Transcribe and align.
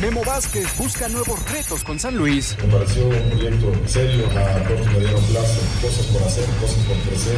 Memo 0.00 0.22
Vázquez 0.24 0.78
busca 0.78 1.08
nuevos 1.08 1.42
retos 1.50 1.82
con 1.82 1.98
San 1.98 2.16
Luis. 2.16 2.56
Me 2.62 2.72
pareció 2.72 3.08
un 3.08 3.30
proyecto 3.30 3.72
serio 3.84 4.26
a 4.26 4.64
corto 4.68 4.84
y 4.84 4.94
mediano 4.94 5.18
plazo. 5.18 5.60
Cosas 5.82 6.06
por 6.06 6.22
hacer, 6.22 6.44
cosas 6.60 6.84
por 6.84 6.96
crecer. 6.98 7.36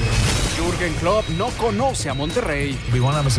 Jürgen 0.59 0.93
Klopp 1.01 1.27
no 1.39 1.49
conoce 1.57 2.11
a 2.11 2.15
Monterrey. 2.15 2.79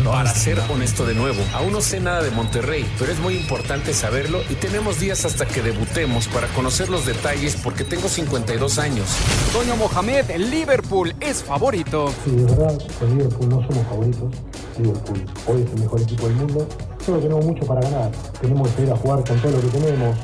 Para 0.04 0.34
ser 0.34 0.58
honesto 0.68 1.06
de 1.06 1.14
nuevo, 1.14 1.40
aún 1.54 1.72
no 1.72 1.80
sé 1.80 2.00
nada 2.00 2.20
de 2.22 2.32
Monterrey, 2.32 2.84
pero 2.98 3.12
es 3.12 3.20
muy 3.20 3.36
importante 3.36 3.94
saberlo 3.94 4.40
y 4.50 4.54
tenemos 4.56 4.98
días 4.98 5.24
hasta 5.24 5.46
que 5.46 5.62
debutemos 5.62 6.26
para 6.26 6.48
conocer 6.48 6.88
los 6.88 7.06
detalles 7.06 7.56
porque 7.62 7.84
tengo 7.84 8.08
52 8.08 8.78
años. 8.80 9.08
Toño 9.52 9.76
Mohamed, 9.76 10.30
el 10.30 10.50
Liverpool 10.50 11.14
es 11.20 11.44
favorito. 11.44 12.12
Sí, 12.24 12.32
de 12.32 12.42
verdad, 12.42 12.76
con 12.98 13.10
Liverpool 13.16 13.48
no 13.48 13.66
somos 13.68 13.86
favoritos. 13.86 14.34
Liverpool 14.78 15.24
hoy 15.46 15.62
es 15.62 15.70
el 15.70 15.80
mejor 15.80 16.00
equipo 16.00 16.26
del 16.26 16.36
mundo. 16.36 16.68
Solo 17.04 17.18
tenemos 17.18 17.44
mucho 17.44 17.66
para 17.66 17.80
ganar. 17.80 18.12
Tenemos 18.40 18.68
que 18.68 18.74
salir 18.74 18.92
a 18.92 18.96
jugar 18.96 19.24
con 19.24 19.38
todo 19.40 19.52
lo 19.52 19.60
que 19.60 19.78
tenemos, 19.78 20.16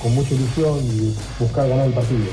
con 0.00 0.14
mucha 0.14 0.34
ilusión 0.34 0.78
y 0.84 1.16
buscar 1.38 1.68
ganar 1.68 1.86
el 1.86 1.92
partido. 1.94 2.26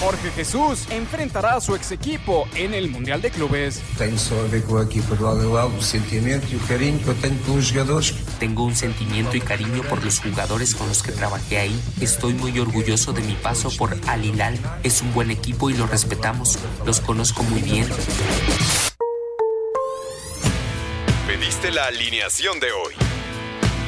Jorge 0.00 0.30
Jesús 0.30 0.86
enfrentará 0.90 1.56
a 1.56 1.60
su 1.60 1.74
ex 1.74 1.90
equipo 1.90 2.46
en 2.54 2.72
el 2.72 2.90
Mundial 2.90 3.20
de 3.20 3.30
Clubes. 3.30 3.82
Tem 3.98 4.16
só 4.16 4.34
a 4.38 4.44
ver 4.44 4.62
com 4.62 4.78
a 4.78 4.84
equipa 4.84 5.14
do 5.14 5.24
lado 5.24 5.40
a 5.40 5.62
lado, 5.62 5.76
o 5.76 5.82
sentimento 5.82 6.46
e 6.50 6.56
o 6.56 6.60
carinho 6.60 6.98
que 7.00 7.08
eu 7.08 7.14
tenho 7.14 7.36
pelos 7.44 7.70
jogadores. 7.70 8.14
Tengo 8.38 8.64
un 8.64 8.74
sentimiento 8.74 9.36
y 9.36 9.40
cariño 9.40 9.82
por 9.90 10.02
los 10.02 10.20
jugadores 10.20 10.74
con 10.74 10.88
los 10.88 11.02
que 11.02 11.12
trabajé 11.12 11.58
ahí. 11.58 11.80
Estoy 12.00 12.32
muy 12.32 12.58
orgulloso 12.58 13.12
de 13.12 13.20
mi 13.20 13.34
paso 13.34 13.68
por 13.76 13.94
Al 14.06 14.24
Hilal. 14.24 14.58
Es 14.82 15.02
un 15.02 15.12
buen 15.12 15.30
equipo 15.30 15.68
y 15.68 15.74
lo 15.74 15.86
respetamos. 15.86 16.58
Los 16.86 17.00
conozco 17.00 17.42
muy 17.42 17.60
bien. 17.60 17.86
Pediste 21.26 21.70
la 21.72 21.86
alineación 21.86 22.58
de 22.58 22.72
hoy. 22.72 23.09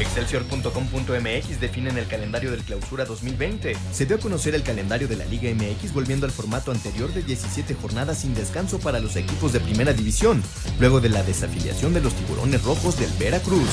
Excelsior.com.mx 0.00 1.60
definen 1.60 1.98
el 1.98 2.06
calendario 2.06 2.50
del 2.50 2.62
clausura 2.62 3.04
2020. 3.04 3.76
Se 3.92 4.06
dio 4.06 4.16
a 4.16 4.18
conocer 4.18 4.54
el 4.54 4.62
calendario 4.62 5.08
de 5.08 5.16
la 5.16 5.26
Liga 5.26 5.50
MX 5.54 5.92
volviendo 5.92 6.26
al 6.26 6.32
formato 6.32 6.72
anterior 6.72 7.12
de 7.12 7.22
17 7.22 7.74
jornadas 7.74 8.18
sin 8.18 8.34
descanso 8.34 8.78
para 8.78 8.98
los 8.98 9.16
equipos 9.16 9.52
de 9.52 9.60
primera 9.60 9.92
división, 9.92 10.42
luego 10.78 11.00
de 11.00 11.10
la 11.10 11.22
desafiliación 11.22 11.92
de 11.92 12.00
los 12.00 12.14
tiburones 12.14 12.64
rojos 12.64 12.98
del 12.98 13.10
Veracruz. 13.18 13.68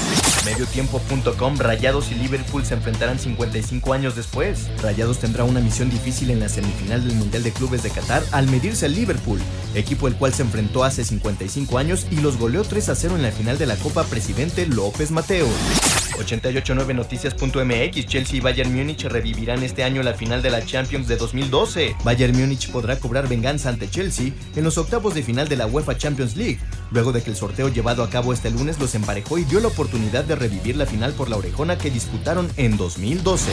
Mediotiempo.com 0.45 1.57
Rayados 1.57 2.11
y 2.11 2.15
Liverpool 2.15 2.65
se 2.65 2.73
enfrentarán 2.73 3.19
55 3.19 3.93
años 3.93 4.15
después. 4.15 4.67
Rayados 4.81 5.19
tendrá 5.19 5.45
una 5.45 5.61
misión 5.61 5.89
difícil 5.89 6.29
en 6.31 6.41
la 6.41 6.49
semifinal 6.49 7.07
del 7.07 7.15
Mundial 7.15 7.43
de 7.43 7.53
Clubes 7.53 7.83
de 7.83 7.89
Qatar 7.89 8.23
al 8.31 8.47
medirse 8.47 8.85
al 8.85 8.95
Liverpool, 8.95 9.39
equipo 9.75 10.07
el 10.07 10.15
cual 10.15 10.33
se 10.33 10.41
enfrentó 10.41 10.83
hace 10.83 11.05
55 11.05 11.77
años 11.77 12.05
y 12.11 12.17
los 12.17 12.37
goleó 12.37 12.63
3 12.63 12.89
a 12.89 12.95
0 12.95 13.15
en 13.15 13.23
la 13.23 13.31
final 13.31 13.57
de 13.57 13.65
la 13.65 13.75
Copa 13.77 14.03
Presidente 14.03 14.65
López 14.65 15.11
Mateos. 15.11 15.49
889noticias.mx 16.17 18.05
Chelsea 18.05 18.37
y 18.37 18.39
Bayern 18.39 18.73
Múnich 18.73 19.03
revivirán 19.05 19.63
este 19.63 19.83
año 19.83 20.03
la 20.03 20.13
final 20.13 20.41
de 20.41 20.49
la 20.49 20.65
Champions 20.65 21.07
de 21.07 21.17
2012. 21.17 21.95
Bayern 22.03 22.37
Múnich 22.37 22.71
podrá 22.71 22.99
cobrar 22.99 23.27
venganza 23.27 23.69
ante 23.69 23.89
Chelsea 23.89 24.31
en 24.55 24.63
los 24.63 24.77
octavos 24.77 25.13
de 25.13 25.23
final 25.23 25.47
de 25.47 25.57
la 25.57 25.67
UEFA 25.67 25.97
Champions 25.97 26.35
League, 26.35 26.59
luego 26.91 27.11
de 27.11 27.21
que 27.21 27.29
el 27.29 27.35
sorteo 27.35 27.69
llevado 27.69 28.03
a 28.03 28.09
cabo 28.09 28.33
este 28.33 28.49
lunes 28.49 28.79
los 28.79 28.95
emparejó 28.95 29.37
y 29.37 29.43
dio 29.43 29.59
la 29.59 29.67
oportunidad 29.67 30.23
de 30.23 30.35
revivir 30.35 30.75
la 30.75 30.85
final 30.85 31.13
por 31.13 31.29
la 31.29 31.37
orejona 31.37 31.77
que 31.77 31.91
disputaron 31.91 32.49
en 32.57 32.77
2012. 32.77 33.51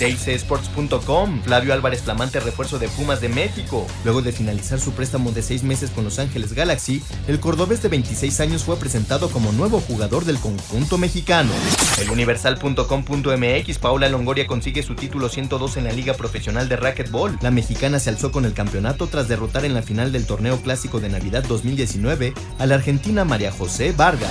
DailySports.com 0.00 1.42
Flavio 1.42 1.72
Álvarez 1.72 2.02
flamante 2.02 2.40
refuerzo 2.40 2.78
de 2.78 2.88
Pumas 2.88 3.20
de 3.20 3.28
México. 3.28 3.86
Luego 4.04 4.22
de 4.22 4.32
finalizar 4.32 4.80
su 4.80 4.92
préstamo 4.92 5.32
de 5.32 5.42
seis 5.42 5.62
meses 5.62 5.90
con 5.90 6.04
Los 6.04 6.18
Ángeles 6.18 6.52
Galaxy, 6.52 7.02
el 7.26 7.40
cordobés 7.40 7.82
de 7.82 7.88
26 7.88 8.40
años 8.40 8.64
fue 8.64 8.76
presentado 8.76 9.30
como 9.30 9.52
nuevo 9.52 9.80
jugador 9.80 10.24
del 10.24 10.38
conjunto 10.38 10.98
mexicano. 10.98 11.52
El 12.00 12.10
universal.com.mx 12.10 13.78
Paula 13.78 14.08
Longoria 14.08 14.46
consigue 14.46 14.82
su 14.82 14.94
título 14.94 15.28
102 15.28 15.76
en 15.76 15.84
la 15.84 15.92
Liga 15.92 16.14
Profesional 16.14 16.68
de 16.68 16.76
Racquetball. 16.76 17.38
La 17.40 17.50
mexicana 17.50 17.98
se 17.98 18.10
alzó 18.10 18.32
con 18.32 18.44
el 18.44 18.52
campeonato 18.52 19.06
tras 19.06 19.28
derrotar 19.28 19.64
en 19.64 19.74
la 19.74 19.82
final 19.82 20.12
del 20.12 20.26
torneo 20.26 20.60
clásico 20.60 21.00
de 21.00 21.08
Navidad 21.08 21.44
2019 21.44 22.34
a 22.58 22.66
la 22.66 22.75
argentina 22.76 23.24
María 23.24 23.50
José 23.50 23.92
Vargas. 23.92 24.30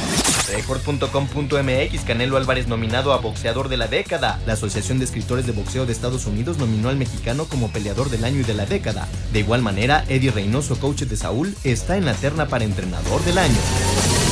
Record.com.mx 0.49 2.01
Canelo 2.05 2.37
Álvarez 2.37 2.67
nominado 2.67 3.13
a 3.13 3.17
boxeador 3.17 3.69
de 3.69 3.77
la 3.77 3.87
década. 3.87 4.39
La 4.45 4.53
Asociación 4.53 4.99
de 4.99 5.05
Escritores 5.05 5.45
de 5.45 5.51
Boxeo 5.51 5.85
de 5.85 5.91
Estados 5.91 6.25
Unidos 6.25 6.57
nominó 6.57 6.89
al 6.89 6.97
mexicano 6.97 7.45
como 7.45 7.71
peleador 7.71 8.09
del 8.09 8.23
año 8.23 8.41
y 8.41 8.43
de 8.43 8.53
la 8.53 8.65
década. 8.65 9.07
De 9.33 9.39
igual 9.39 9.61
manera, 9.61 10.05
Eddie 10.07 10.31
Reynoso, 10.31 10.79
coach 10.79 11.03
de 11.03 11.17
Saúl, 11.17 11.55
está 11.63 11.97
en 11.97 12.05
la 12.05 12.13
terna 12.13 12.47
para 12.47 12.63
entrenador 12.63 13.23
del 13.25 13.37
año. 13.37 14.24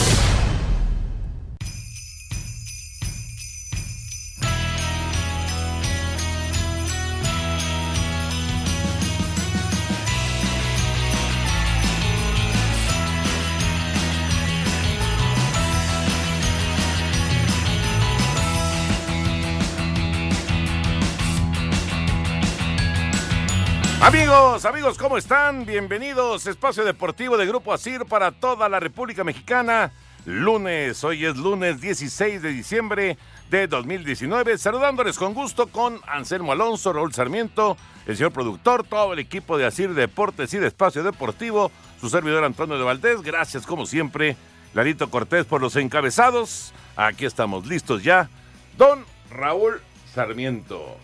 Amigos, 24.03 24.65
amigos, 24.65 24.97
¿cómo 24.97 25.17
están? 25.17 25.65
Bienvenidos. 25.65 26.45
Espacio 26.45 26.83
Deportivo 26.83 27.37
de 27.37 27.45
Grupo 27.45 27.71
Asir 27.71 28.03
para 28.03 28.33
toda 28.33 28.67
la 28.67 28.81
República 28.81 29.23
Mexicana. 29.23 29.93
Lunes, 30.25 31.01
hoy 31.05 31.25
es 31.25 31.37
lunes 31.37 31.79
16 31.79 32.41
de 32.41 32.49
diciembre 32.49 33.17
de 33.49 33.65
2019. 33.65 34.57
Saludándoles 34.57 35.17
con 35.17 35.33
gusto 35.33 35.67
con 35.67 36.01
Anselmo 36.05 36.51
Alonso, 36.51 36.91
Raúl 36.91 37.13
Sarmiento, 37.13 37.77
el 38.05 38.17
señor 38.17 38.33
productor, 38.33 38.83
todo 38.83 39.13
el 39.13 39.19
equipo 39.19 39.57
de 39.57 39.67
Asir 39.67 39.93
Deportes 39.93 40.53
y 40.53 40.57
de 40.57 40.67
Espacio 40.67 41.01
Deportivo, 41.01 41.71
su 42.01 42.09
servidor 42.09 42.43
Antonio 42.43 42.77
de 42.77 42.83
Valdés. 42.83 43.21
Gracias, 43.21 43.65
como 43.65 43.85
siempre, 43.85 44.35
Larito 44.73 45.09
Cortés 45.09 45.45
por 45.45 45.61
los 45.61 45.77
encabezados. 45.77 46.73
Aquí 46.97 47.23
estamos 47.23 47.65
listos 47.67 48.03
ya. 48.03 48.29
Don 48.77 49.05
Raúl 49.31 49.79
Sarmiento. 50.13 50.97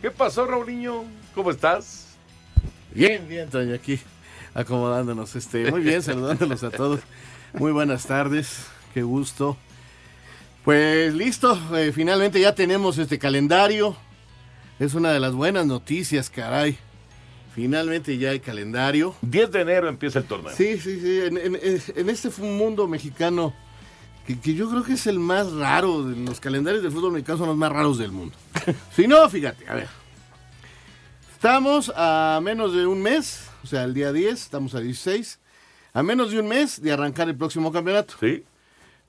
¿Qué 0.00 0.10
pasó, 0.10 0.46
Raulinho? 0.46 1.04
¿Cómo 1.34 1.50
estás? 1.50 2.07
Bien, 2.94 3.26
bien, 3.28 3.48
Toño, 3.50 3.74
aquí 3.74 3.98
acomodándonos. 4.54 5.34
Este, 5.36 5.70
muy 5.70 5.80
bien, 5.82 6.02
saludándolos 6.02 6.62
a 6.64 6.70
todos. 6.70 7.00
Muy 7.54 7.72
buenas 7.72 8.06
tardes, 8.06 8.66
qué 8.94 9.02
gusto. 9.02 9.56
Pues 10.64 11.14
listo, 11.14 11.58
eh, 11.76 11.92
finalmente 11.94 12.40
ya 12.40 12.54
tenemos 12.54 12.98
este 12.98 13.18
calendario. 13.18 13.96
Es 14.78 14.94
una 14.94 15.12
de 15.12 15.20
las 15.20 15.32
buenas 15.32 15.66
noticias, 15.66 16.30
caray. 16.30 16.78
Finalmente 17.54 18.16
ya 18.18 18.30
hay 18.30 18.40
calendario. 18.40 19.14
10 19.22 19.50
de 19.50 19.60
enero 19.62 19.88
empieza 19.88 20.20
el 20.20 20.26
torneo. 20.26 20.52
Sí, 20.54 20.78
sí, 20.78 21.00
sí. 21.00 21.20
En, 21.24 21.36
en- 21.38 21.58
en 21.96 22.10
este 22.10 22.28
mundo 22.42 22.86
mexicano, 22.86 23.52
que, 24.26 24.38
que 24.38 24.54
yo 24.54 24.68
creo 24.70 24.84
que 24.84 24.92
es 24.92 25.06
el 25.06 25.18
más 25.18 25.50
raro, 25.52 26.04
de 26.04 26.16
los 26.16 26.38
calendarios 26.38 26.82
del 26.82 26.92
fútbol 26.92 27.12
mexicano 27.12 27.38
son 27.38 27.48
los 27.48 27.56
más 27.56 27.72
raros 27.72 27.98
del 27.98 28.12
mundo. 28.12 28.36
si 28.94 29.08
no, 29.08 29.28
fíjate, 29.28 29.66
a 29.68 29.74
ver. 29.74 29.88
Estamos 31.38 31.92
a 31.94 32.40
menos 32.42 32.74
de 32.74 32.84
un 32.84 33.00
mes, 33.00 33.48
o 33.62 33.66
sea, 33.68 33.84
el 33.84 33.94
día 33.94 34.12
10, 34.12 34.32
estamos 34.42 34.74
a 34.74 34.80
16, 34.80 35.38
a 35.92 36.02
menos 36.02 36.32
de 36.32 36.40
un 36.40 36.48
mes 36.48 36.82
de 36.82 36.90
arrancar 36.90 37.28
el 37.28 37.36
próximo 37.36 37.70
campeonato. 37.70 38.14
Sí. 38.18 38.42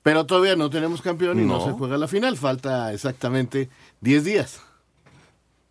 Pero 0.03 0.27
todavía 0.27 0.55
no 0.55 0.69
tenemos 0.69 1.01
campeón 1.01 1.39
y 1.39 1.43
no, 1.43 1.57
No. 1.57 1.65
se 1.65 1.71
juega 1.71 1.97
la 1.97 2.07
final, 2.07 2.37
falta 2.37 2.93
exactamente 2.93 3.67
10 4.01 4.23
días. 4.23 4.61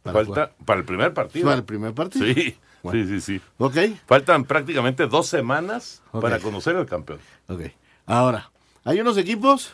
para 0.02 0.24
Falta 0.24 0.50
para 0.64 0.80
el 0.80 0.84
primer 0.84 1.14
partido. 1.14 1.44
Para 1.44 1.58
el 1.58 1.64
primer 1.64 1.94
partido. 1.94 2.26
Sí, 2.26 2.56
Bueno. 2.82 3.06
sí, 3.06 3.20
sí, 3.20 3.38
sí. 3.38 3.40
Ok. 3.58 3.76
Faltan 4.08 4.44
prácticamente 4.44 5.06
dos 5.06 5.28
semanas 5.28 6.02
para 6.10 6.40
conocer 6.40 6.74
al 6.74 6.86
campeón. 6.86 7.20
Ok. 7.46 7.60
Ahora, 8.04 8.50
hay 8.82 9.00
unos 9.00 9.16
equipos 9.16 9.70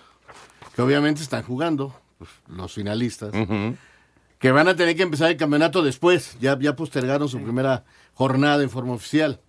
que 0.76 0.82
obviamente 0.82 1.22
están 1.22 1.44
jugando, 1.44 1.98
los 2.48 2.74
finalistas, 2.74 3.32
que 4.44 4.52
van 4.52 4.68
a 4.68 4.76
tener 4.76 4.94
que 4.94 5.04
empezar 5.04 5.30
el 5.30 5.38
campeonato 5.38 5.82
después. 5.82 6.36
Ya, 6.38 6.58
ya 6.58 6.76
postergaron 6.76 7.30
su 7.30 7.40
primera 7.40 7.86
jornada 8.12 8.62
en 8.62 8.68
forma 8.68 8.92
oficial. 8.92 9.40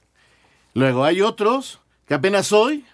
Luego 0.73 1.03
hay 1.03 1.19
otros 1.19 1.81
que 2.07 2.13
apenas 2.13 2.53
hoy 2.53 2.85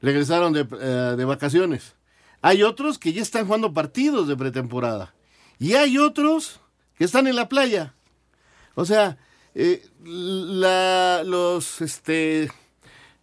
regresaron 0.00 0.54
de, 0.54 0.66
eh, 0.80 1.14
de 1.14 1.24
vacaciones. 1.26 1.94
Hay 2.40 2.62
otros 2.62 2.98
que 2.98 3.12
ya 3.12 3.20
están 3.20 3.44
jugando 3.44 3.74
partidos 3.74 4.28
de 4.28 4.34
pretemporada. 4.34 5.14
Y 5.58 5.74
hay 5.74 5.98
otros 5.98 6.60
que 6.96 7.04
están 7.04 7.26
en 7.26 7.36
la 7.36 7.50
playa. 7.50 7.92
O 8.74 8.86
sea, 8.86 9.18
eh, 9.54 9.86
la, 10.04 11.22
los, 11.22 11.82
este, 11.82 12.50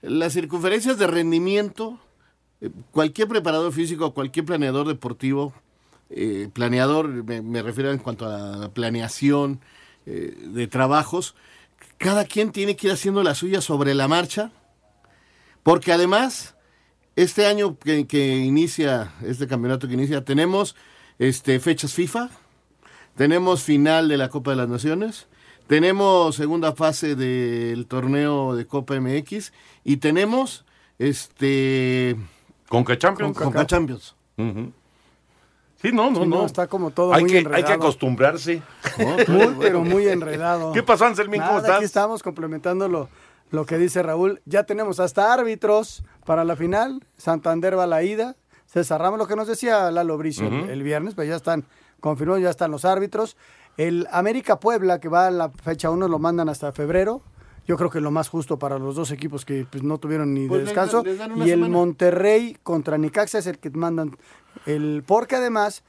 las 0.03 0.33
circunferencias 0.33 0.99
de 0.99 1.07
rendimiento, 1.07 1.99
eh, 2.61 2.69
cualquier 2.91 3.27
preparador 3.27 3.73
físico, 3.73 4.13
cualquier 4.13 4.45
planeador 4.45 4.87
deportivo, 4.87 5.55
eh, 6.13 6.49
planeador, 6.51 7.07
me, 7.07 7.41
me 7.41 7.61
refiero 7.61 7.91
en 7.91 7.97
cuanto 7.97 8.25
a 8.25 8.57
la 8.57 8.69
planeación 8.69 9.59
eh, 10.05 10.35
de 10.47 10.67
trabajos, 10.67 11.35
cada 11.97 12.25
quien 12.25 12.51
tiene 12.51 12.75
que 12.75 12.87
ir 12.87 12.93
haciendo 12.93 13.23
la 13.23 13.35
suya 13.35 13.61
sobre 13.61 13.93
la 13.93 14.07
marcha, 14.07 14.51
porque 15.63 15.91
además, 15.91 16.55
este 17.15 17.45
año 17.45 17.77
que, 17.77 18.07
que 18.07 18.37
inicia, 18.37 19.13
este 19.23 19.47
campeonato 19.47 19.87
que 19.87 19.93
inicia, 19.93 20.25
tenemos 20.25 20.75
este, 21.19 21.59
fechas 21.59 21.93
FIFA, 21.93 22.29
tenemos 23.15 23.63
final 23.63 24.07
de 24.07 24.17
la 24.17 24.29
Copa 24.29 24.51
de 24.51 24.57
las 24.57 24.69
Naciones, 24.69 25.27
tenemos 25.67 26.35
segunda 26.35 26.73
fase 26.73 27.15
del 27.15 27.85
torneo 27.85 28.55
de 28.55 28.65
Copa 28.65 28.99
MX 28.99 29.53
y 29.83 29.97
tenemos 29.97 30.65
este 30.97 32.17
Conca 32.67 32.97
Champions. 32.97 33.37
Conca 33.37 33.65
Champions. 33.65 34.15
Ujú. 34.37 34.73
Sí, 35.81 35.91
no, 35.91 36.11
no, 36.11 36.21
Sí, 36.23 36.27
no. 36.27 36.45
Está 36.45 36.67
como 36.67 36.91
todo 36.91 37.13
hay 37.13 37.21
muy 37.21 37.31
que, 37.31 37.37
enredado. 37.39 37.57
hay 37.57 37.63
que 37.63 37.73
acostumbrarse. 37.73 38.61
Muy, 39.27 39.55
pero 39.59 39.83
muy 39.83 40.07
enredado. 40.07 40.71
¿Qué 40.73 40.83
pasó, 40.83 41.05
Anselmín? 41.05 41.41
¿Cómo 41.41 41.59
estás? 41.59 41.77
Aquí 41.77 41.85
estamos 41.85 42.21
complementando 42.21 42.87
lo, 42.87 43.09
lo 43.49 43.65
que 43.65 43.77
dice 43.77 44.03
Raúl. 44.03 44.41
Ya 44.45 44.63
tenemos 44.63 44.99
hasta 44.99 45.33
árbitros 45.33 46.03
para 46.25 46.43
la 46.43 46.55
final. 46.55 47.03
Santander 47.17 47.77
va 47.77 47.83
a 47.83 47.87
la 47.87 48.03
ida. 48.03 48.35
César 48.65 49.01
Ramos, 49.01 49.19
lo 49.19 49.27
que 49.27 49.35
nos 49.35 49.47
decía 49.47 49.91
Lalo 49.91 50.17
Bricio 50.17 50.47
el, 50.47 50.81
viernes, 50.81 51.13
pues 51.13 51.27
ya 51.27 51.35
están 51.35 51.65
confirmados, 51.99 52.41
ya 52.41 52.49
están 52.49 52.71
los 52.71 52.85
árbitros. 52.85 53.35
El 53.75 54.07
América 54.11 54.59
Puebla, 54.59 54.99
que 54.99 55.09
va 55.09 55.27
a 55.27 55.31
la 55.31 55.49
fecha 55.49 55.89
1, 55.89 56.07
lo 56.07 56.19
mandan 56.19 56.47
hasta 56.47 56.71
febrero. 56.71 57.21
Yo 57.67 57.77
creo 57.77 57.89
que 57.89 58.01
lo 58.01 58.11
más 58.11 58.27
justo 58.29 58.57
para 58.57 58.79
los 58.79 58.95
dos 58.95 59.11
equipos 59.11 59.45
que 59.45 59.65
pues, 59.69 59.83
no 59.83 59.97
tuvieron 59.99 60.33
ni 60.33 60.47
Pues 60.47 60.61
les 60.61 60.69
descanso. 60.69 61.03
les 61.03 61.47
y 61.47 61.51
el. 61.51 61.59
Monterrey 61.69 62.57
contra 62.63 62.97
Nicaxa 62.97 63.37
es 63.39 63.47
el 63.47 63.59
que 63.59 63.69
mandan. 63.69 64.17
El, 64.65 65.03
porque 65.05 65.35
además, 65.35 65.83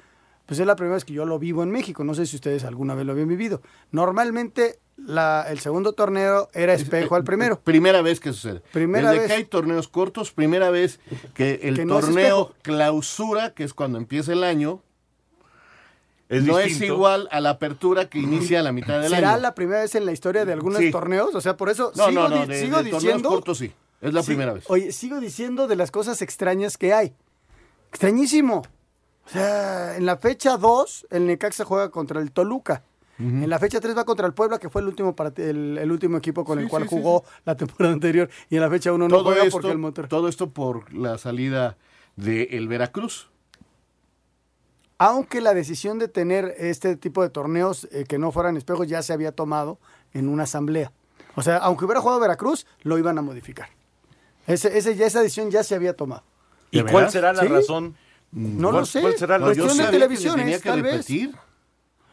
pues 0.47 0.61
es 0.61 0.67
la 0.67 0.77
primera 0.77 0.95
vez 0.95 1.05
que 1.05 1.13
yo 1.15 1.25
lo 1.25 1.39
vivo 1.39 1.63
en 1.63 1.71
México. 1.71 2.05
No 2.05 2.15
sé 2.15 2.27
si 2.27 2.37
ustedes 2.37 2.65
alguna 2.65 2.95
vez 2.95 3.07
lo 3.07 3.13
habían 3.13 3.29
vivido. 3.29 3.63
Normalmente 3.91 4.79
la, 4.97 5.47
el 5.49 5.59
segundo 5.61 5.95
torneo 5.95 6.49
era 6.53 6.75
espejo 6.75 7.17
al 7.17 7.25
primero. 7.25 7.59
Primera 7.61 8.03
vez 8.03 8.21
que 8.21 8.33
sucede. 8.33 8.61
Primera 8.73 9.11
Desde 9.11 9.23
vez. 9.23 9.29
que 9.29 9.35
hay 9.39 9.45
torneos 9.45 9.89
cortos, 9.89 10.33
primera 10.33 10.71
vez 10.71 11.01
que 11.35 11.61
el 11.63 11.77
Que 11.77 11.85
no 11.87 11.99
es 11.99 12.05
torneo 12.05 12.55
clausura, 12.63 13.55
que 13.55 13.65
es 13.65 13.75
cuando 13.75 13.99
empieza 13.99 14.33
el 14.33 14.45
año, 14.45 14.81
Es 16.33 16.45
no 16.45 16.59
es 16.59 16.81
igual 16.81 17.29
a 17.31 17.41
la 17.41 17.51
apertura 17.51 18.09
que 18.09 18.19
inicia 18.19 18.61
a 18.61 18.63
la 18.63 18.73
mitad 18.73 19.01
del 19.01 19.11
¿Será 19.11 19.35
año. 19.35 19.43
la 19.43 19.55
primera 19.55 19.81
vez 19.83 19.95
en 19.95 20.07
la 20.07 20.13
historia 20.13 20.45
de 20.45 20.53
algunos 20.53 20.79
Sí. 20.81 20.91
torneos? 20.91 21.35
O 21.35 21.41
sea, 21.41 21.57
por 21.57 21.69
eso 21.69 21.93
No, 21.95 22.09
sigo, 22.09 22.23
no, 22.23 22.29
no, 22.29 22.43
di- 22.43 22.47
de- 22.49 22.61
sigo 22.61 22.83
de 22.83 22.91
diciendo... 22.91 23.29
cortos 23.29 23.59
sí. 23.59 23.73
Es 24.01 24.13
la 24.15 24.23
Sí, 24.23 24.29
primera 24.29 24.53
vez. 24.55 24.65
Oye, 24.69 24.91
sigo 24.93 25.21
diciendo 25.21 25.69
de 25.69 25.77
las 25.77 25.91
cosas 25.91 26.23
extrañas 26.23 26.77
que 26.79 26.93
hay. 26.95 27.13
Extrañísimo. 27.91 28.63
O 29.27 29.29
sea, 29.29 29.97
en 29.97 30.07
la 30.07 30.17
fecha 30.17 30.57
2, 30.57 31.07
el 31.11 31.27
Necaxa 31.27 31.65
juega 31.65 31.91
contra 31.91 32.21
el 32.21 32.33
Toluca. 32.33 32.83
En 33.19 33.49
la 33.49 33.61
fecha 33.61 33.79
3 33.79 33.97
va 33.97 34.05
contra 34.05 34.27
el 34.27 34.33
Puebla, 34.35 34.59
que 34.59 34.69
fue 34.69 34.81
el 34.83 34.89
último 34.89 35.15
part- 35.15 35.39
el, 35.39 35.79
el 35.79 35.93
último 35.93 36.17
equipo 36.17 36.45
con 36.45 36.59
Sí, 36.59 36.65
el 36.65 36.69
cual 36.71 36.83
sí, 36.85 36.89
sí, 36.89 36.97
jugó 36.97 37.23
la 37.45 37.57
temporada 37.57 37.93
anterior. 37.95 38.29
Y 38.51 38.57
en 38.57 38.63
la 38.63 38.69
fecha 38.71 38.93
1 38.93 39.07
no 39.07 39.23
juega 39.23 39.43
esto, 39.45 39.53
porque 39.53 39.71
el 39.71 39.79
Monterrey. 39.79 40.09
todo 40.09 40.27
esto 40.27 40.51
por 40.51 40.93
la 40.93 41.19
salida 41.19 41.77
del 42.17 42.67
Veracruz. 42.67 43.29
Aunque 45.05 45.41
la 45.41 45.55
decisión 45.55 45.99
de 45.99 46.09
tener 46.09 46.55
este 46.59 46.97
tipo 46.97 47.23
de 47.23 47.31
torneos 47.31 47.89
eh, 47.91 48.05
que 48.09 48.19
no 48.19 48.31
fueran 48.31 48.57
espejos 48.57 48.87
ya 48.87 49.03
se 49.03 49.13
había 49.13 49.33
tomado 49.33 49.79
en 50.13 50.29
una 50.29 50.45
asamblea. 50.45 50.93
O 51.35 51.43
sea, 51.43 51.57
aunque 51.59 51.85
hubiera 51.87 52.01
jugado 52.01 52.21
Veracruz, 52.21 52.67
lo 52.83 52.99
iban 52.99 53.19
a 53.19 53.23
modificar. 53.23 53.69
Ese, 54.47 54.77
ese, 54.77 54.95
ya, 54.97 55.07
esa 55.07 55.21
decisión 55.21 55.51
ya 55.51 55.65
se 55.65 55.75
había 55.75 55.97
tomado. 55.97 56.23
¿Y 56.71 56.83
¿De 56.83 56.91
cuál 56.91 57.11
será 57.11 57.33
la 57.33 57.43
Sí. 57.43 57.49
razón? 57.49 57.97
No 58.33 58.69
¿Cuál- 58.71 58.81
lo 58.81 58.87
sé. 58.87 59.01
¿Cuál 59.01 59.17
será 59.19 59.39
la 59.39 59.47
Cuestión 59.47 59.67
razón? 59.69 59.79
de 59.79 59.85
sabía 59.85 60.57
que 60.57 60.63
que 60.63 60.69
tal 60.69 60.83
vez. 60.83 60.93
repetir. 60.95 61.35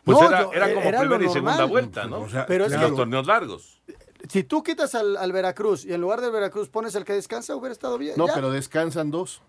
Pues 0.03 0.17
No, 0.19 0.27
era, 0.27 0.41
yo- 0.41 0.53
era 0.53 0.73
como 0.73 0.87
era 0.87 0.99
primera 1.01 1.23
y 1.25 1.27
segunda 1.29 1.51
normal. 1.51 1.69
vuelta, 1.69 2.05
¿no? 2.07 2.19
O 2.21 2.29
sea, 2.29 2.45
Pero 2.45 2.65
es 2.65 2.71
En 2.73 2.79
que- 2.79 2.87
los 2.87 2.95
torneos 2.95 3.27
largos. 3.27 3.81
Si 4.27 4.43
tú 4.43 4.63
quitas 4.63 4.95
al, 4.95 5.15
al 5.17 5.31
Veracruz 5.31 5.85
y 5.85 5.93
en 5.93 6.01
lugar 6.01 6.21
del 6.21 6.31
Veracruz 6.31 6.69
pones 6.69 6.93
el 6.95 7.05
que 7.05 7.13
descansa, 7.13 7.55
hubiera 7.55 7.71
estado 7.71 7.97
bien. 7.97 8.15
No, 8.17 8.27
ya. 8.27 8.33
pero 8.33 8.51
descansan 8.51 9.11
dos. 9.11 9.41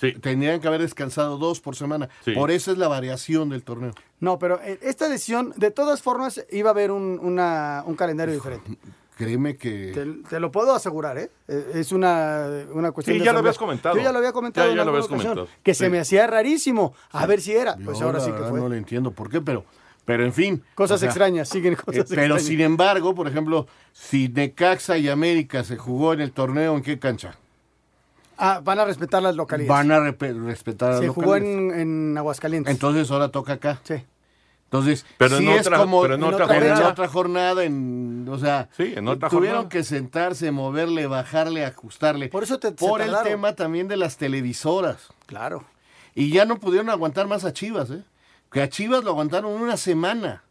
Sí. 0.00 0.12
Tendrían 0.12 0.60
que 0.60 0.68
haber 0.68 0.80
descansado 0.80 1.36
dos 1.36 1.60
por 1.60 1.76
semana. 1.76 2.08
Sí. 2.24 2.32
Por 2.32 2.50
eso 2.50 2.72
es 2.72 2.78
la 2.78 2.88
variación 2.88 3.50
del 3.50 3.62
torneo. 3.62 3.92
No, 4.20 4.38
pero 4.38 4.60
eh, 4.62 4.78
esta 4.82 5.08
decisión, 5.08 5.52
de 5.56 5.70
todas 5.70 6.00
formas, 6.00 6.44
iba 6.50 6.70
a 6.70 6.72
haber 6.72 6.90
un, 6.90 7.18
una- 7.22 7.82
un 7.86 7.94
calendario 7.96 8.34
diferente. 8.34 8.76
Créeme 9.16 9.58
que... 9.58 9.92
Te, 9.92 10.06
te 10.30 10.40
lo 10.40 10.50
puedo 10.50 10.74
asegurar, 10.74 11.18
¿eh? 11.18 11.30
Eh, 11.46 11.72
Es 11.74 11.92
una, 11.92 12.46
una 12.72 12.90
cuestión 12.92 13.14
Sí, 13.16 13.18
de 13.18 13.26
ya 13.26 13.32
lo 13.32 13.40
asamblea. 13.40 13.50
habías 13.50 13.58
comentado. 13.58 13.96
Yo 13.96 14.02
ya 14.02 14.12
lo 14.12 14.18
había 14.18 14.32
comentado 14.32 14.66
Ya- 14.66 14.70
en 14.72 14.78
ya 14.78 14.84
lo 14.84 14.90
habías 14.92 15.04
ocasión, 15.04 15.34
comentado. 15.34 15.58
Que 15.62 15.74
se 15.74 15.90
me 15.90 15.98
hacía 16.00 16.26
rarísimo. 16.26 16.94
A 17.10 17.26
ver 17.26 17.42
si 17.42 17.52
era. 17.52 17.76
Pues 17.76 17.98
Yo, 17.98 18.06
ahora 18.06 18.18
la 18.20 18.24
sí 18.24 18.32
que 18.32 18.38
fue. 18.44 18.58
No 18.58 18.68
le 18.70 18.78
entiendo 18.78 19.10
por 19.10 19.28
qué, 19.28 19.42
pero, 19.42 19.66
pero 20.06 20.24
en 20.24 20.32
fin. 20.32 20.62
Cosas 20.74 20.96
o 20.96 20.98
sea, 21.00 21.08
extrañas, 21.10 21.50
siguen 21.50 21.74
cosas 21.74 21.88
eh, 21.88 22.04
Pero 22.08 22.22
extrañas. 22.36 22.42
sin 22.44 22.60
embargo, 22.62 23.14
por 23.14 23.28
ejemplo, 23.28 23.66
si 23.92 24.30
Necaxa 24.30 24.96
y 24.96 25.10
América 25.10 25.64
se 25.64 25.76
jugó 25.76 26.14
en 26.14 26.22
el 26.22 26.32
torneo, 26.32 26.74
¿en 26.74 26.82
qué 26.82 26.98
cancha? 26.98 27.36
Ah, 28.42 28.60
van 28.64 28.78
a 28.78 28.84
respetar 28.86 29.22
las 29.22 29.36
localidades. 29.36 29.68
Van 29.68 29.92
a 29.92 30.00
respetar 30.00 30.92
a 30.92 30.98
se 30.98 31.06
los 31.06 31.14
jugó 31.14 31.36
en, 31.36 31.70
en 31.78 32.16
Aguascalientes. 32.16 32.72
Entonces 32.72 33.10
ahora 33.10 33.28
toca 33.28 33.52
acá. 33.54 33.80
Sí. 33.84 34.02
Entonces, 34.64 35.04
Pero 35.18 35.36
sí 35.38 35.44
en 35.46 35.50
es 35.50 35.66
otra- 35.66 35.78
como 35.78 36.00
pero 36.00 36.14
en 36.14 36.22
otra 36.22 36.46
pero 36.46 36.60
en 36.64 36.70
jornada. 36.70 36.88
otra 36.92 37.08
jornada, 37.08 37.64
en, 37.64 38.26
o 38.30 38.38
sea, 38.38 38.68
Sí, 38.76 38.92
en 38.96 39.08
otra 39.08 39.28
tuvieron 39.28 39.62
jornada. 39.64 39.68
que 39.68 39.82
sentarse, 39.84 40.50
moverle, 40.52 41.06
bajarle, 41.08 41.64
ajustarle. 41.64 42.28
Por 42.28 42.44
eso 42.44 42.58
te 42.60 42.68
se 42.68 42.74
Por 42.74 43.02
el 43.02 43.14
tema 43.24 43.54
también 43.56 43.88
de 43.88 43.96
las 43.96 44.16
televisoras. 44.16 45.08
Claro. 45.26 45.64
Y 46.14 46.30
ya 46.30 46.44
no 46.44 46.58
pudieron 46.60 46.88
aguantar 46.88 47.26
más 47.26 47.44
a 47.44 47.52
Chivas, 47.52 47.90
¿eh? 47.90 48.04
Que 48.52 48.62
a 48.62 48.68
Chivas 48.68 49.02
lo 49.04 49.10
aguantaron 49.10 49.52
una 49.52 49.76
semana. 49.76 50.44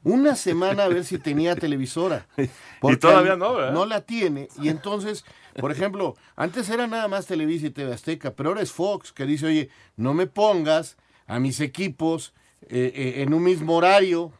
Una 0.04 0.34
semana 0.34 0.84
a 0.84 0.88
ver 0.88 1.04
si 1.04 1.18
tenía 1.18 1.56
televisora. 1.56 2.26
Y 2.84 2.96
todavía 2.96 3.36
no, 3.36 3.54
¿verdad? 3.54 3.72
No 3.72 3.86
la 3.86 4.00
tiene. 4.00 4.48
Y 4.60 4.68
entonces, 4.68 5.24
por 5.60 5.70
ejemplo, 5.70 6.16
antes 6.34 6.68
era 6.68 6.88
nada 6.88 7.06
más 7.06 7.26
Televisa 7.26 7.66
y 7.66 7.70
TV 7.70 7.92
Azteca, 7.92 8.34
pero 8.34 8.48
ahora 8.48 8.62
es 8.62 8.72
Fox 8.72 9.12
que 9.12 9.24
dice, 9.24 9.46
oye, 9.46 9.70
no 9.96 10.14
me 10.14 10.26
pongas 10.26 10.96
a 11.28 11.38
mis 11.38 11.60
equipos 11.60 12.34
eh, 12.62 12.92
eh, 12.94 13.22
en 13.22 13.32
un 13.34 13.44
mismo 13.44 13.76
horario, 13.76 14.32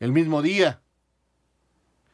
el 0.00 0.12
mismo 0.12 0.40
día. 0.40 0.80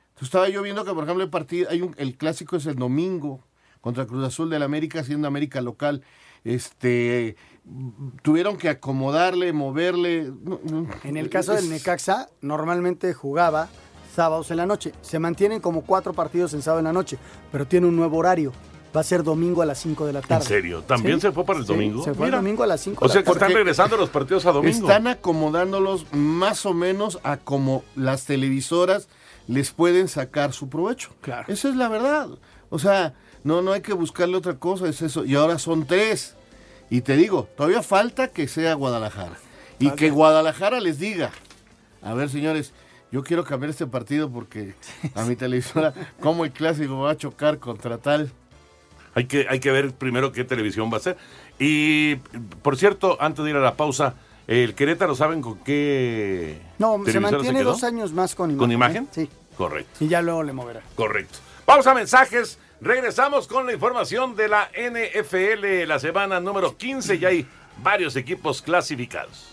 Entonces 0.08 0.26
estaba 0.26 0.48
yo 0.48 0.62
viendo 0.62 0.84
que, 0.84 0.92
por 0.92 1.04
ejemplo, 1.04 1.22
el 1.22 1.30
partido, 1.30 1.70
hay 1.70 1.82
un, 1.82 1.94
el 1.96 2.16
clásico 2.16 2.56
es 2.56 2.66
el 2.66 2.74
domingo 2.74 3.44
contra 3.80 4.06
Cruz 4.06 4.26
Azul 4.26 4.50
del 4.50 4.62
América, 4.62 5.04
siendo 5.04 5.28
América 5.28 5.60
local. 5.60 6.02
Este 6.42 7.36
tuvieron 8.22 8.56
que 8.56 8.68
acomodarle, 8.68 9.52
moverle. 9.52 10.32
En 11.04 11.16
el 11.16 11.28
caso 11.30 11.52
del 11.52 11.68
Necaxa, 11.70 12.28
normalmente 12.40 13.12
jugaba 13.14 13.68
sábados 14.14 14.50
en 14.50 14.56
la 14.58 14.66
noche. 14.66 14.92
Se 15.02 15.18
mantienen 15.18 15.60
como 15.60 15.82
cuatro 15.82 16.12
partidos 16.12 16.52
en 16.54 16.62
sábado 16.62 16.80
en 16.80 16.84
la 16.86 16.92
noche, 16.92 17.18
pero 17.52 17.66
tiene 17.66 17.86
un 17.86 17.96
nuevo 17.96 18.18
horario. 18.18 18.52
Va 18.94 19.02
a 19.02 19.04
ser 19.04 19.22
domingo 19.22 19.62
a 19.62 19.66
las 19.66 19.78
5 19.78 20.04
de 20.04 20.12
la 20.12 20.20
tarde. 20.20 20.42
¿En 20.42 20.48
serio? 20.48 20.82
¿También 20.82 21.20
Sí. 21.20 21.28
se 21.28 21.32
fue 21.32 21.44
para 21.44 21.60
el 21.60 21.64
Sí, 21.64 21.72
domingo? 21.72 22.02
Se 22.02 22.12
fue 22.12 22.26
Mira. 22.26 22.38
el 22.38 22.44
domingo 22.44 22.64
a 22.64 22.66
las 22.66 22.80
5 22.80 23.04
O 23.04 23.06
de 23.06 23.12
sea 23.12 23.20
la 23.20 23.24
que 23.24 23.30
tarde. 23.32 23.46
están 23.46 23.56
regresando 23.56 23.96
los 23.96 24.10
partidos 24.10 24.46
a 24.46 24.52
domingo. 24.52 24.88
Están 24.88 25.06
acomodándolos 25.06 26.12
más 26.12 26.66
o 26.66 26.74
menos 26.74 27.20
a 27.22 27.36
como 27.36 27.84
las 27.94 28.24
televisoras 28.24 29.08
les 29.46 29.70
pueden 29.70 30.08
sacar 30.08 30.52
su 30.52 30.68
provecho. 30.68 31.10
Claro. 31.20 31.44
Esa 31.52 31.68
es 31.68 31.76
la 31.76 31.88
verdad. 31.88 32.30
O 32.68 32.80
sea, 32.80 33.14
no, 33.44 33.62
no 33.62 33.70
hay 33.72 33.80
que 33.80 33.92
buscarle 33.92 34.36
otra 34.36 34.58
cosa, 34.58 34.88
es 34.88 35.02
eso. 35.02 35.24
Y 35.24 35.36
ahora 35.36 35.60
son 35.60 35.86
tres. 35.86 36.34
Y 36.90 37.02
te 37.02 37.16
digo, 37.16 37.48
todavía 37.56 37.82
falta 37.82 38.28
que 38.28 38.48
sea 38.48 38.74
Guadalajara. 38.74 39.36
Y 39.78 39.90
que 39.92 40.10
Guadalajara 40.10 40.80
les 40.80 40.98
diga, 40.98 41.30
a 42.02 42.12
ver 42.14 42.28
señores, 42.28 42.72
yo 43.12 43.22
quiero 43.22 43.44
cambiar 43.44 43.70
este 43.70 43.86
partido 43.86 44.30
porque 44.30 44.74
a 45.14 45.24
mi 45.24 45.36
televisora, 45.36 45.94
como 46.20 46.44
el 46.44 46.52
clásico 46.52 46.98
va 46.98 47.12
a 47.12 47.16
chocar 47.16 47.58
contra 47.58 47.98
tal. 47.98 48.30
Hay 49.14 49.24
que, 49.26 49.46
hay 49.48 49.58
que 49.60 49.70
ver 49.70 49.92
primero 49.92 50.30
qué 50.32 50.44
televisión 50.44 50.90
va 50.92 50.98
a 50.98 51.00
ser. 51.00 51.16
Y, 51.58 52.16
por 52.62 52.76
cierto, 52.76 53.16
antes 53.20 53.44
de 53.44 53.50
ir 53.50 53.56
a 53.56 53.60
la 53.60 53.74
pausa, 53.76 54.14
el 54.46 54.74
Querétaro, 54.74 55.14
¿saben 55.14 55.42
con 55.42 55.58
qué 55.58 56.60
No, 56.78 57.00
se 57.06 57.18
mantiene 57.20 57.60
quedó? 57.60 57.70
dos 57.72 57.84
años 57.84 58.12
más 58.12 58.34
con 58.34 58.50
imagen. 58.50 58.58
¿Con 58.58 58.72
imagen? 58.72 59.04
¿eh? 59.04 59.08
Sí. 59.12 59.28
Correcto, 59.56 60.04
Y 60.04 60.08
ya 60.08 60.22
luego 60.22 60.42
le 60.42 60.52
moverá. 60.52 60.80
correcto. 60.94 61.38
Vamos 61.66 61.86
a 61.86 61.94
mensajes. 61.94 62.58
Regresamos 62.80 63.46
con 63.46 63.66
la 63.66 63.74
información 63.74 64.34
de 64.34 64.48
la 64.48 64.70
NFL, 64.74 65.86
la 65.86 65.98
semana 65.98 66.40
número 66.40 66.78
15. 66.78 67.18
Ya 67.18 67.28
hay 67.28 67.46
varios 67.82 68.16
equipos 68.16 68.62
clasificados. 68.62 69.48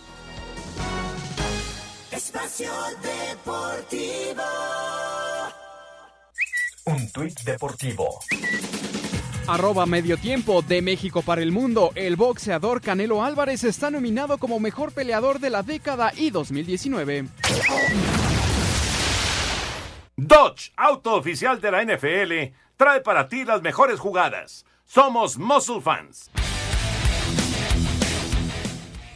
Espacio 2.10 2.72
Deportivo. 3.04 4.44
Un 6.86 7.12
tuit 7.12 7.38
deportivo. 7.42 8.20
Arroba 9.48 9.86
medio 9.86 10.18
tiempo 10.18 10.62
de 10.62 10.82
México 10.82 11.22
para 11.22 11.42
el 11.42 11.52
mundo. 11.52 11.92
El 11.96 12.16
boxeador 12.16 12.82
Canelo 12.82 13.24
Álvarez 13.24 13.66
está 13.66 13.92
nominado 13.92 14.38
como 14.38 14.62
mejor 14.62 14.94
peleador 14.94 15.40
de 15.40 15.50
la 15.50 15.64
década 15.64 16.14
y 16.16 16.30
2019. 16.30 17.26
Dodge, 20.16 20.72
auto 20.78 21.14
oficial 21.16 21.62
de 21.62 21.72
la 21.72 21.84
NFL, 21.84 22.54
trae 22.78 23.02
para 23.02 23.28
ti 23.28 23.44
las 23.44 23.62
mejores 23.62 24.00
jugadas. 24.00 24.66
Somos 24.86 25.38
Muscle 25.38 25.82
Fans. 25.82 26.32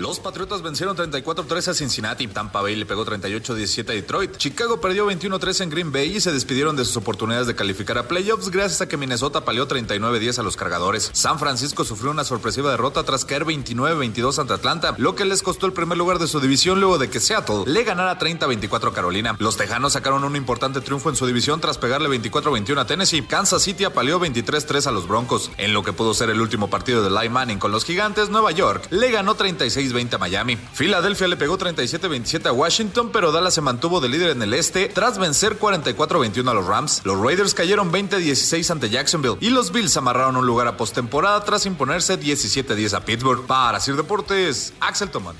Los 0.01 0.19
Patriotas 0.19 0.63
vencieron 0.63 0.97
34-13 0.97 1.67
a 1.67 1.73
Cincinnati. 1.75 2.25
Tampa 2.25 2.59
Bay 2.59 2.75
le 2.75 2.87
pegó 2.87 3.05
38-17 3.05 3.87
a 3.87 3.93
Detroit. 3.93 4.35
Chicago 4.35 4.81
perdió 4.81 5.07
21-13 5.07 5.61
en 5.61 5.69
Green 5.69 5.91
Bay 5.91 6.17
y 6.17 6.21
se 6.21 6.31
despidieron 6.31 6.75
de 6.75 6.85
sus 6.85 6.97
oportunidades 6.97 7.45
de 7.45 7.53
calificar 7.53 7.99
a 7.99 8.07
playoffs 8.07 8.49
gracias 8.49 8.81
a 8.81 8.87
que 8.87 8.97
Minnesota 8.97 9.45
palió 9.45 9.67
39-10 9.67 10.39
a 10.39 10.41
los 10.41 10.57
cargadores. 10.57 11.11
San 11.13 11.37
Francisco 11.37 11.83
sufrió 11.83 12.09
una 12.09 12.23
sorpresiva 12.23 12.71
derrota 12.71 13.03
tras 13.03 13.25
caer 13.25 13.45
29-22 13.45 14.39
ante 14.39 14.53
Atlanta, 14.53 14.95
lo 14.97 15.13
que 15.13 15.23
les 15.23 15.43
costó 15.43 15.67
el 15.67 15.73
primer 15.73 15.99
lugar 15.99 16.17
de 16.17 16.27
su 16.27 16.39
división 16.39 16.79
luego 16.79 16.97
de 16.97 17.11
que 17.11 17.19
Seattle 17.19 17.65
le 17.67 17.83
ganara 17.83 18.17
30-24 18.17 18.89
a 18.89 18.93
Carolina. 18.93 19.35
Los 19.37 19.57
Tejanos 19.57 19.93
sacaron 19.93 20.23
un 20.23 20.35
importante 20.35 20.81
triunfo 20.81 21.11
en 21.11 21.15
su 21.15 21.27
división 21.27 21.61
tras 21.61 21.77
pegarle 21.77 22.09
24-21 22.09 22.79
a 22.79 22.87
Tennessee. 22.87 23.21
Kansas 23.21 23.61
City 23.61 23.83
apaleó 23.83 24.19
23-3 24.19 24.87
a 24.87 24.91
los 24.91 25.07
Broncos. 25.07 25.51
En 25.57 25.75
lo 25.75 25.83
que 25.83 25.93
pudo 25.93 26.15
ser 26.15 26.31
el 26.31 26.41
último 26.41 26.71
partido 26.71 27.03
de 27.03 27.11
Lai 27.11 27.29
Manning 27.29 27.59
con 27.59 27.71
los 27.71 27.85
Gigantes, 27.85 28.29
Nueva 28.29 28.49
York 28.49 28.87
le 28.89 29.11
ganó 29.11 29.35
36 29.35 29.90
20 29.93 30.15
a 30.15 30.19
Miami. 30.19 30.57
Filadelfia 30.73 31.27
le 31.27 31.37
pegó 31.37 31.57
37-27 31.57 32.47
a 32.47 32.53
Washington, 32.53 33.11
pero 33.11 33.31
Dallas 33.31 33.53
se 33.53 33.61
mantuvo 33.61 33.99
de 34.01 34.09
líder 34.09 34.29
en 34.31 34.41
el 34.41 34.53
este 34.53 34.89
tras 34.89 35.17
vencer 35.17 35.59
44-21 35.59 36.49
a 36.49 36.53
los 36.53 36.65
Rams. 36.65 37.01
Los 37.03 37.19
Raiders 37.19 37.53
cayeron 37.53 37.91
20-16 37.91 38.69
ante 38.71 38.89
Jacksonville 38.89 39.37
y 39.39 39.49
los 39.49 39.71
Bills 39.71 39.95
amarraron 39.97 40.37
un 40.37 40.45
lugar 40.45 40.67
a 40.67 40.77
postemporada 40.77 41.43
tras 41.43 41.65
imponerse 41.65 42.19
17-10 42.19 42.93
a 42.93 43.05
Pittsburgh. 43.05 43.45
Para 43.45 43.79
Sir 43.79 43.95
Deportes, 43.95 44.73
Axel 44.79 45.09
Toman. 45.09 45.35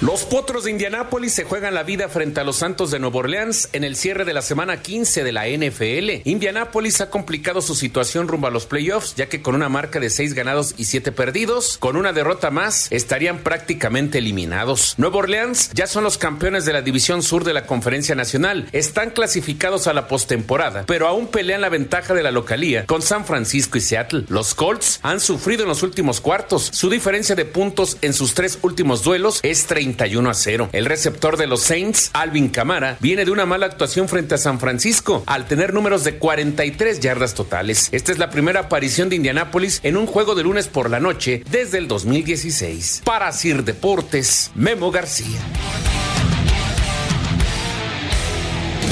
Los 0.00 0.22
Potros 0.22 0.62
de 0.62 0.70
Indianápolis 0.70 1.34
se 1.34 1.42
juegan 1.42 1.74
la 1.74 1.82
vida 1.82 2.08
frente 2.08 2.38
a 2.38 2.44
los 2.44 2.58
Santos 2.58 2.92
de 2.92 3.00
Nueva 3.00 3.18
Orleans 3.18 3.68
en 3.72 3.82
el 3.82 3.96
cierre 3.96 4.24
de 4.24 4.32
la 4.32 4.42
semana 4.42 4.80
15 4.80 5.24
de 5.24 5.32
la 5.32 5.48
NFL. 5.48 6.22
Indianápolis 6.22 7.00
ha 7.00 7.10
complicado 7.10 7.60
su 7.60 7.74
situación 7.74 8.28
rumbo 8.28 8.46
a 8.46 8.52
los 8.52 8.66
playoffs, 8.66 9.16
ya 9.16 9.28
que 9.28 9.42
con 9.42 9.56
una 9.56 9.68
marca 9.68 9.98
de 9.98 10.08
6 10.08 10.34
ganados 10.34 10.76
y 10.76 10.84
7 10.84 11.10
perdidos, 11.10 11.78
con 11.78 11.96
una 11.96 12.12
derrota 12.12 12.52
más, 12.52 12.86
estarían 12.92 13.38
prácticamente 13.38 14.18
eliminados. 14.18 14.94
Nueva 14.98 15.16
Orleans 15.16 15.72
ya 15.74 15.88
son 15.88 16.04
los 16.04 16.16
campeones 16.16 16.64
de 16.64 16.74
la 16.74 16.82
División 16.82 17.24
Sur 17.24 17.42
de 17.42 17.54
la 17.54 17.66
Conferencia 17.66 18.14
Nacional. 18.14 18.68
Están 18.70 19.10
clasificados 19.10 19.88
a 19.88 19.94
la 19.94 20.06
postemporada, 20.06 20.84
pero 20.86 21.08
aún 21.08 21.26
pelean 21.26 21.60
la 21.60 21.70
ventaja 21.70 22.14
de 22.14 22.22
la 22.22 22.30
localía 22.30 22.86
con 22.86 23.02
San 23.02 23.24
Francisco 23.24 23.78
y 23.78 23.80
Seattle. 23.80 24.26
Los 24.28 24.54
Colts 24.54 25.00
han 25.02 25.18
sufrido 25.18 25.64
en 25.64 25.68
los 25.68 25.82
últimos 25.82 26.20
cuartos. 26.20 26.70
Su 26.72 26.88
diferencia 26.88 27.34
de 27.34 27.46
puntos 27.46 27.96
en 28.00 28.12
sus 28.12 28.34
tres 28.34 28.60
últimos 28.62 29.02
duelos 29.02 29.40
es 29.42 29.66
30 29.66 29.87
31 29.96 30.28
a 30.28 30.34
0. 30.34 30.68
El 30.72 30.84
receptor 30.84 31.36
de 31.36 31.46
los 31.46 31.62
Saints, 31.62 32.10
Alvin 32.12 32.48
Camara, 32.48 32.98
viene 33.00 33.24
de 33.24 33.30
una 33.30 33.46
mala 33.46 33.66
actuación 33.66 34.08
frente 34.08 34.34
a 34.34 34.38
San 34.38 34.60
Francisco 34.60 35.22
al 35.26 35.46
tener 35.46 35.72
números 35.72 36.04
de 36.04 36.18
43 36.18 37.00
yardas 37.00 37.34
totales. 37.34 37.88
Esta 37.92 38.12
es 38.12 38.18
la 38.18 38.30
primera 38.30 38.60
aparición 38.60 39.08
de 39.08 39.16
Indianápolis 39.16 39.80
en 39.82 39.96
un 39.96 40.06
juego 40.06 40.34
de 40.34 40.42
lunes 40.42 40.68
por 40.68 40.90
la 40.90 41.00
noche 41.00 41.42
desde 41.50 41.78
el 41.78 41.88
2016. 41.88 43.02
Para 43.04 43.32
Sir 43.32 43.64
Deportes, 43.64 44.50
Memo 44.54 44.90
García. 44.90 45.38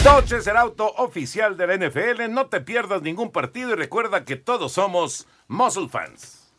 Dodge 0.03 0.39
es 0.39 0.47
el 0.47 0.57
auto 0.57 0.87
oficial 0.99 1.57
de 1.57 1.67
la 1.67 1.77
NFL. 1.77 2.31
No 2.31 2.47
te 2.47 2.61
pierdas 2.61 3.03
ningún 3.03 3.33
partido 3.33 3.73
y 3.73 3.75
recuerda 3.75 4.25
que 4.25 4.37
todos 4.37 4.73
somos 4.73 5.27
Muscle 5.49 5.89
Fans. 5.89 6.53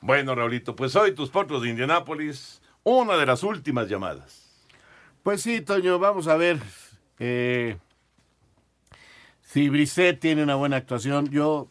Bueno, 0.00 0.34
Raulito, 0.34 0.76
pues 0.76 0.94
hoy 0.96 1.14
tus 1.14 1.30
potros 1.30 1.62
de 1.62 1.70
Indianápolis 1.70 2.60
una 2.84 3.16
de 3.16 3.26
las 3.26 3.42
últimas 3.42 3.88
llamadas. 3.88 4.44
Pues 5.22 5.42
sí, 5.42 5.60
Toño, 5.60 5.98
vamos 5.98 6.28
a 6.28 6.36
ver. 6.36 6.60
Eh, 7.18 7.78
si 9.42 9.68
Brisset 9.68 10.20
tiene 10.20 10.42
una 10.42 10.54
buena 10.54 10.76
actuación, 10.76 11.30
yo 11.30 11.68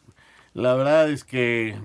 la 0.53 0.73
verdad 0.73 1.09
es 1.09 1.23
que 1.23 1.75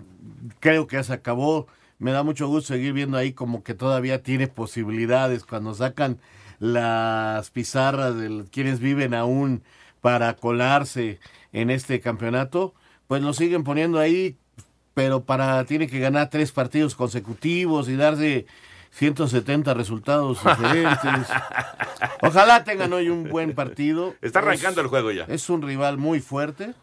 creo 0.60 0.86
que 0.86 0.96
ya 0.96 1.02
se 1.02 1.12
acabó. 1.12 1.66
Me 1.98 2.12
da 2.12 2.22
mucho 2.22 2.48
gusto 2.48 2.72
seguir 2.72 2.92
viendo 2.92 3.18
ahí 3.18 3.32
como 3.32 3.62
que 3.62 3.74
todavía 3.74 4.22
tiene 4.22 4.48
posibilidades 4.48 5.44
cuando 5.44 5.74
sacan 5.74 6.18
las 6.58 7.50
pizarras 7.50 8.16
de 8.16 8.44
quienes 8.50 8.80
viven 8.80 9.14
aún 9.14 9.62
para 10.00 10.34
colarse 10.36 11.18
en 11.52 11.70
este 11.70 12.00
campeonato, 12.00 12.74
pues 13.06 13.22
lo 13.22 13.32
siguen 13.32 13.64
poniendo 13.64 13.98
ahí, 13.98 14.36
pero 14.94 15.24
para 15.24 15.64
tiene 15.64 15.88
que 15.88 15.98
ganar 15.98 16.30
tres 16.30 16.52
partidos 16.52 16.94
consecutivos 16.94 17.88
y 17.88 17.96
darse 17.96 18.46
170 18.90 19.74
resultados 19.74 20.42
diferentes. 20.42 21.28
Ojalá 22.22 22.64
tengan 22.64 22.92
hoy 22.92 23.08
un 23.08 23.28
buen 23.28 23.54
partido. 23.54 24.14
Está 24.22 24.40
arrancando 24.40 24.80
el 24.80 24.88
juego 24.88 25.10
ya. 25.12 25.24
Es 25.24 25.48
un 25.50 25.62
rival 25.62 25.98
muy 25.98 26.20
fuerte, 26.20 26.74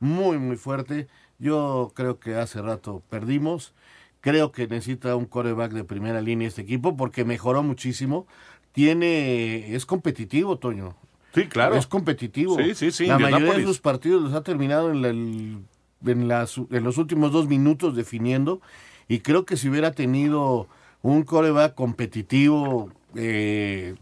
muy, 0.00 0.38
muy 0.38 0.56
fuerte. 0.56 1.08
Yo 1.38 1.92
creo 1.94 2.18
que 2.18 2.34
hace 2.36 2.60
rato 2.62 3.02
perdimos. 3.08 3.74
Creo 4.20 4.52
que 4.52 4.68
necesita 4.68 5.16
un 5.16 5.26
coreback 5.26 5.72
de 5.72 5.84
primera 5.84 6.20
línea 6.20 6.46
este 6.46 6.62
equipo 6.62 6.96
porque 6.96 7.24
mejoró 7.24 7.62
muchísimo. 7.62 8.26
Tiene, 8.72 9.74
es 9.74 9.84
competitivo, 9.84 10.58
Toño. 10.58 10.94
Sí, 11.34 11.46
claro. 11.46 11.74
Es 11.74 11.86
competitivo. 11.86 12.56
Sí, 12.56 12.74
sí, 12.74 12.90
sí. 12.90 13.06
La 13.06 13.18
mayoría 13.18 13.54
de 13.54 13.64
sus 13.64 13.80
partidos 13.80 14.22
los 14.22 14.34
ha 14.34 14.42
terminado 14.42 14.92
en, 14.92 15.66
en, 16.04 16.28
las, 16.28 16.58
en 16.58 16.84
los 16.84 16.98
últimos 16.98 17.32
dos 17.32 17.48
minutos 17.48 17.96
definiendo. 17.96 18.60
Y 19.08 19.20
creo 19.20 19.44
que 19.44 19.56
si 19.56 19.68
hubiera 19.68 19.92
tenido 19.92 20.68
un 21.02 21.24
coreback 21.24 21.74
competitivo 21.74 22.90
eh, 23.14 23.94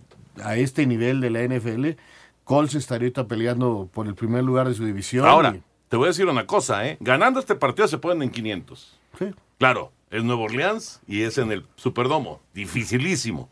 a 0.42 0.56
este 0.56 0.86
nivel 0.86 1.20
de 1.20 1.30
la 1.30 1.42
NFL, 1.42 1.98
Colts 2.44 2.74
estaría 2.74 3.06
ahorita 3.06 3.26
peleando 3.26 3.88
por 3.92 4.06
el 4.06 4.14
primer 4.14 4.44
lugar 4.44 4.68
de 4.68 4.74
su 4.74 4.84
división. 4.84 5.26
Ahora, 5.26 5.56
te 5.88 5.96
voy 5.96 6.06
a 6.06 6.08
decir 6.08 6.26
una 6.26 6.46
cosa, 6.46 6.86
¿eh? 6.86 6.96
Ganando 7.00 7.40
este 7.40 7.54
partido 7.54 7.88
se 7.88 7.98
ponen 7.98 8.22
en 8.22 8.30
500. 8.30 8.98
Sí. 9.18 9.26
Claro, 9.58 9.92
es 10.10 10.24
Nuevo 10.24 10.44
Orleans 10.44 11.00
y 11.06 11.22
es 11.22 11.38
en 11.38 11.52
el 11.52 11.66
Superdomo. 11.76 12.40
Dificilísimo. 12.54 13.48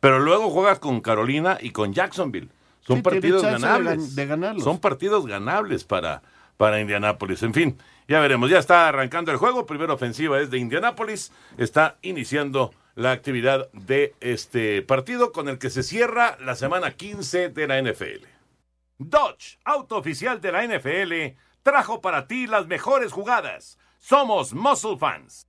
Pero 0.00 0.18
luego 0.18 0.50
juegas 0.50 0.78
con 0.78 1.00
Carolina 1.00 1.58
y 1.60 1.70
con 1.70 1.92
Jacksonville. 1.92 2.48
Son 2.80 3.02
partidos 3.02 3.42
ganables. 3.42 4.16
De, 4.16 4.26
ganarlos. 4.26 4.64
Son 4.64 4.78
partidos 4.78 5.26
ganables 5.26 5.84
para, 5.84 6.22
para 6.56 6.80
Indianápolis. 6.80 7.42
En 7.42 7.54
fin, 7.54 7.78
ya 8.08 8.20
veremos. 8.20 8.50
Ya 8.50 8.58
está 8.58 8.88
arrancando 8.88 9.30
el 9.30 9.36
juego. 9.36 9.66
Primera 9.66 9.92
ofensiva 9.92 10.40
es 10.40 10.50
de 10.50 10.58
Indianápolis. 10.58 11.30
Está 11.58 11.98
iniciando 12.02 12.72
la 13.00 13.12
actividad 13.12 13.70
de 13.72 14.14
este 14.20 14.82
partido 14.82 15.32
con 15.32 15.48
el 15.48 15.58
que 15.58 15.70
se 15.70 15.82
cierra 15.82 16.36
la 16.44 16.54
semana 16.54 16.90
15 16.90 17.48
de 17.48 17.66
la 17.66 17.80
NFL. 17.80 18.26
Dodge, 18.98 19.58
auto 19.64 19.96
oficial 19.96 20.42
de 20.42 20.52
la 20.52 20.66
NFL, 20.66 21.34
trajo 21.62 22.02
para 22.02 22.26
ti 22.26 22.46
las 22.46 22.66
mejores 22.66 23.10
jugadas. 23.10 23.78
Somos 23.98 24.52
Muscle 24.52 24.98
Fans. 24.98 25.46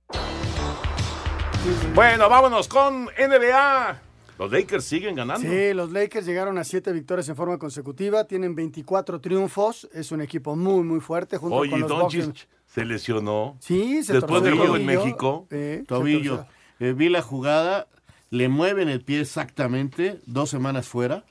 Bueno, 1.94 2.30
vámonos 2.30 2.68
con 2.68 3.04
NBA. 3.04 4.00
Los 4.38 4.50
Lakers 4.50 4.84
siguen 4.84 5.14
ganando. 5.14 5.46
Sí, 5.46 5.74
los 5.74 5.92
Lakers 5.92 6.24
llegaron 6.24 6.56
a 6.56 6.64
siete 6.64 6.90
victorias 6.90 7.28
en 7.28 7.36
forma 7.36 7.58
consecutiva, 7.58 8.24
tienen 8.24 8.54
24 8.54 9.20
triunfos, 9.20 9.86
es 9.92 10.10
un 10.10 10.22
equipo 10.22 10.56
muy, 10.56 10.82
muy 10.84 11.00
fuerte. 11.00 11.36
Junto 11.36 11.56
Oye, 11.56 11.72
con 11.72 11.80
los 11.80 11.88
Doncic 11.90 12.48
se 12.64 12.86
lesionó. 12.86 13.58
Sí, 13.60 14.02
se 14.02 14.14
Después 14.14 14.42
del 14.42 14.54
juego 14.54 14.76
en. 14.76 14.86
México. 14.86 15.46
Eh, 15.50 15.84
Tobillo. 15.86 16.46
Eh, 16.82 16.94
vi 16.94 17.08
la 17.08 17.22
jugada, 17.22 17.86
le 18.30 18.48
mueven 18.48 18.88
el 18.88 19.02
pie 19.02 19.20
exactamente, 19.20 20.18
dos 20.26 20.50
semanas 20.50 20.88
fuera, 20.88 21.22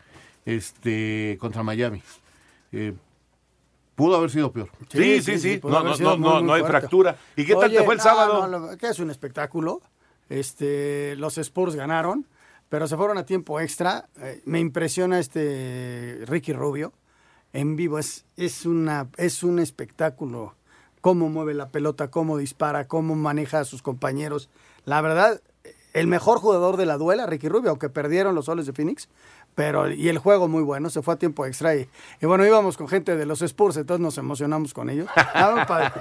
este, 0.46 1.38
contra 1.42 1.62
Miami. 1.62 2.02
Eh, 2.72 2.94
pudo 3.96 4.16
haber 4.16 4.30
sido 4.30 4.54
peor. 4.54 4.70
Sí, 4.90 5.22
sí, 5.22 5.38
sí. 5.38 5.58
pudo 5.58 5.74
No, 5.74 5.84
no, 5.84 5.98
no, 5.98 6.18
muy, 6.18 6.20
no, 6.20 6.36
muy 6.36 6.44
no 6.44 6.54
hay 6.54 6.62
fuerte. 6.62 6.80
fractura. 6.80 7.18
¿Y 7.36 7.44
qué 7.44 7.54
tal 7.56 7.70
te 7.70 7.84
fue 7.84 7.96
el 7.96 7.98
no, 7.98 8.04
sábado? 8.06 8.78
que 8.78 8.88
es 8.88 9.00
un 9.00 9.10
espectáculo. 9.12 9.82
Este, 10.30 11.18
los 11.18 11.38
Spurs 11.38 11.76
ganaron, 11.76 12.26
pero 12.70 12.88
se 12.88 12.96
fueron 12.96 13.18
a 13.18 13.26
tiempo 13.26 13.60
extra. 13.60 14.08
Eh, 14.22 14.42
me 14.46 14.62
impresiona 14.62 15.20
este 15.20 16.22
Ricky 16.28 16.54
Rubio 16.54 16.94
en 17.52 17.76
vivo. 17.76 18.00
Es, 18.00 18.24
es, 18.38 18.66
una, 18.66 19.10
es 19.18 19.44
un 19.44 19.60
espectáculo. 19.60 20.56
Cómo 21.02 21.28
mueve 21.28 21.56
la 21.56 21.72
pelota, 21.72 22.10
cómo 22.10 22.38
dispara, 22.38 22.88
cómo 22.88 23.16
maneja 23.16 23.60
a 23.60 23.66
sus 23.66 23.82
compañeros. 23.82 24.50
La 24.86 25.02
verdad, 25.02 25.42
el 25.94 26.08
mejor 26.08 26.40
jugador 26.40 26.78
de 26.78 26.86
la 26.86 26.98
duela, 26.98 27.26
Ricky 27.26 27.50
Rubio, 27.50 27.70
aunque 27.70 27.90
perdieron 27.90 28.36
los 28.36 28.46
soles 28.46 28.66
de 28.66 28.74
Phoenix. 28.74 29.10
Pero, 29.54 29.92
y 29.92 30.08
el 30.08 30.18
juego 30.18 30.48
muy 30.48 30.64
bueno, 30.64 30.90
se 30.90 31.02
fue 31.02 31.16
a 31.16 31.18
tiempo 31.18 31.46
extra. 31.46 31.76
Y, 31.76 31.90
y 32.22 32.26
bueno, 32.26 32.46
íbamos 32.46 32.78
con 32.78 32.88
gente 32.88 33.18
de 33.18 33.26
los 33.26 33.42
Spurs, 33.42 33.76
entonces 33.76 34.02
nos 34.02 34.18
emocionamos 34.18 34.74
con 34.74 34.90
ellos. 34.90 35.10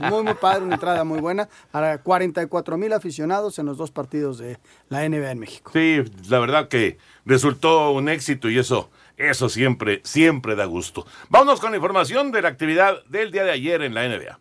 Muy, 0.00 0.10
muy, 0.10 0.22
muy 0.22 0.34
padre, 0.34 0.64
una 0.64 0.74
entrada 0.74 1.02
muy 1.02 1.20
buena. 1.20 1.48
Para 1.72 1.98
44 1.98 2.78
mil 2.78 2.92
aficionados 2.92 3.58
en 3.58 3.66
los 3.66 3.76
dos 3.76 3.90
partidos 3.90 4.38
de 4.38 4.58
la 4.88 5.08
NBA 5.08 5.32
en 5.32 5.38
México. 5.40 5.72
Sí, 5.72 6.02
la 6.28 6.38
verdad 6.38 6.68
que 6.68 6.98
resultó 7.24 7.90
un 7.90 8.08
éxito 8.08 8.48
y 8.48 8.58
eso, 8.58 8.90
eso 9.16 9.48
siempre, 9.48 10.00
siempre 10.04 10.54
da 10.54 10.66
gusto. 10.66 11.04
Vámonos 11.28 11.60
con 11.60 11.72
la 11.72 11.76
información 11.76 12.30
de 12.30 12.42
la 12.42 12.48
actividad 12.48 13.04
del 13.06 13.32
día 13.32 13.42
de 13.42 13.50
ayer 13.50 13.82
en 13.82 13.94
la 13.94 14.08
NBA. 14.08 14.38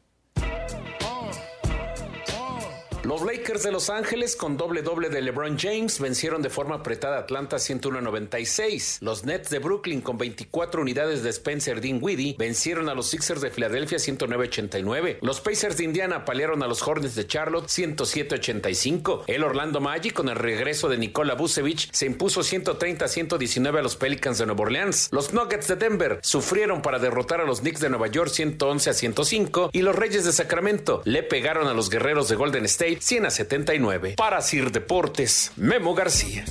Los 3.09 3.23
Lakers 3.23 3.63
de 3.63 3.71
Los 3.71 3.89
Ángeles 3.89 4.35
con 4.35 4.55
doble 4.55 4.83
doble 4.83 5.09
de 5.09 5.23
LeBron 5.23 5.57
James 5.57 5.99
vencieron 5.99 6.43
de 6.43 6.51
forma 6.51 6.75
apretada 6.75 7.17
a 7.17 7.21
Atlanta 7.21 7.57
101-96. 7.57 8.99
Los 9.01 9.23
Nets 9.23 9.49
de 9.49 9.57
Brooklyn 9.57 10.01
con 10.01 10.19
24 10.19 10.79
unidades 10.79 11.23
de 11.23 11.31
Spencer 11.31 11.81
Dinwiddie 11.81 12.35
vencieron 12.37 12.87
a 12.87 12.93
los 12.93 13.07
Sixers 13.07 13.41
de 13.41 13.49
Filadelfia 13.49 13.97
109-89. 13.97 15.17
Los 15.23 15.41
Pacers 15.41 15.77
de 15.77 15.85
Indiana 15.85 16.23
paliaron 16.23 16.61
a 16.61 16.67
los 16.67 16.87
Hornets 16.87 17.15
de 17.15 17.25
Charlotte 17.25 17.65
107-85. 17.65 19.23
El 19.25 19.43
Orlando 19.43 19.81
Magic 19.81 20.13
con 20.13 20.29
el 20.29 20.35
regreso 20.35 20.87
de 20.87 20.99
Nikola 20.99 21.33
Vucevic 21.33 21.91
se 21.91 22.05
impuso 22.05 22.41
130-119 22.41 23.79
a 23.79 23.81
los 23.81 23.95
Pelicans 23.95 24.37
de 24.37 24.45
Nueva 24.45 24.61
Orleans. 24.61 25.09
Los 25.11 25.33
Nuggets 25.33 25.67
de 25.67 25.77
Denver 25.77 26.19
sufrieron 26.21 26.83
para 26.83 26.99
derrotar 26.99 27.41
a 27.41 27.45
los 27.45 27.61
Knicks 27.61 27.79
de 27.79 27.89
Nueva 27.89 28.05
York 28.05 28.29
111-105 28.29 29.71
y 29.73 29.81
los 29.81 29.95
Reyes 29.95 30.25
de 30.25 30.31
Sacramento 30.31 31.01
le 31.05 31.23
pegaron 31.23 31.67
a 31.67 31.73
los 31.73 31.89
Guerreros 31.89 32.29
de 32.29 32.35
Golden 32.35 32.65
State 32.65 32.98
100 32.99 33.25
a 33.25 33.29
79. 33.29 34.15
Para 34.17 34.41
Sir 34.41 34.71
Deportes, 34.71 35.51
Memo 35.55 35.93
García. 35.95 36.45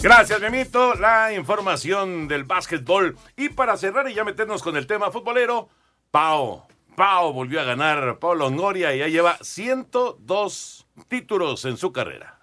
Gracias, 0.00 0.40
Memito. 0.40 0.94
La 0.94 1.32
información 1.32 2.28
del 2.28 2.44
básquetbol. 2.44 3.16
Y 3.36 3.48
para 3.50 3.76
cerrar 3.76 4.08
y 4.10 4.14
ya 4.14 4.24
meternos 4.24 4.62
con 4.62 4.76
el 4.76 4.86
tema 4.86 5.10
futbolero, 5.10 5.68
Pau. 6.10 6.66
Pau 6.96 7.32
volvió 7.32 7.60
a 7.60 7.64
ganar. 7.64 8.18
Pau 8.18 8.34
Longoria 8.34 8.94
y 8.94 8.98
ya 9.00 9.08
lleva 9.08 9.38
102 9.40 10.86
títulos 11.08 11.64
en 11.64 11.76
su 11.76 11.92
carrera. 11.92 12.35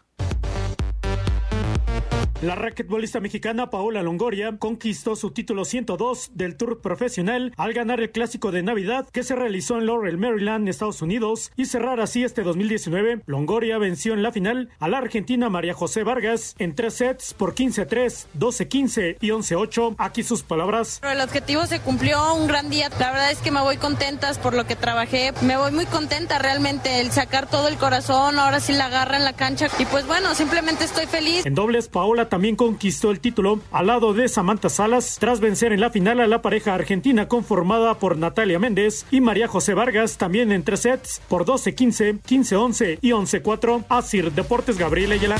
La 2.43 2.55
raquetbolista 2.55 3.21
mexicana 3.21 3.69
Paola 3.69 4.03
Longoria 4.03 4.57
conquistó 4.59 5.15
su 5.15 5.31
título 5.31 5.63
102 5.63 6.31
del 6.33 6.57
Tour 6.57 6.81
profesional 6.81 7.53
al 7.55 7.71
ganar 7.71 8.01
el 8.01 8.11
clásico 8.11 8.51
de 8.51 8.61
Navidad 8.61 9.07
que 9.13 9.23
se 9.23 9.33
realizó 9.33 9.77
en 9.77 9.85
Laurel, 9.85 10.17
Maryland, 10.17 10.67
Estados 10.67 11.01
Unidos 11.01 11.53
y 11.55 11.67
cerrar 11.67 12.01
así 12.01 12.25
este 12.25 12.43
2019. 12.43 13.21
Longoria 13.27 13.77
venció 13.77 14.13
en 14.13 14.23
la 14.23 14.33
final 14.33 14.67
a 14.79 14.89
la 14.89 14.97
argentina 14.97 15.49
María 15.49 15.73
José 15.73 16.03
Vargas 16.03 16.55
en 16.59 16.75
tres 16.75 16.95
sets 16.95 17.33
por 17.33 17.55
15-3, 17.55 18.25
12-15 18.37 19.17
y 19.21 19.29
11-8. 19.29 19.95
Aquí 19.97 20.21
sus 20.21 20.43
palabras. 20.43 20.99
El 21.09 21.21
objetivo 21.21 21.65
se 21.65 21.79
cumplió, 21.79 22.35
un 22.35 22.47
gran 22.47 22.69
día. 22.69 22.89
La 22.99 23.11
verdad 23.11 23.31
es 23.31 23.39
que 23.39 23.51
me 23.51 23.61
voy 23.61 23.77
contenta 23.77 24.33
por 24.33 24.53
lo 24.53 24.67
que 24.67 24.75
trabajé. 24.75 25.31
Me 25.43 25.55
voy 25.55 25.71
muy 25.71 25.85
contenta 25.85 26.39
realmente 26.39 26.99
el 26.99 27.09
sacar 27.11 27.49
todo 27.49 27.69
el 27.69 27.77
corazón, 27.77 28.37
ahora 28.37 28.59
sí 28.59 28.73
la 28.73 28.87
agarra 28.87 29.15
en 29.15 29.23
la 29.23 29.31
cancha 29.31 29.67
y 29.79 29.85
pues 29.85 30.05
bueno, 30.07 30.35
simplemente 30.35 30.83
estoy 30.83 31.05
feliz. 31.05 31.45
En 31.45 31.55
dobles, 31.55 31.87
Paola 31.87 32.27
también 32.33 32.55
conquistó 32.55 33.11
el 33.11 33.19
título 33.19 33.59
al 33.71 33.85
lado 33.85 34.15
de 34.15 34.27
Samantha 34.27 34.67
Salas 34.67 35.17
tras 35.19 35.39
vencer 35.39 35.71
en 35.71 35.79
la 35.79 35.91
final 35.91 36.19
a 36.19 36.25
la 36.25 36.41
pareja 36.41 36.73
argentina 36.73 37.27
conformada 37.27 37.99
por 37.99 38.17
Natalia 38.17 38.57
Méndez 38.57 39.05
y 39.11 39.21
María 39.21 39.47
José 39.47 39.75
Vargas 39.75 40.17
también 40.17 40.51
en 40.51 40.63
tres 40.63 40.79
sets 40.79 41.21
por 41.29 41.45
12-15, 41.45 42.23
15-11 42.23 42.97
y 43.01 43.11
11-4. 43.11 43.85
Asir 43.87 44.31
Deportes 44.31 44.79
Gabriel 44.79 45.11
Ayala. 45.11 45.37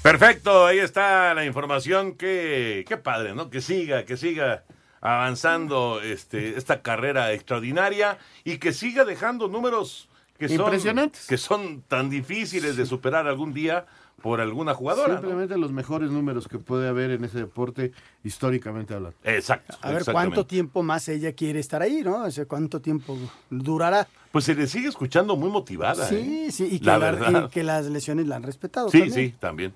Perfecto, 0.00 0.64
ahí 0.64 0.78
está 0.78 1.34
la 1.34 1.44
información. 1.44 2.14
Qué, 2.14 2.86
qué 2.88 2.96
padre, 2.96 3.34
¿no? 3.34 3.50
Que 3.50 3.60
siga, 3.60 4.06
que 4.06 4.16
siga 4.16 4.64
avanzando 5.02 6.00
este, 6.00 6.56
esta 6.56 6.80
carrera 6.80 7.34
extraordinaria 7.34 8.16
y 8.44 8.56
que 8.56 8.72
siga 8.72 9.04
dejando 9.04 9.48
números 9.48 10.08
que 10.38 10.48
son, 10.48 10.60
Impresionantes. 10.60 11.26
que 11.26 11.36
son 11.36 11.82
tan 11.82 12.10
difíciles 12.10 12.76
de 12.76 12.86
superar 12.86 13.28
algún 13.28 13.52
día 13.52 13.86
por 14.22 14.40
alguna 14.40 14.74
jugadora. 14.74 15.14
¿no? 15.14 15.20
Simplemente 15.20 15.58
los 15.58 15.72
mejores 15.72 16.10
números 16.10 16.48
que 16.48 16.58
puede 16.58 16.88
haber 16.88 17.10
en 17.10 17.24
ese 17.24 17.38
deporte 17.38 17.92
históricamente 18.24 18.94
hablando. 18.94 19.16
Exacto. 19.24 19.76
A 19.82 19.90
ver 19.90 20.04
cuánto 20.10 20.46
tiempo 20.46 20.82
más 20.82 21.08
ella 21.08 21.32
quiere 21.32 21.60
estar 21.60 21.82
ahí, 21.82 22.02
¿no? 22.02 22.24
O 22.24 22.30
sea, 22.30 22.46
cuánto 22.46 22.80
tiempo 22.80 23.18
durará. 23.50 24.06
Pues 24.30 24.44
se 24.46 24.54
le 24.54 24.66
sigue 24.66 24.88
escuchando 24.88 25.36
muy 25.36 25.50
motivada. 25.50 26.06
Sí, 26.06 26.46
¿eh? 26.48 26.52
sí, 26.52 26.68
y 26.70 26.78
que, 26.78 26.86
La 26.86 26.98
la- 26.98 27.10
verdad. 27.12 27.44
y 27.46 27.50
que 27.50 27.62
las 27.62 27.86
lesiones 27.86 28.26
la 28.26 28.36
han 28.36 28.42
respetado. 28.44 28.88
Sí, 28.90 29.00
también. 29.00 29.14
sí, 29.30 29.34
también. 29.38 29.72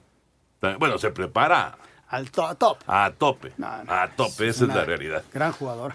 Ta- 0.60 0.76
Bueno, 0.78 0.96
se 0.98 1.10
prepara 1.10 1.76
Al 2.08 2.30
to- 2.30 2.54
top. 2.54 2.78
a 2.86 3.12
tope. 3.18 3.52
a 3.62 4.08
tope, 4.16 4.48
esa 4.48 4.64
es 4.64 4.68
la 4.74 4.84
realidad. 4.84 5.22
Gran 5.34 5.52
jugador. 5.52 5.94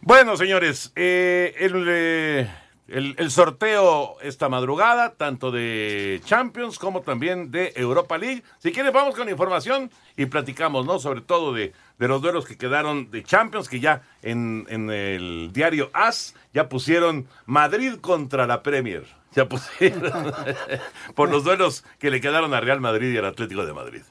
Bueno, 0.00 0.36
señores, 0.36 0.92
eh, 0.96 1.54
el, 1.60 1.84
eh, 1.88 2.50
el- 2.88 3.14
el 3.18 3.30
sorteo 3.30 4.16
esta 4.22 4.48
madrugada, 4.48 5.14
tanto 5.14 5.50
de 5.50 6.20
Champions 6.24 6.78
como 6.78 7.00
también 7.02 7.50
de 7.50 7.72
Europa 7.76 8.18
League. 8.18 8.42
Si 8.58 8.72
quieren, 8.72 8.92
vamos 8.92 9.14
con 9.14 9.28
información 9.28 9.90
y 10.16 10.26
platicamos, 10.26 10.84
¿no? 10.86 10.98
Sobre 10.98 11.20
todo 11.20 11.52
de, 11.52 11.72
de 11.98 12.08
los 12.08 12.20
duelos 12.20 12.44
que 12.46 12.56
quedaron 12.58 13.10
de 13.10 13.22
Champions, 13.22 13.68
que 13.68 13.80
ya 13.80 14.02
en, 14.22 14.66
en 14.68 14.90
el 14.90 15.50
diario 15.52 15.90
AS 15.94 16.34
ya 16.52 16.68
pusieron 16.68 17.26
Madrid 17.46 17.94
contra 18.00 18.46
la 18.46 18.62
Premier. 18.62 19.04
Ya 19.34 19.48
pusieron 19.48 20.32
por 21.14 21.30
los 21.30 21.44
duelos 21.44 21.84
que 21.98 22.10
le 22.10 22.20
quedaron 22.20 22.52
a 22.52 22.60
Real 22.60 22.80
Madrid 22.80 23.12
y 23.14 23.16
al 23.16 23.24
Atlético 23.26 23.64
de 23.64 23.72
Madrid. 23.72 24.02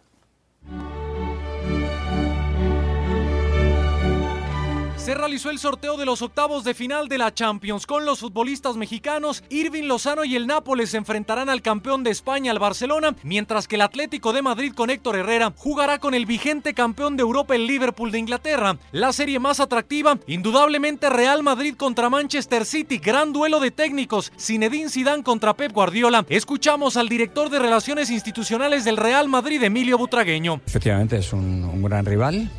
Se 5.02 5.16
realizó 5.16 5.50
el 5.50 5.58
sorteo 5.58 5.98
de 5.98 6.06
los 6.06 6.22
octavos 6.22 6.64
de 6.64 6.76
final 6.76 7.08
de 7.08 7.18
la 7.18 7.34
Champions 7.34 7.88
con 7.88 8.06
los 8.06 8.20
futbolistas 8.20 8.78
mexicanos. 8.78 9.44
Irving 9.50 9.86
Lozano 9.86 10.24
y 10.26 10.36
el 10.36 10.46
Nápoles 10.46 10.92
se 10.92 10.98
enfrentarán 10.98 11.50
al 11.50 11.64
campeón 11.64 12.04
de 12.04 12.12
España, 12.12 12.52
al 12.52 12.60
Barcelona, 12.60 13.16
mientras 13.24 13.68
que 13.68 13.78
el 13.78 13.82
Atlético 13.82 14.32
de 14.32 14.44
Madrid 14.44 14.74
con 14.76 14.92
Héctor 14.92 15.16
Herrera 15.16 15.54
jugará 15.58 15.98
con 15.98 16.14
el 16.14 16.28
vigente 16.28 16.76
campeón 16.76 17.18
de 17.18 17.24
Europa, 17.24 17.56
el 17.56 17.66
Liverpool 17.66 18.12
de 18.12 18.20
Inglaterra. 18.20 18.78
La 18.92 19.12
serie 19.12 19.40
más 19.40 19.60
atractiva, 19.60 20.20
indudablemente 20.28 21.10
Real 21.10 21.42
Madrid 21.42 21.74
contra 21.76 22.12
Manchester 22.12 22.64
City, 22.64 23.00
gran 23.00 23.34
duelo 23.34 23.60
de 23.60 23.72
técnicos. 23.72 24.32
Zinedine 24.40 24.92
Zidane 24.92 25.24
contra 25.24 25.56
Pep 25.56 25.72
Guardiola. 25.72 26.28
Escuchamos 26.30 26.96
al 26.96 27.10
director 27.10 27.50
de 27.50 27.58
Relaciones 27.58 28.12
Institucionales 28.12 28.86
del 28.86 28.98
Real 28.98 29.28
Madrid, 29.28 29.64
Emilio 29.64 29.98
Butragueño. 29.98 30.62
Efectivamente, 30.68 31.18
es 31.18 31.34
un, 31.34 31.64
un 31.64 31.82
gran 31.82 32.06
rival, 32.06 32.52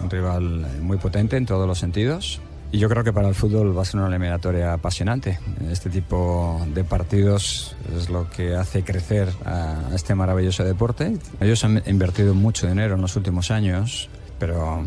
un 0.00 0.10
rival 0.10 0.64
eh, 0.64 0.80
muy 0.80 0.98
potente 0.98 1.36
en 1.36 1.46
todos 1.46 1.66
los 1.66 1.78
sentidos. 1.78 2.40
Y 2.72 2.78
yo 2.78 2.88
creo 2.88 3.02
que 3.02 3.12
para 3.12 3.28
el 3.28 3.34
fútbol 3.34 3.76
va 3.76 3.82
a 3.82 3.84
ser 3.84 3.98
una 3.98 4.08
eliminatoria 4.08 4.72
apasionante. 4.72 5.40
Este 5.70 5.90
tipo 5.90 6.64
de 6.72 6.84
partidos 6.84 7.74
es 7.96 8.08
lo 8.10 8.30
que 8.30 8.54
hace 8.54 8.84
crecer 8.84 9.28
a 9.44 9.90
este 9.92 10.14
maravilloso 10.14 10.62
deporte. 10.62 11.18
Ellos 11.40 11.64
han 11.64 11.82
invertido 11.86 12.32
mucho 12.32 12.68
dinero 12.68 12.94
en 12.94 13.00
los 13.00 13.16
últimos 13.16 13.50
años, 13.50 14.08
pero 14.38 14.84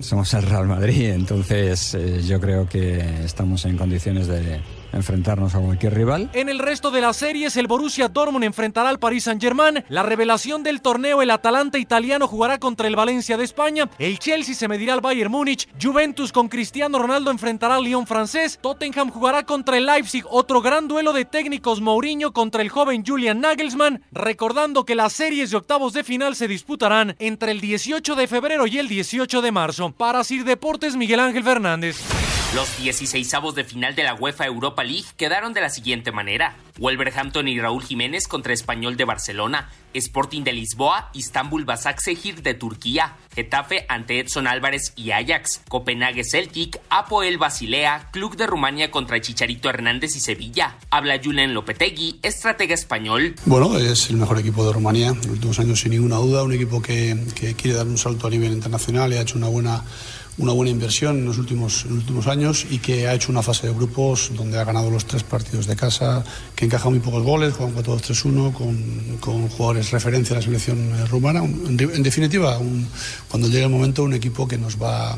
somos 0.00 0.34
el 0.34 0.42
Real 0.42 0.66
Madrid, 0.66 1.10
entonces 1.10 1.94
eh, 1.94 2.22
yo 2.22 2.40
creo 2.40 2.68
que 2.68 3.24
estamos 3.24 3.64
en 3.64 3.76
condiciones 3.76 4.26
de 4.26 4.60
enfrentarnos 4.92 5.54
a 5.54 5.60
cualquier 5.60 5.94
rival. 5.94 6.30
En 6.32 6.48
el 6.48 6.58
resto 6.58 6.90
de 6.90 7.00
las 7.00 7.16
series, 7.16 7.56
el 7.56 7.66
Borussia 7.66 8.08
Dortmund 8.08 8.44
enfrentará 8.44 8.88
al 8.88 8.98
Paris 8.98 9.24
Saint-Germain. 9.24 9.84
La 9.88 10.02
revelación 10.02 10.62
del 10.62 10.82
torneo, 10.82 11.22
el 11.22 11.30
Atalanta 11.30 11.78
italiano 11.78 12.26
jugará 12.26 12.58
contra 12.58 12.86
el 12.86 12.96
Valencia 12.96 13.36
de 13.36 13.44
España. 13.44 13.88
El 13.98 14.18
Chelsea 14.18 14.54
se 14.54 14.68
medirá 14.68 14.94
al 14.94 15.00
Bayern 15.00 15.30
Múnich. 15.30 15.68
Juventus 15.80 16.32
con 16.32 16.48
Cristiano 16.48 16.98
Ronaldo 16.98 17.30
enfrentará 17.30 17.76
al 17.76 17.84
Lyon 17.84 18.06
francés. 18.06 18.58
Tottenham 18.60 19.10
jugará 19.10 19.44
contra 19.44 19.76
el 19.76 19.86
Leipzig. 19.86 20.24
Otro 20.28 20.60
gran 20.60 20.88
duelo 20.88 21.12
de 21.12 21.24
técnicos 21.24 21.80
Mourinho 21.80 22.32
contra 22.32 22.62
el 22.62 22.68
joven 22.68 23.04
Julian 23.06 23.40
Nagelsmann. 23.40 24.02
Recordando 24.12 24.84
que 24.84 24.94
las 24.94 25.12
series 25.12 25.50
de 25.50 25.56
octavos 25.56 25.92
de 25.92 26.04
final 26.04 26.36
se 26.36 26.48
disputarán 26.48 27.16
entre 27.18 27.52
el 27.52 27.60
18 27.60 28.14
de 28.14 28.26
febrero 28.26 28.66
y 28.66 28.78
el 28.78 28.88
18 28.88 29.42
de 29.42 29.52
marzo. 29.52 29.92
Para 29.92 30.24
Sir 30.24 30.44
Deportes, 30.44 30.96
Miguel 30.96 31.20
Ángel 31.20 31.44
Fernández. 31.44 32.29
Los 32.52 32.78
16 32.78 33.30
de 33.54 33.62
final 33.62 33.94
de 33.94 34.02
la 34.02 34.14
UEFA 34.14 34.44
Europa 34.44 34.82
League 34.82 35.04
quedaron 35.16 35.52
de 35.52 35.60
la 35.60 35.70
siguiente 35.70 36.10
manera. 36.10 36.56
Wolverhampton 36.80 37.46
y 37.46 37.60
Raúl 37.60 37.80
Jiménez 37.80 38.26
contra 38.26 38.52
Español 38.52 38.96
de 38.96 39.04
Barcelona, 39.04 39.70
Sporting 39.94 40.42
de 40.42 40.54
Lisboa, 40.54 41.10
Istanbul 41.14 41.64
Basaksehir 41.64 42.42
de 42.42 42.54
Turquía, 42.54 43.14
Getafe 43.32 43.86
ante 43.88 44.18
Edson 44.18 44.48
Álvarez 44.48 44.92
y 44.96 45.12
Ajax, 45.12 45.60
Copenhague 45.68 46.24
Celtic, 46.24 46.80
Apoel 46.90 47.38
Basilea, 47.38 48.08
Club 48.10 48.36
de 48.36 48.48
Rumania 48.48 48.90
contra 48.90 49.20
Chicharito 49.20 49.68
Hernández 49.68 50.16
y 50.16 50.20
Sevilla. 50.20 50.76
Habla 50.90 51.20
Julen 51.22 51.54
Lopetegui, 51.54 52.18
estratega 52.20 52.74
español. 52.74 53.36
Bueno, 53.44 53.78
es 53.78 54.10
el 54.10 54.16
mejor 54.16 54.40
equipo 54.40 54.66
de 54.66 54.72
Rumanía 54.72 55.10
en 55.10 55.18
los 55.18 55.26
últimos 55.26 55.60
años 55.60 55.78
sin 55.78 55.92
ninguna 55.92 56.16
duda, 56.16 56.42
un 56.42 56.52
equipo 56.52 56.82
que, 56.82 57.16
que 57.36 57.54
quiere 57.54 57.76
dar 57.76 57.86
un 57.86 57.96
salto 57.96 58.26
a 58.26 58.30
nivel 58.30 58.52
internacional 58.52 59.12
y 59.12 59.18
ha 59.18 59.20
hecho 59.20 59.38
una 59.38 59.48
buena 59.48 59.84
una 60.40 60.52
buena 60.52 60.70
inversión 60.70 61.18
en 61.18 61.26
los, 61.26 61.38
últimos, 61.38 61.84
últimos 61.84 62.26
años 62.26 62.66
y 62.70 62.78
que 62.78 63.06
ha 63.06 63.14
hecho 63.14 63.30
una 63.30 63.42
fase 63.42 63.66
de 63.68 63.74
grupos 63.74 64.32
donde 64.34 64.58
ha 64.58 64.64
ganado 64.64 64.90
los 64.90 65.04
tres 65.04 65.22
partidos 65.22 65.66
de 65.66 65.76
casa, 65.76 66.24
que 66.56 66.64
encaja 66.64 66.88
muy 66.90 66.98
pocos 66.98 67.22
goles, 67.22 67.54
juega 67.54 67.70
un 67.72 67.84
4-2-3-1 67.84 68.52
con, 68.52 69.16
con 69.20 69.48
jugadores 69.48 69.90
referencia 69.90 70.34
a 70.34 70.38
la 70.40 70.44
selección 70.44 70.78
rumana. 71.08 71.44
En, 71.44 71.76
de- 71.76 71.84
en 71.94 72.02
definitiva, 72.02 72.58
cuando 73.28 73.48
llegue 73.48 73.64
el 73.64 73.70
momento, 73.70 74.02
un 74.02 74.14
equipo 74.14 74.48
que 74.48 74.58
nos 74.58 74.80
va 74.80 75.16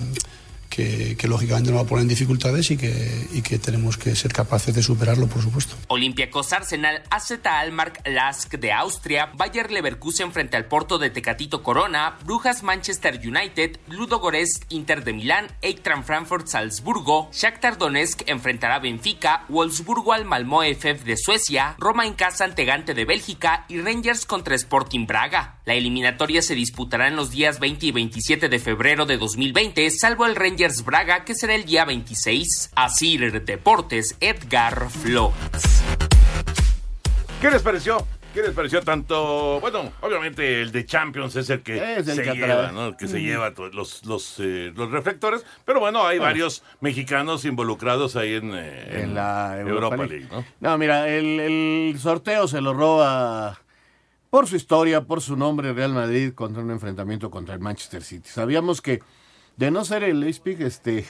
que, 0.72 1.16
que 1.18 1.28
lógicamente 1.28 1.70
nos 1.70 1.80
va 1.80 1.85
a 1.85 1.87
poner 1.87 2.02
en 2.02 2.08
dificultades 2.08 2.70
y 2.70 2.78
que, 2.78 3.58
tenemos 3.58 3.98
que 3.98 4.16
ser 4.16 4.32
capaces 4.32 4.74
de 4.74 4.82
superarlo, 4.82 5.26
por 5.26 5.42
supuesto. 5.42 5.76
Olympiacos 5.88 6.52
Arsenal, 6.54 7.02
AZ 7.11 7.32
Almark 7.44 8.00
Lask 8.08 8.54
de 8.54 8.72
Austria, 8.72 9.30
Bayer 9.35 9.70
Leverkusen 9.70 10.32
frente 10.32 10.56
al 10.56 10.64
Porto 10.64 10.98
de 10.98 11.11
Tecatito 11.11 11.62
Corona, 11.62 12.16
Brujas 12.24 12.62
Manchester 12.62 13.20
United, 13.22 13.78
Ludo 13.88 14.18
Goretz 14.18 14.61
Inter 14.70 15.04
de 15.04 15.12
Milán, 15.12 15.48
Eintracht 15.61 16.06
Frankfurt 16.06 16.46
Salzburgo, 16.46 17.28
Shakhtar 17.32 17.76
Donetsk 17.76 18.22
enfrentará 18.26 18.78
Benfica, 18.78 19.44
Wolfsburgo 19.50 20.14
al 20.14 20.24
Malmö 20.24 20.64
FF 20.74 21.04
de 21.04 21.16
Suecia, 21.18 21.74
Roma 21.78 22.06
en 22.06 22.14
casa 22.14 22.44
ante 22.44 22.64
Gante 22.64 22.94
de 22.94 23.04
Bélgica 23.04 23.66
y 23.68 23.80
Rangers 23.80 24.24
contra 24.24 24.54
Sporting 24.54 25.06
Braga. 25.06 25.61
La 25.64 25.75
eliminatoria 25.75 26.42
se 26.42 26.57
disputará 26.57 27.07
en 27.07 27.14
los 27.14 27.31
días 27.31 27.61
20 27.61 27.87
y 27.87 27.92
27 27.92 28.48
de 28.48 28.59
febrero 28.59 29.07
de 29.07 29.16
2020, 29.16 29.88
salvo 29.90 30.27
el 30.27 30.35
Rangers 30.35 30.85
Braga 30.85 31.25
que 31.25 31.37
será 31.37 31.55
el 31.55 31.64
día 31.64 31.85
26. 31.85 32.72
Asir 32.75 33.44
Deportes, 33.44 34.16
Edgar 34.18 34.90
Flores. 34.90 35.37
¿Qué 37.40 37.48
les 37.51 37.62
pareció? 37.62 38.05
¿Qué 38.35 38.42
les 38.42 38.51
pareció 38.53 38.81
tanto? 38.83 39.61
Bueno, 39.61 39.92
obviamente 40.01 40.62
el 40.62 40.72
de 40.72 40.85
Champions 40.85 41.37
es 41.37 41.48
el 41.51 41.61
que 41.62 41.77
Es 41.98 42.09
el 42.09 42.16
se 42.25 42.35
lleva, 42.35 42.72
¿no? 42.72 42.87
El 42.88 42.96
que 42.96 43.07
se 43.07 43.20
lleva 43.20 43.53
to- 43.55 43.68
los, 43.68 44.05
los, 44.05 44.37
eh, 44.40 44.72
los 44.75 44.90
reflectores. 44.90 45.44
Pero 45.64 45.79
bueno, 45.79 46.05
hay 46.07 46.18
Bueno. 46.18 46.31
varios 46.33 46.64
mexicanos 46.81 47.44
involucrados 47.44 48.16
ahí 48.16 48.35
en, 48.35 48.53
eh, 48.55 49.03
en 49.03 49.14
la 49.14 49.59
Europa, 49.61 49.94
Europa, 49.94 50.07
League, 50.07 50.27
¿no? 50.33 50.44
No, 50.61 50.79
mira, 50.79 51.09
el, 51.09 51.38
el 51.38 51.98
sorteo 52.01 52.48
se 52.48 52.61
lo 52.62 52.72
roba 52.72 53.61
por 54.32 54.46
su 54.48 54.56
historia, 54.56 55.04
por 55.04 55.20
su 55.20 55.36
nombre, 55.36 55.74
Real 55.74 55.92
Madrid 55.92 56.32
contra 56.32 56.62
un 56.62 56.70
enfrentamiento 56.70 57.30
contra 57.30 57.54
el 57.54 57.60
Manchester 57.60 58.02
City. 58.02 58.30
Sabíamos 58.30 58.80
que 58.80 59.00
de 59.58 59.70
no 59.70 59.84
ser 59.84 60.04
el 60.04 60.20
Leipzig, 60.20 60.62
este 60.62 61.04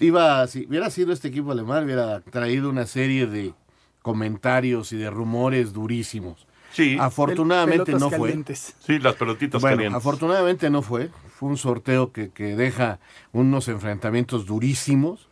iba, 0.00 0.46
si 0.46 0.64
hubiera 0.66 0.88
sido 0.88 1.12
este 1.12 1.28
equipo 1.28 1.52
alemán, 1.52 1.84
hubiera 1.84 2.22
traído 2.22 2.70
una 2.70 2.86
serie 2.86 3.26
de 3.26 3.52
comentarios 4.00 4.94
y 4.94 4.96
de 4.96 5.10
rumores 5.10 5.74
durísimos. 5.74 6.46
Sí. 6.72 6.96
Afortunadamente 6.98 7.92
no 7.92 8.08
fue. 8.08 8.18
calientes. 8.30 8.74
Sí, 8.80 8.98
las 8.98 9.16
pelotitas 9.16 9.60
Bueno, 9.60 9.76
calientes. 9.76 9.98
afortunadamente 9.98 10.70
no 10.70 10.80
fue. 10.80 11.10
Fue 11.28 11.50
un 11.50 11.58
sorteo 11.58 12.12
que, 12.12 12.30
que 12.30 12.56
deja 12.56 12.98
unos 13.32 13.68
enfrentamientos 13.68 14.46
durísimos. 14.46 15.28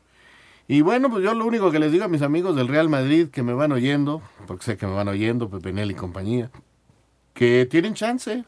Y 0.69 0.83
bueno, 0.83 1.09
pues 1.09 1.25
yo 1.25 1.33
lo 1.33 1.47
único 1.47 1.71
que 1.71 1.79
les 1.79 1.93
digo 1.93 2.05
a 2.05 2.09
mis 2.09 2.21
amigos 2.21 2.57
del 2.57 2.69
Real 2.69 2.91
Madrid 2.91 3.29
que 3.29 3.43
me 3.43 3.55
van 3.55 3.73
oyendo, 3.73 4.21
porque 4.47 4.67
sé 4.67 4.77
que 4.77 4.87
me 4.87 4.93
van 4.93 5.09
oyendo, 5.09 5.49
Pepe 5.49 5.73
Nel 5.73 5.93
y 5.93 5.95
compañía, 5.95 6.51
que 7.37 7.67
tienen 7.67 7.95
chance. 7.95 8.45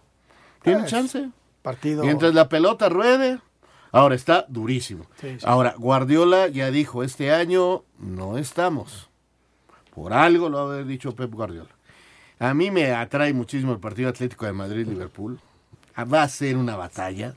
Tienen 0.62 0.82
Pues, 0.82 0.90
chance. 0.90 1.28
Partido. 1.62 2.02
Mientras 2.02 2.34
la 2.34 2.48
pelota 2.48 2.88
ruede, 2.88 3.38
ahora 3.92 4.14
está 4.14 4.46
durísimo. 4.48 5.04
Sí, 5.20 5.36
sí. 5.38 5.44
Ahora, 5.46 5.74
Guardiola 5.76 6.48
ya 6.48 6.70
dijo, 6.70 7.04
este 7.04 7.32
año 7.32 7.84
no 7.98 8.38
estamos. 8.38 9.10
Por 9.94 10.12
algo 10.14 10.48
lo 10.48 10.56
va 10.56 10.62
a 10.72 10.74
haber 10.74 10.86
dicho 10.86 11.14
Pep 11.14 11.30
Guardiola. 11.32 11.68
A 12.38 12.54
mí 12.54 12.70
me 12.70 12.92
atrae 12.92 13.32
muchísimo 13.34 13.72
el 13.72 13.78
partido 13.80 14.08
Atlético 14.08 14.46
de 14.46 14.52
Madrid-Liverpool. 14.52 15.38
Va 16.12 16.22
a 16.22 16.28
ser 16.28 16.56
una 16.56 16.76
batalla. 16.76 17.34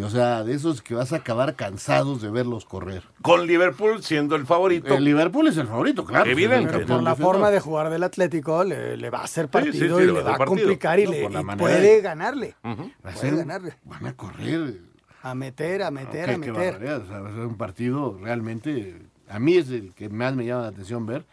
O 0.00 0.08
sea, 0.08 0.44
de 0.44 0.54
esos 0.54 0.82
que 0.82 0.94
vas 0.94 1.12
a 1.12 1.16
acabar 1.16 1.56
cansados 1.56 2.22
de 2.22 2.30
verlos 2.30 2.64
correr. 2.64 3.02
Con 3.22 3.46
Liverpool 3.48 4.02
siendo 4.04 4.36
el 4.36 4.46
favorito. 4.46 4.94
El 4.94 5.02
Liverpool 5.04 5.48
es 5.48 5.56
el 5.56 5.66
favorito, 5.66 6.04
claro. 6.04 6.30
Evidente. 6.30 6.72
Pero 6.72 6.86
por 6.86 7.02
la 7.02 7.16
forma 7.16 7.50
de 7.50 7.58
jugar 7.58 7.90
del 7.90 8.04
Atlético 8.04 8.62
le, 8.62 8.96
le 8.96 9.10
va 9.10 9.18
a 9.18 9.24
hacer 9.24 9.48
partido 9.48 9.72
sí, 9.98 10.04
sí, 10.04 10.08
y 10.10 10.12
le 10.14 10.22
va 10.22 10.34
a 10.36 10.44
complicar 10.44 11.00
y, 11.00 11.06
No, 11.06 11.10
le, 11.10 11.22
y 11.24 11.56
puede 11.56 11.80
de- 11.80 12.00
ganarle. 12.02 12.54
Va 12.64 12.70
a 12.72 12.76
Puede 13.02 13.16
ser- 13.16 13.36
ganarle. 13.36 13.74
Van 13.84 14.06
a 14.06 14.16
correr. 14.16 14.78
A 15.22 15.34
meter, 15.34 15.82
a 15.82 15.90
meter, 15.90 16.30
a 16.30 16.38
meter. 16.38 16.76
o 16.92 17.06
sea, 17.06 17.18
va 17.20 17.28
a 17.28 17.32
ser 17.32 17.46
un 17.46 17.56
partido 17.56 18.16
realmente, 18.22 18.96
a 19.28 19.38
mí 19.40 19.56
es 19.56 19.68
el 19.70 19.92
que 19.94 20.08
más 20.08 20.34
me 20.36 20.46
llama 20.46 20.62
la 20.62 20.68
atención 20.68 21.04
ver. 21.04 21.24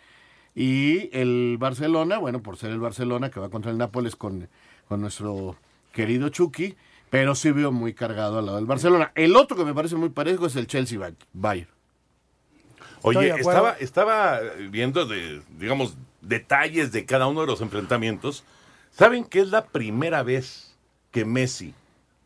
Y 0.56 1.16
el 1.16 1.58
Barcelona, 1.60 2.18
bueno, 2.18 2.42
por 2.42 2.58
ser 2.58 2.72
el 2.72 2.80
Barcelona 2.80 3.30
que 3.30 3.40
va 3.40 3.50
contra 3.50 3.70
el 3.72 3.78
Nápoles 3.78 4.16
con, 4.16 4.50
con 4.88 5.00
nuestro 5.00 5.56
querido 5.94 6.30
Chucky, 6.30 6.76
pero 7.10 7.36
sí 7.36 7.52
veo 7.52 7.72
muy 7.72 7.94
cargado 7.94 8.40
al 8.40 8.46
lado 8.46 8.58
del 8.58 8.66
Barcelona. 8.66 9.12
El 9.16 9.36
otro 9.36 9.56
que 9.58 9.66
me 9.66 9.74
parece 9.74 9.96
muy 9.96 10.10
parejo 10.10 10.46
es 10.46 10.56
el 10.56 10.68
Chelsea 10.68 11.00
Bay- 11.00 11.16
Bayern. 11.34 11.70
Oye, 13.04 13.30
estaba, 13.40 13.74
estaba 13.74 14.40
viendo, 14.70 15.06
de, 15.06 15.42
digamos, 15.60 15.96
detalles 16.22 16.92
de 16.92 17.06
cada 17.06 17.28
uno 17.28 17.42
de 17.42 17.48
los 17.48 17.62
enfrentamientos. 17.62 18.44
¿Saben 18.92 19.24
que 19.24 19.40
es 19.40 19.50
la 19.50 19.66
primera 19.66 20.24
vez 20.24 20.76
que 21.12 21.24
Messi 21.24 21.74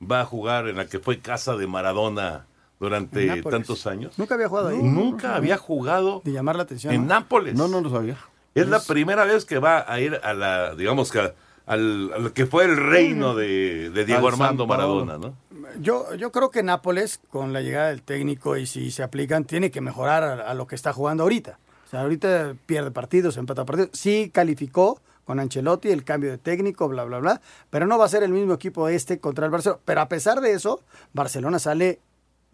va 0.02 0.22
a 0.22 0.26
jugar 0.26 0.68
en 0.70 0.78
la 0.78 0.88
que 0.88 1.00
fue 1.00 1.20
casa 1.20 1.56
de 1.58 1.68
Maradona 1.68 2.46
durante 2.80 3.26
Nápoles. 3.26 3.52
tantos 3.60 3.86
años? 3.86 4.18
Nunca 4.18 4.36
había 4.36 4.48
jugado 4.48 4.70
ahí. 4.70 4.78
Nunca 4.82 5.36
había 5.36 5.58
jugado 5.58 6.22
De 6.24 6.32
llamar 6.32 6.56
la 6.56 6.64
atención. 6.64 6.94
en 6.94 7.02
¿no? 7.02 7.08
Nápoles. 7.08 7.54
No, 7.56 7.68
no 7.68 7.82
lo 7.82 7.90
sabía. 7.90 8.18
Es 8.56 8.68
la 8.68 8.80
primera 8.82 9.26
vez 9.26 9.46
que 9.46 9.60
va 9.60 9.86
a 9.88 10.00
ir 10.00 10.20
a 10.24 10.34
la, 10.34 10.74
digamos 10.76 11.12
que 11.12 11.20
a- 11.20 11.34
al, 11.72 12.12
al 12.14 12.34
que 12.34 12.46
fue 12.46 12.66
el 12.66 12.78
reino 12.78 13.36
de, 13.36 13.90
de 13.90 14.06
Diego 14.06 14.28
Al 14.28 14.34
Armando. 14.34 14.68
Maradona, 14.68 15.18
¿no? 15.18 15.34
Yo, 15.80 16.14
yo 16.16 16.32
creo 16.32 16.52
que 16.52 16.64
Nápoles, 16.64 17.20
con 17.30 17.54
la 17.54 17.62
llegada 17.62 17.90
del 17.90 18.02
técnico 18.02 18.58
y 18.58 18.66
si 18.66 18.92
se 18.92 19.04
aplican, 19.04 19.46
tiene 19.46 19.72
que 19.72 19.82
mejorar 19.82 20.24
a, 20.24 20.34
a 20.50 20.54
lo 20.54 20.68
que 20.68 20.76
está 20.76 20.92
jugando 20.94 21.24
ahorita. 21.24 21.58
O 21.88 21.90
sea, 21.90 22.02
ahorita 22.02 22.56
pierde 22.66 22.92
partidos, 22.92 23.38
empata 23.38 23.66
partidos. 23.66 23.90
Sí 23.94 24.30
calificó 24.34 25.00
con 25.24 25.40
Ancelotti 25.40 25.90
el 25.90 26.04
cambio 26.04 26.30
de 26.32 26.38
técnico, 26.38 26.88
bla, 26.90 27.04
bla, 27.06 27.20
bla. 27.20 27.42
Pero 27.70 27.88
no 27.88 27.98
va 27.98 28.06
a 28.06 28.10
ser 28.10 28.24
el 28.24 28.32
mismo 28.32 28.54
equipo 28.54 28.90
este 28.90 29.20
contra 29.20 29.46
el 29.46 29.52
Barcelona. 29.52 29.82
Pero 29.86 30.02
a 30.02 30.10
pesar 30.10 30.42
de 30.42 30.52
eso, 30.54 30.82
Barcelona 31.14 31.60
sale 31.60 32.00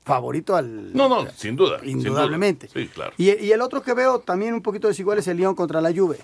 favorito 0.03 0.55
al... 0.55 0.93
No, 0.95 1.09
no, 1.09 1.27
sin 1.35 1.55
duda. 1.55 1.79
sin 1.79 1.97
duda. 1.97 2.09
Indudablemente. 2.09 2.69
Sí, 2.69 2.87
claro. 2.87 3.13
Y, 3.17 3.31
y 3.43 3.51
el 3.51 3.61
otro 3.61 3.81
que 3.81 3.93
veo 3.93 4.19
también 4.19 4.53
un 4.53 4.61
poquito 4.61 4.87
desigual 4.87 5.17
es 5.17 5.27
el 5.27 5.37
Lyon 5.37 5.55
contra 5.55 5.81
la 5.81 5.91
Juve. 5.93 6.17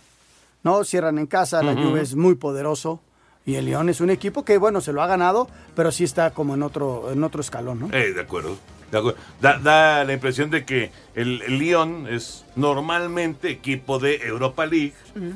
No, 0.64 0.84
cierran 0.84 1.18
en 1.20 1.28
casa, 1.28 1.62
la 1.62 1.74
Ujú. 1.74 1.90
Juve 1.90 2.02
es 2.02 2.16
muy 2.16 2.36
poderoso. 2.36 3.02
Y 3.46 3.56
el 3.56 3.66
Lyon 3.66 3.90
es 3.90 4.00
un 4.00 4.10
equipo 4.10 4.46
que, 4.46 4.58
bueno, 4.58 4.80
se 4.80 4.94
lo 4.94 5.02
ha 5.04 5.08
ganado, 5.08 5.50
pero 5.76 5.92
sí 5.92 6.06
está 6.06 6.32
como 6.32 6.54
en 6.54 6.64
otro, 6.64 7.12
en 7.12 7.24
otro 7.26 7.42
escalón, 7.42 7.80
¿no? 7.82 7.90
Eh, 7.92 8.14
de 8.14 8.22
acuerdo. 8.22 8.56
de 8.90 8.98
acuerdo. 8.98 9.20
Da, 9.42 9.58
da 9.60 10.06
la 10.06 10.14
impresión 10.14 10.50
de 10.50 10.64
que 10.64 10.92
el, 11.14 11.42
el 11.42 11.60
Lyon 11.60 12.08
es 12.10 12.46
normalmente 12.56 13.50
equipo 13.50 14.00
de 14.00 14.16
Europa 14.26 14.66
League 14.66 14.94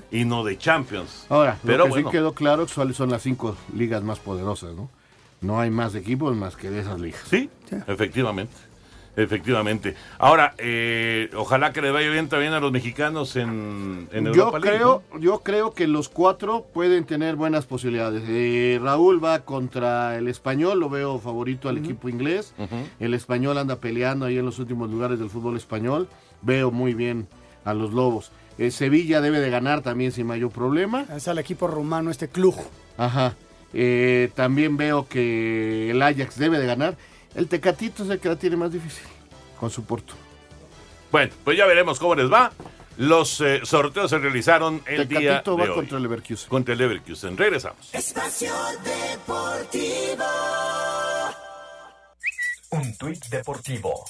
y 0.09 0.23
no 0.23 0.45
de 0.45 0.57
Champions. 0.57 1.25
Ahora, 1.27 1.57
pero 1.65 1.79
lo 1.79 1.83
que 1.85 1.89
bueno, 1.89 2.09
sí 2.09 2.11
quedó 2.13 2.31
claro 2.33 2.65
cuáles 2.73 2.95
son 2.95 3.09
las 3.09 3.21
cinco 3.23 3.57
ligas 3.75 4.03
más 4.03 4.19
poderosas, 4.19 4.73
¿no? 4.73 4.89
No 5.41 5.59
hay 5.59 5.69
más 5.69 5.93
equipos 5.93 6.33
más 6.35 6.55
que 6.55 6.69
de 6.69 6.79
esas 6.79 6.99
ligas. 7.01 7.21
sí, 7.29 7.49
efectivamente. 7.87 8.53
Efectivamente. 9.17 9.95
Ahora, 10.19 10.53
eh, 10.59 11.29
ojalá 11.35 11.73
que 11.73 11.81
le 11.81 11.89
vaya 11.89 12.09
bien 12.11 12.29
también 12.29 12.53
a 12.53 12.59
los 12.59 12.71
mexicanos 12.71 13.35
en, 13.35 14.07
en 14.11 14.25
yo 14.25 14.31
Europa 14.31 14.59
League. 14.59 14.77
creo, 14.77 15.03
yo 15.19 15.39
creo 15.39 15.73
que 15.73 15.87
los 15.87 16.07
cuatro 16.07 16.67
pueden 16.71 17.03
tener 17.03 17.35
buenas 17.35 17.65
posibilidades. 17.65 18.23
Eh, 18.27 18.79
Raúl 18.81 19.23
va 19.23 19.39
contra 19.39 20.17
el 20.17 20.27
español, 20.27 20.79
lo 20.79 20.89
veo 20.89 21.17
favorito 21.17 21.67
al 21.67 21.79
equipo 21.79 22.09
inglés. 22.09 22.53
El 22.99 23.15
español 23.15 23.57
anda 23.57 23.77
peleando 23.77 24.27
ahí 24.27 24.37
en 24.37 24.45
los 24.45 24.59
últimos 24.59 24.89
lugares 24.89 25.17
del 25.17 25.31
fútbol 25.31 25.57
español. 25.57 26.07
Veo 26.43 26.69
muy 26.69 26.93
bien 26.93 27.27
a 27.65 27.73
los 27.73 27.91
lobos. 27.93 28.31
Eh, 28.59 28.69
Sevilla 28.69 29.19
debe 29.19 29.39
de 29.39 29.49
ganar 29.49 29.81
también 29.81 30.11
sin 30.11 30.27
mayor 30.27 30.51
problema. 30.51 31.05
Es 31.15 31.27
al 31.27 31.39
equipo 31.39 31.67
rumano, 31.67 32.11
este 32.11 32.27
club. 32.27 32.55
Ajá. 32.97 33.35
Eh, 33.73 34.29
también 34.35 34.77
veo 34.77 35.07
que 35.07 35.89
el 35.89 36.01
Ajax 36.03 36.37
debe 36.37 36.59
de 36.59 36.67
ganar. 36.67 36.97
El 37.37 37.47
Tecatito 37.47 38.03
es 38.03 38.09
el 38.09 38.19
que 38.19 38.27
la 38.29 38.35
tiene 38.35 38.57
más 38.57 38.71
difícil 38.73 39.03
con 39.59 39.69
su 39.69 39.83
Porto. 39.85 40.15
Bueno, 41.11 41.31
pues 41.43 41.55
ya 41.57 41.65
veremos 41.65 41.99
cómo 41.99 42.15
les 42.15 42.31
va. 42.31 42.51
Los 42.97 43.39
eh, 43.41 43.61
sorteos 43.63 44.09
se 44.09 44.17
realizaron 44.17 44.81
el 44.87 45.07
día 45.07 45.19
Tecatito 45.19 45.55
de 45.55 45.63
va 45.63 45.69
hoy. 45.69 45.75
contra 45.75 45.97
el 45.97 46.03
Leverkusen. 46.03 46.49
Contra 46.49 46.73
el 46.73 46.79
Leverkusen. 46.79 47.37
Regresamos. 47.37 47.93
Espacio 47.93 48.51
Deportivo. 48.83 50.25
Un 52.71 52.97
tuit 52.97 53.23
deportivo. 53.27 54.03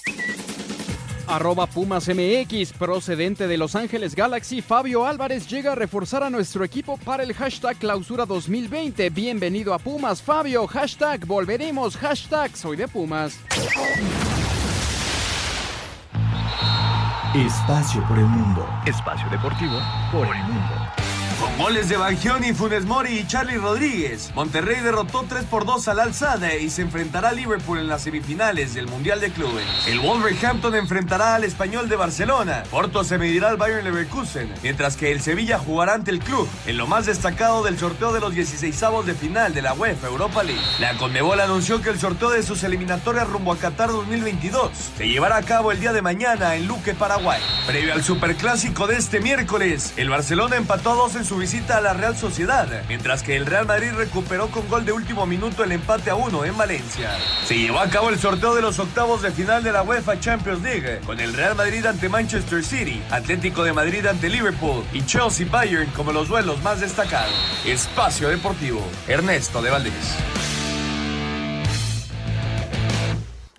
Arroba 1.27 1.67
Pumas 1.67 2.07
MX, 2.07 2.71
procedente 2.73 3.47
de 3.47 3.57
Los 3.57 3.75
Ángeles 3.75 4.15
Galaxy, 4.15 4.61
Fabio 4.61 5.05
Álvarez 5.05 5.47
llega 5.47 5.73
a 5.73 5.75
reforzar 5.75 6.23
a 6.23 6.29
nuestro 6.29 6.63
equipo 6.63 6.97
para 6.97 7.23
el 7.23 7.33
hashtag 7.33 7.77
clausura 7.77 8.25
2020. 8.25 9.09
Bienvenido 9.09 9.73
a 9.73 9.79
Pumas, 9.79 10.21
Fabio, 10.21 10.65
hashtag 10.67 11.25
volveremos, 11.25 11.97
hashtag 11.97 12.55
soy 12.55 12.77
de 12.77 12.87
Pumas. 12.87 13.39
Espacio 17.35 18.07
por 18.07 18.17
el 18.17 18.25
mundo. 18.25 18.65
Espacio 18.85 19.29
deportivo 19.29 19.79
por 20.11 20.25
el 20.25 20.43
mundo. 20.43 21.06
Con 21.39 21.55
goles 21.55 21.87
de 21.87 21.97
Bangioni, 21.97 22.51
Funes 22.53 22.85
Mori 22.85 23.19
y 23.19 23.27
Charlie 23.27 23.57
Rodríguez, 23.57 24.31
Monterrey 24.33 24.81
derrotó 24.81 25.23
3 25.29 25.43
por 25.45 25.65
2 25.67 25.87
al 25.87 25.99
Alzada 25.99 26.55
y 26.55 26.71
se 26.71 26.81
enfrentará 26.81 27.29
a 27.29 27.31
Liverpool 27.31 27.77
en 27.77 27.87
las 27.87 28.01
semifinales 28.01 28.73
del 28.73 28.87
Mundial 28.87 29.21
de 29.21 29.29
Clubes. 29.29 29.63
El 29.85 29.99
Wolverhampton 29.99 30.73
enfrentará 30.73 31.35
al 31.35 31.43
Español 31.43 31.89
de 31.89 31.95
Barcelona. 31.95 32.63
Porto 32.71 33.03
se 33.03 33.19
medirá 33.19 33.49
al 33.49 33.57
Bayern 33.57 33.83
Leverkusen, 33.83 34.51
mientras 34.63 34.97
que 34.97 35.11
el 35.11 35.21
Sevilla 35.21 35.59
jugará 35.59 35.93
ante 35.93 36.09
el 36.09 36.19
club 36.19 36.49
en 36.65 36.75
lo 36.75 36.87
más 36.87 37.05
destacado 37.05 37.63
del 37.63 37.77
sorteo 37.77 38.13
de 38.13 38.19
los 38.19 38.33
16avos 38.33 39.03
de 39.03 39.13
final 39.13 39.53
de 39.53 39.61
la 39.61 39.75
UEFA 39.75 40.07
Europa 40.07 40.41
League. 40.41 40.61
La 40.79 40.97
Conmebol 40.97 41.39
anunció 41.39 41.83
que 41.83 41.91
el 41.91 41.99
sorteo 41.99 42.31
de 42.31 42.41
sus 42.41 42.63
eliminatorias 42.63 43.27
rumbo 43.27 43.53
a 43.53 43.57
Qatar 43.57 43.91
2022 43.91 44.71
se 44.97 45.07
llevará 45.07 45.37
a 45.37 45.43
cabo 45.43 45.71
el 45.71 45.79
día 45.79 45.93
de 45.93 46.01
mañana 46.01 46.55
en 46.55 46.67
Luque, 46.67 46.95
Paraguay. 46.95 47.41
Previo 47.67 47.93
al 47.93 48.03
superclásico 48.03 48.87
de 48.87 48.95
este 48.95 49.19
miércoles, 49.19 49.93
el 49.97 50.09
Barcelona 50.09 50.55
empató 50.55 50.93
a 50.93 50.95
dos 50.95 51.15
en 51.15 51.26
su 51.27 51.37
visita 51.37 51.77
a 51.77 51.81
la 51.81 51.93
Real 51.93 52.15
Sociedad, 52.15 52.67
mientras 52.87 53.21
que 53.21 53.35
el 53.35 53.45
Real 53.45 53.65
Madrid 53.65 53.91
recuperó 53.91 54.47
con 54.47 54.65
gol 54.69 54.85
de 54.85 54.93
último 54.93 55.25
minuto 55.25 55.63
el 55.63 55.73
empate 55.73 56.09
a 56.09 56.15
uno 56.15 56.45
en 56.45 56.57
Valencia. 56.57 57.11
Se 57.43 57.57
llevó 57.57 57.79
a 57.79 57.89
cabo 57.89 58.09
el 58.09 58.17
sorteo 58.17 58.55
de 58.55 58.61
los 58.61 58.79
octavos 58.79 59.21
de 59.21 59.31
final 59.31 59.61
de 59.61 59.73
la 59.73 59.83
UEFA 59.83 60.21
Champions 60.21 60.61
League, 60.61 61.01
con 61.05 61.19
el 61.19 61.33
Real 61.33 61.55
Madrid 61.55 61.85
ante 61.85 62.07
Manchester 62.07 62.63
City, 62.63 63.01
Atlético 63.11 63.65
de 63.65 63.73
Madrid 63.73 64.05
ante 64.05 64.29
Liverpool 64.29 64.85
y 64.93 65.05
Chelsea 65.05 65.45
Bayern 65.49 65.91
como 65.91 66.13
los 66.13 66.29
duelos 66.29 66.61
más 66.63 66.79
destacados. 66.79 67.33
Espacio 67.65 68.29
Deportivo, 68.29 68.81
Ernesto 69.07 69.61
de 69.61 69.69
Valdés. 69.69 70.15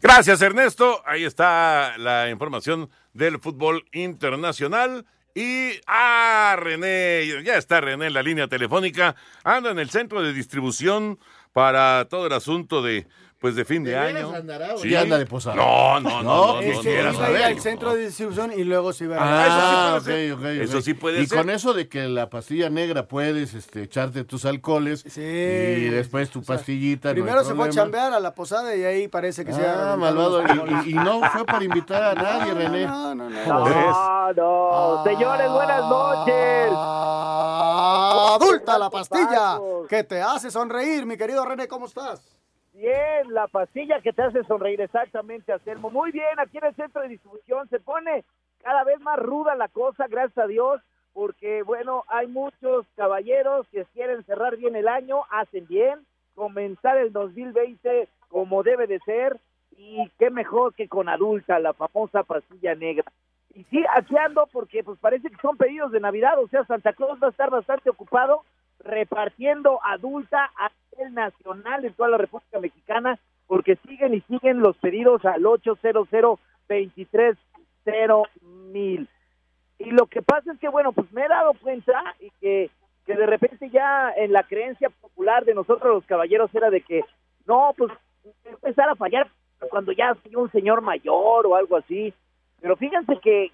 Gracias, 0.01 0.41
Ernesto. 0.41 1.03
Ahí 1.05 1.25
está 1.25 1.99
la 1.99 2.31
información 2.31 2.89
del 3.13 3.39
fútbol 3.39 3.85
internacional. 3.93 5.05
Y, 5.35 5.81
ah, 5.87 6.57
René, 6.59 7.43
ya 7.45 7.57
está 7.57 7.81
René 7.81 8.07
en 8.07 8.15
la 8.15 8.23
línea 8.23 8.49
telefónica. 8.49 9.15
Anda 9.45 9.71
en 9.71 9.79
el 9.79 9.91
centro 9.91 10.23
de 10.23 10.33
distribución 10.33 11.19
para 11.53 12.07
todo 12.09 12.27
el 12.27 12.33
asunto 12.33 12.83
de 12.83 13.07
pues 13.41 13.55
de 13.55 13.65
fin 13.65 13.85
de, 13.85 13.97
año. 13.97 14.33
Andará, 14.35 14.77
sí. 14.79 14.95
anda 14.97 15.17
de 15.17 15.25
posada. 15.27 15.55
No, 15.55 16.01
no, 16.01 16.11
no, 16.11 16.23
no, 16.23 16.55
no, 16.55 16.63
iba 16.63 16.79
a 17.27 17.31
ir 17.31 17.43
al 17.45 17.61
centro 17.61 17.95
de 17.95 18.07
distribución 18.07 18.53
y 18.57 18.65
luego 18.65 18.93
se 18.93 19.05
iba 19.05 19.17
a 19.17 19.21
Ah, 19.21 19.47
eso 19.47 19.61
sí 19.61 19.75
puede 19.75 19.97
ok, 19.99 20.05
ser. 20.05 20.33
ok, 20.33 20.39
ok. 20.41 20.69
Eso 20.69 20.81
sí 20.83 20.95
puede 20.95 21.23
y 21.23 21.27
ser. 21.27 21.39
con 21.39 21.51
eso 21.51 21.73
de 21.73 21.89
que 21.89 22.09
la 22.09 22.31
pastilla 22.31 22.69
negra 22.69 23.07
puedes 23.07 23.55
este, 23.55 23.83
echarte 23.85 24.25
tus 24.25 24.45
alcoholes 24.45 25.05
y 25.17 25.85
después 25.89 26.31
tu 26.31 26.43
pastillita. 26.43 27.11
no 27.11 27.15
Primero 27.15 27.45
se 27.45 27.55
fue 27.55 27.67
a 27.69 27.71
chambear 27.71 28.13
a 28.13 28.19
la 28.19 28.35
posada 28.35 28.75
y 28.75 28.83
ahí 28.85 29.07
parece 29.09 29.45
que 29.45 29.53
se 29.53 29.65
Ah, 29.65 29.95
malvado. 29.97 30.43
Y, 30.43 30.89
y- 30.89 30.91
y 30.91 30.95
no 30.95 31.21
fue 31.31 31.45
para 31.45 31.63
invitar 31.65 32.03
a 32.03 32.15
nadie, 32.15 32.55
René. 32.55 32.87
No, 32.87 33.15
no, 33.15 33.31
no. 33.31 33.45
No, 33.47 34.33
no. 34.33 35.05
Señores, 35.05 35.49
buenas 35.51 35.81
noches. 35.83 36.71
Adulta 38.35 38.79
la 38.79 38.91
pastilla 38.91 39.59
que 39.89 40.03
te 40.05 40.21
hace 40.21 40.51
sonreír, 40.51 41.07
mi 41.07 41.17
querido 41.17 41.45
René, 41.45 41.69
¿cómo 41.69 41.87
estás? 41.87 42.21
Bien, 42.79 43.35
la 43.35 43.49
pastilla 43.49 44.01
que 44.01 44.13
te 44.13 44.23
hace 44.23 44.45
sonreír 44.45 44.81
exactamente, 44.81 45.53
Anselmo. 45.53 45.91
Muy 45.91 46.13
bien, 46.13 46.39
aquí 46.39 46.59
en 46.59 46.67
el 46.67 46.77
centro 46.77 47.03
de 47.03 47.09
distribución 47.09 47.69
se 47.71 47.81
pone 47.81 48.25
cada 48.63 48.85
vez 48.85 49.01
más 49.01 49.19
ruda 49.19 49.57
la 49.57 49.67
cosa, 49.67 50.07
gracias 50.07 50.39
a 50.39 50.47
Dios, 50.47 50.81
porque 51.13 51.65
bueno, 51.65 52.05
hay 52.07 52.29
muchos 52.29 52.87
caballeros 52.95 53.67
que 53.73 53.85
quieren 53.87 54.23
cerrar 54.23 54.57
bien 54.57 54.77
el 54.77 54.87
año, 54.87 55.23
hacen 55.29 55.67
bien, 55.67 56.07
comenzar 56.37 56.99
el 56.99 57.13
2020 57.13 58.09
como 58.29 58.63
debe 58.63 58.87
de 58.87 59.01
ser 59.01 59.41
y 59.77 60.09
qué 60.17 60.31
mejor 60.31 60.73
que 60.73 60.87
con 60.87 61.09
adulta, 61.09 61.59
la 61.59 61.73
famosa 61.73 62.23
pastilla 62.23 62.77
negra. 62.77 63.11
Y 63.57 63.65
sí, 63.65 63.85
aquí 63.93 64.15
porque 64.53 64.85
pues 64.85 65.01
parece 65.01 65.31
que 65.31 65.43
son 65.43 65.57
pedidos 65.57 65.91
de 65.91 65.99
Navidad, 65.99 66.39
o 66.39 66.47
sea, 66.47 66.65
Santa 66.65 66.93
Claus 66.93 67.19
va 67.21 67.27
a 67.27 67.31
estar 67.31 67.51
bastante 67.51 67.91
ocupado 67.91 68.45
repartiendo 68.81 69.81
adulta 69.85 70.51
a 70.57 70.71
nivel 70.93 71.15
nacional 71.15 71.85
en 71.85 71.95
toda 71.95 72.11
la 72.11 72.19
República 72.19 72.61
Mexicana, 72.61 73.19
porque 73.47 73.77
siguen 73.87 74.15
y 74.15 74.21
siguen 74.23 74.61
los 74.61 74.77
pedidos 74.77 75.25
al 75.25 75.45
800 75.45 76.09
230 76.69 78.31
mil. 78.73 79.09
Y 79.79 79.91
lo 79.91 80.07
que 80.07 80.23
pasa 80.23 80.53
es 80.53 80.59
que, 80.59 80.69
bueno, 80.69 80.93
pues 80.93 81.11
me 81.13 81.25
he 81.25 81.29
dado 81.29 81.55
cuenta 81.55 82.15
y 82.21 82.31
que, 82.41 82.71
que 83.07 83.15
de 83.15 83.27
repente 83.27 83.71
ya 83.71 84.13
en 84.17 84.33
la 84.33 84.43
creencia 84.43 84.91
popular 84.91 85.45
de 85.45 85.55
nosotros 85.55 85.95
los 85.95 86.05
caballeros 86.07 86.55
era 86.55 86.69
de 86.69 86.81
que, 86.83 87.05
no, 87.47 87.73
pues 87.77 87.93
empezar 88.45 88.89
a 88.89 88.97
fallar 88.97 89.31
cuando 89.71 89.93
ya 89.93 90.17
soy 90.23 90.35
un 90.37 90.51
señor 90.51 90.83
mayor 90.83 91.47
o 91.47 91.55
algo 91.55 91.77
así. 91.77 92.13
Pero 92.61 92.77
fíjense 92.77 93.19
que, 93.23 93.53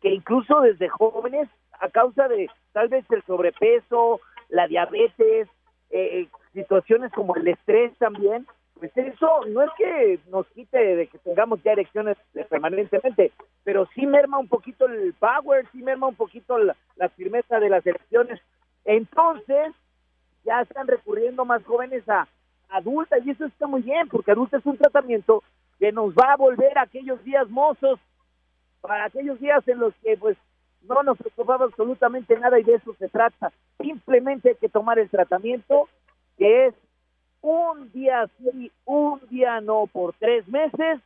que 0.00 0.10
incluso 0.10 0.60
desde 0.60 0.88
jóvenes, 0.88 1.48
a 1.80 1.88
causa 1.88 2.28
de 2.28 2.48
tal 2.72 2.88
vez 2.88 3.04
el 3.10 3.22
sobrepeso, 3.24 4.20
la 4.48 4.66
diabetes, 4.66 5.48
eh, 5.90 6.28
situaciones 6.52 7.12
como 7.12 7.36
el 7.36 7.48
estrés 7.48 7.96
también, 7.98 8.46
pues 8.78 8.90
eso 8.96 9.40
no 9.48 9.62
es 9.62 9.70
que 9.78 10.18
nos 10.30 10.46
quite 10.48 10.96
de 10.96 11.06
que 11.06 11.18
tengamos 11.18 11.62
ya 11.62 11.72
erecciones 11.72 12.16
eh, 12.34 12.44
permanentemente, 12.48 13.32
pero 13.62 13.88
sí 13.94 14.06
merma 14.06 14.38
un 14.38 14.48
poquito 14.48 14.86
el 14.86 15.14
power, 15.14 15.66
sí 15.72 15.82
merma 15.82 16.08
un 16.08 16.16
poquito 16.16 16.58
la, 16.58 16.76
la 16.96 17.08
firmeza 17.10 17.60
de 17.60 17.70
las 17.70 17.86
erecciones. 17.86 18.40
Entonces, 18.84 19.72
ya 20.44 20.60
están 20.60 20.86
recurriendo 20.86 21.44
más 21.44 21.64
jóvenes 21.64 22.08
a 22.08 22.28
adulta 22.68 23.18
y 23.18 23.30
eso 23.30 23.46
está 23.46 23.66
muy 23.66 23.82
bien, 23.82 24.08
porque 24.08 24.32
adulta 24.32 24.58
es 24.58 24.66
un 24.66 24.76
tratamiento 24.76 25.42
que 25.78 25.92
nos 25.92 26.12
va 26.14 26.32
a 26.32 26.36
volver 26.36 26.76
a 26.76 26.82
aquellos 26.82 27.22
días 27.24 27.48
mozos, 27.48 27.98
para 28.80 29.06
aquellos 29.06 29.40
días 29.40 29.66
en 29.66 29.78
los 29.78 29.94
que 30.02 30.16
pues 30.16 30.36
no 30.88 31.02
nos 31.02 31.18
preocupaba 31.18 31.66
absolutamente 31.66 32.38
nada 32.38 32.58
y 32.58 32.62
de 32.62 32.74
eso 32.74 32.94
se 32.98 33.08
trata. 33.08 33.52
Simplemente 33.78 34.50
hay 34.50 34.56
que 34.56 34.68
tomar 34.68 34.98
el 34.98 35.08
tratamiento 35.08 35.88
que 36.38 36.66
es 36.66 36.74
un 37.40 37.92
día 37.92 38.28
sí, 38.38 38.72
un 38.84 39.20
día 39.28 39.60
no 39.60 39.86
por 39.86 40.14
tres 40.18 40.46
meses 40.48 41.00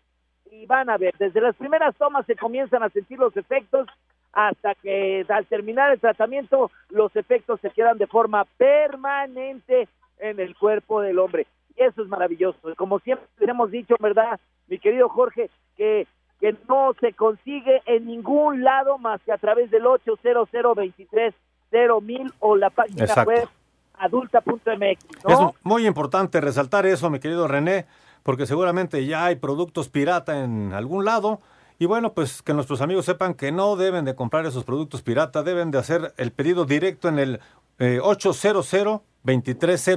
y 0.51 0.67
van 0.67 0.89
a 0.89 0.97
ver, 0.97 1.15
desde 1.19 1.41
las 1.41 1.57
primeras 1.57 1.95
tomas 1.97 2.25
se 2.27 2.37
comienzan 2.37 2.83
a 2.83 2.89
sentir 2.89 3.19
los 3.19 3.37
efectos 3.37 3.87
hasta 4.33 4.75
que 4.77 5.27
al 5.29 5.47
terminar 5.47 5.93
el 5.93 6.01
tratamiento 6.01 6.71
los 6.91 7.15
efectos 7.17 7.61
se 7.61 7.71
quedan 7.71 7.99
de 7.99 8.07
forma 8.07 8.45
permanente 8.57 9.89
en 10.19 10.39
el 10.41 10.57
cuerpo 10.57 11.01
del 11.01 11.19
hombre. 11.19 11.47
Y 11.77 11.83
eso 11.83 12.03
es 12.03 12.09
maravilloso. 12.09 12.59
Como 12.77 12.99
siempre 13.01 13.27
hemos 13.41 13.71
dicho, 13.71 13.97
¿verdad, 14.01 14.39
mi 14.69 14.79
querido 14.79 15.09
Jorge? 15.09 15.51
Que 15.77 16.07
que 16.41 16.57
no 16.69 16.95
se 17.01 17.13
consigue 17.13 17.83
en 17.87 18.07
ningún 18.07 18.63
lado 18.63 18.99
más 18.99 19.21
que 19.23 19.33
a 19.33 19.39
través 19.39 19.71
del 19.71 19.87
800 19.87 20.49
mil 22.03 22.33
o 22.41 22.57
la 22.57 22.71
página 22.71 23.05
Exacto. 23.05 23.31
web 23.31 23.49
adulta.mx, 23.99 25.05
Es 25.27 25.41
¿no? 25.41 25.55
muy 25.63 25.87
importante 25.87 26.41
resaltar 26.41 26.87
eso, 26.87 27.11
mi 27.11 27.19
querido 27.19 27.49
René, 27.49 27.87
porque 28.23 28.47
seguramente 28.47 29.05
ya 29.07 29.25
hay 29.25 29.37
productos 29.37 29.89
pirata 29.89 30.45
en 30.45 30.73
algún 30.73 31.05
lado. 31.05 31.41
Y 31.81 31.87
bueno, 31.87 32.13
pues 32.13 32.43
que 32.43 32.55
nuestros 32.55 32.81
amigos 32.81 33.05
sepan 33.05 33.35
que 33.35 33.53
no 33.53 33.77
deben 33.77 34.05
de 34.05 34.15
comprar 34.15 34.47
esos 34.47 34.65
productos 34.65 35.03
pirata, 35.03 35.43
deben 35.43 35.71
de 35.71 35.79
hacer 35.79 36.13
el 36.17 36.33
pedido 36.33 36.65
directo 36.65 37.09
en 37.09 37.19
el 37.19 37.41
eh, 37.79 38.01
800 38.03 38.73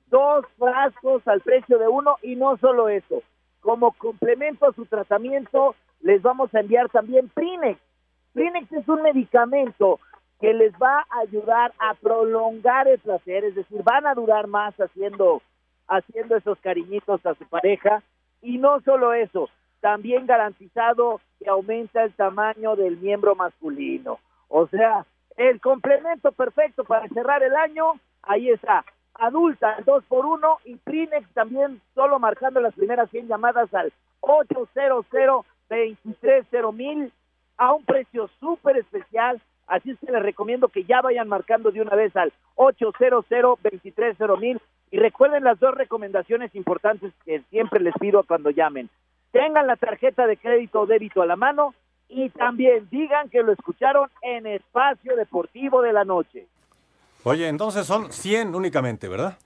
dos 0.07 0.45
frascos 0.57 1.27
al 1.27 1.41
precio 1.41 1.77
de 1.77 1.87
uno. 1.87 2.17
Y 2.21 2.35
no 2.35 2.57
solo 2.57 2.89
eso, 2.89 3.21
como 3.61 3.91
complemento 3.93 4.67
a 4.67 4.73
su 4.73 4.85
tratamiento 4.85 5.75
les 6.01 6.21
vamos 6.21 6.53
a 6.53 6.59
enviar 6.59 6.89
también 6.89 7.29
Prinex. 7.29 7.79
Prinex 8.33 8.71
es 8.71 8.87
un 8.87 9.01
medicamento 9.01 9.99
que 10.43 10.53
les 10.53 10.73
va 10.73 11.05
a 11.09 11.19
ayudar 11.19 11.71
a 11.79 11.93
prolongar 11.93 12.89
el 12.89 12.99
placer, 12.99 13.45
es 13.45 13.55
decir, 13.55 13.81
van 13.81 14.05
a 14.05 14.13
durar 14.13 14.47
más 14.47 14.75
haciendo 14.75 15.41
haciendo 15.87 16.35
esos 16.35 16.59
cariñitos 16.59 17.25
a 17.25 17.33
su 17.35 17.45
pareja 17.47 18.03
y 18.41 18.57
no 18.57 18.81
solo 18.81 19.13
eso, 19.13 19.49
también 19.79 20.25
garantizado 20.25 21.21
que 21.39 21.49
aumenta 21.49 22.03
el 22.03 22.13
tamaño 22.13 22.75
del 22.75 22.97
miembro 22.97 23.35
masculino. 23.35 24.19
O 24.49 24.67
sea, 24.67 25.05
el 25.37 25.61
complemento 25.61 26.33
perfecto 26.33 26.83
para 26.83 27.07
cerrar 27.07 27.41
el 27.41 27.55
año, 27.55 27.93
ahí 28.21 28.49
está. 28.49 28.83
Adulta, 29.13 29.77
2 29.85 30.03
por 30.09 30.25
1 30.25 30.57
y 30.65 30.75
Prinex 30.75 31.25
también 31.33 31.79
solo 31.95 32.19
marcando 32.19 32.59
las 32.59 32.73
primeras 32.73 33.09
100 33.11 33.29
llamadas 33.29 33.73
al 33.73 33.93
800 34.19 35.05
230 35.69 36.71
mil 36.73 37.13
a 37.55 37.73
un 37.73 37.85
precio 37.85 38.29
súper 38.41 38.75
especial. 38.75 39.41
Así 39.67 39.91
es 39.91 39.99
que 39.99 40.11
les 40.11 40.21
recomiendo 40.21 40.67
que 40.67 40.83
ya 40.83 41.01
vayan 41.01 41.27
marcando 41.27 41.71
de 41.71 41.81
una 41.81 41.95
vez 41.95 42.15
al 42.15 42.33
800 42.55 43.25
230 43.29 44.35
mil 44.37 44.61
y 44.91 44.97
recuerden 44.97 45.43
las 45.43 45.59
dos 45.59 45.73
recomendaciones 45.73 46.53
importantes 46.55 47.13
que 47.25 47.41
siempre 47.49 47.79
les 47.79 47.93
pido 47.95 48.23
cuando 48.23 48.49
llamen. 48.49 48.89
Tengan 49.31 49.65
la 49.65 49.75
tarjeta 49.75 50.27
de 50.27 50.37
crédito 50.37 50.81
o 50.81 50.85
débito 50.85 51.21
a 51.21 51.25
la 51.25 51.35
mano 51.35 51.73
y 52.09 52.29
también 52.29 52.87
digan 52.91 53.29
que 53.29 53.41
lo 53.41 53.51
escucharon 53.53 54.09
en 54.21 54.45
Espacio 54.45 55.15
Deportivo 55.15 55.81
de 55.81 55.93
la 55.93 56.03
Noche. 56.03 56.45
Oye, 57.23 57.47
entonces 57.47 57.87
son 57.87 58.11
100 58.11 58.53
únicamente, 58.53 59.07
¿verdad? 59.07 59.37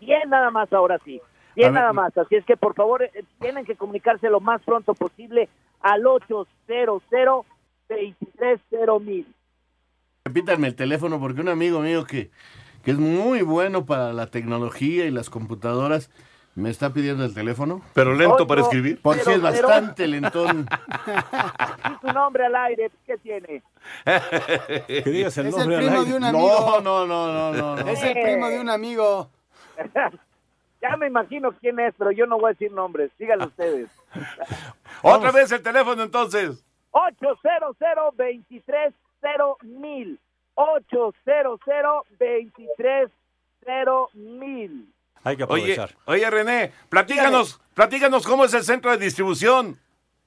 100 0.00 0.28
nada 0.28 0.50
más 0.50 0.70
ahora 0.72 0.98
sí. 1.04 1.20
100 1.54 1.72
nada 1.72 1.92
más. 1.92 2.16
Así 2.18 2.36
es 2.36 2.44
que 2.44 2.56
por 2.56 2.74
favor 2.74 3.02
eh, 3.02 3.24
tienen 3.40 3.64
que 3.64 3.76
comunicarse 3.76 4.28
lo 4.28 4.40
más 4.40 4.60
pronto 4.62 4.94
posible 4.94 5.48
al 5.80 6.06
800 6.06 7.02
230 7.88 8.98
mil. 9.00 9.26
Repítanme 10.24 10.68
el 10.68 10.74
teléfono 10.74 11.18
porque 11.18 11.40
un 11.40 11.48
amigo 11.48 11.80
mío 11.80 12.04
que, 12.04 12.30
que 12.84 12.90
es 12.90 12.98
muy 12.98 13.42
bueno 13.42 13.86
para 13.86 14.12
la 14.12 14.26
tecnología 14.26 15.06
y 15.06 15.10
las 15.10 15.30
computadoras 15.30 16.10
me 16.54 16.70
está 16.70 16.92
pidiendo 16.92 17.24
el 17.24 17.32
teléfono. 17.32 17.82
Pero 17.94 18.14
lento 18.14 18.46
para 18.46 18.62
escribir. 18.62 19.00
Porque 19.00 19.32
es 19.34 19.40
bastante 19.40 20.06
lentón. 20.08 20.66
Y 21.06 22.06
su 22.06 22.12
nombre 22.12 22.46
al 22.46 22.56
aire, 22.56 22.90
¿qué 23.06 23.16
tiene? 23.18 23.62
Que 24.86 25.02
digas 25.06 25.38
el 25.38 25.46
Es 25.46 25.54
el 25.56 25.60
al 25.60 25.78
primo 25.78 25.98
aire. 26.00 26.10
de 26.10 26.16
un 26.16 26.24
amigo. 26.24 26.48
No, 26.48 26.80
no, 26.80 27.06
no, 27.06 27.32
no, 27.32 27.52
no. 27.52 27.76
no. 27.76 27.88
Es 27.92 28.02
el 28.02 28.12
primo 28.12 28.48
de 28.48 28.60
un 28.60 28.70
amigo. 28.70 29.30
ya 30.82 30.96
me 30.96 31.06
imagino 31.06 31.52
quién 31.52 31.78
es, 31.78 31.94
pero 31.96 32.10
yo 32.10 32.26
no 32.26 32.38
voy 32.38 32.50
a 32.50 32.52
decir 32.54 32.72
nombres. 32.72 33.12
Síganlo 33.18 33.46
ustedes. 33.48 33.88
Otra 35.02 35.30
vez 35.30 35.52
el 35.52 35.62
teléfono 35.62 36.02
entonces. 36.02 36.64
800 36.90 37.76
230 37.78 39.56
mil 39.62 40.18
800 40.54 41.60
230 42.18 43.10
mil 44.14 44.92
Hay 45.24 45.36
que 45.36 45.42
aprovechar. 45.42 45.90
oye 46.06 46.30
René, 46.30 46.72
platícanos, 46.88 47.60
platícanos 47.74 48.26
cómo 48.26 48.44
es 48.44 48.54
el 48.54 48.62
centro 48.62 48.90
de 48.90 48.98
distribución. 48.98 49.78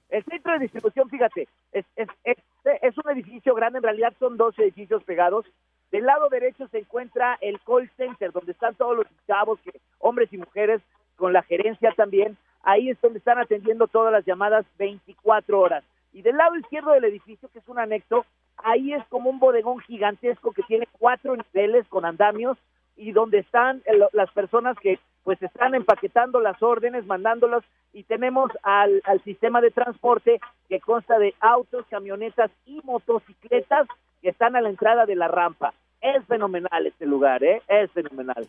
El 0.10 0.24
centro 0.26 0.54
de 0.54 0.60
distribución, 0.60 1.10
fíjate, 1.10 1.48
es, 1.72 1.86
es, 1.96 2.10
es, 2.26 2.38
es 2.82 2.98
un 2.98 3.10
edificio 3.12 3.56
grande, 3.56 3.78
en 3.78 3.84
realidad 3.84 4.14
son 4.20 4.36
dos 4.36 4.60
edificios 4.60 5.02
pegados. 5.04 5.46
Del 5.92 6.06
lado 6.06 6.30
derecho 6.30 6.68
se 6.68 6.80
encuentra 6.80 7.38
el 7.42 7.60
call 7.62 7.90
center, 7.98 8.32
donde 8.32 8.52
están 8.52 8.76
todos 8.76 8.98
los 8.98 9.08
chavos, 9.26 9.60
que, 9.62 9.80
hombres 10.00 10.32
y 10.34 10.38
mujeres, 10.38 10.82
con 11.16 11.34
la 11.34 11.44
gerencia 11.44 11.94
también. 11.96 12.38
Ahí 12.64 12.90
es 12.90 13.00
donde 13.02 13.20
están 13.20 13.40
atendiendo 13.40 13.88
todas 13.88 14.12
las 14.12 14.26
llamadas 14.26 14.66
24 14.78 15.60
horas. 15.60 15.84
Y 16.14 16.22
del 16.22 16.38
lado 16.38 16.56
izquierdo 16.58 16.92
del 16.92 17.06
edificio, 17.06 17.50
que 17.50 17.60
es 17.60 17.68
un 17.68 17.80
anexo, 17.80 18.26
ahí 18.58 18.94
es 18.94 19.04
como 19.08 19.30
un 19.30 19.40
bodegón 19.40 19.80
gigantesco 19.80 20.52
que 20.52 20.64
tiene 20.64 20.88
cuatro 21.00 21.36
niveles 21.36 21.88
con 21.88 22.06
andamios 22.06 22.58
y 22.98 23.12
donde 23.12 23.40
están 23.40 23.82
el- 23.86 24.06
las 24.14 24.30
personas 24.32 24.78
que 24.80 25.00
pues 25.24 25.42
están 25.42 25.76
empaquetando 25.76 26.40
las 26.40 26.62
órdenes, 26.64 27.06
mandándolas 27.06 27.64
y 27.94 28.04
tenemos 28.04 28.52
al, 28.64 29.02
al 29.06 29.24
sistema 29.24 29.62
de 29.62 29.70
transporte 29.72 30.40
que 30.68 30.80
consta 30.80 31.20
de 31.20 31.36
autos, 31.40 31.86
camionetas 31.90 32.50
y 32.66 32.82
motocicletas 32.84 33.88
que 34.22 34.30
están 34.30 34.56
a 34.56 34.62
la 34.62 34.70
entrada 34.70 35.06
de 35.06 35.16
la 35.16 35.28
rampa. 35.28 35.74
Es 36.02 36.26
fenomenal 36.26 36.88
este 36.88 37.06
lugar, 37.06 37.44
¿eh? 37.44 37.62
Es 37.68 37.92
fenomenal. 37.92 38.48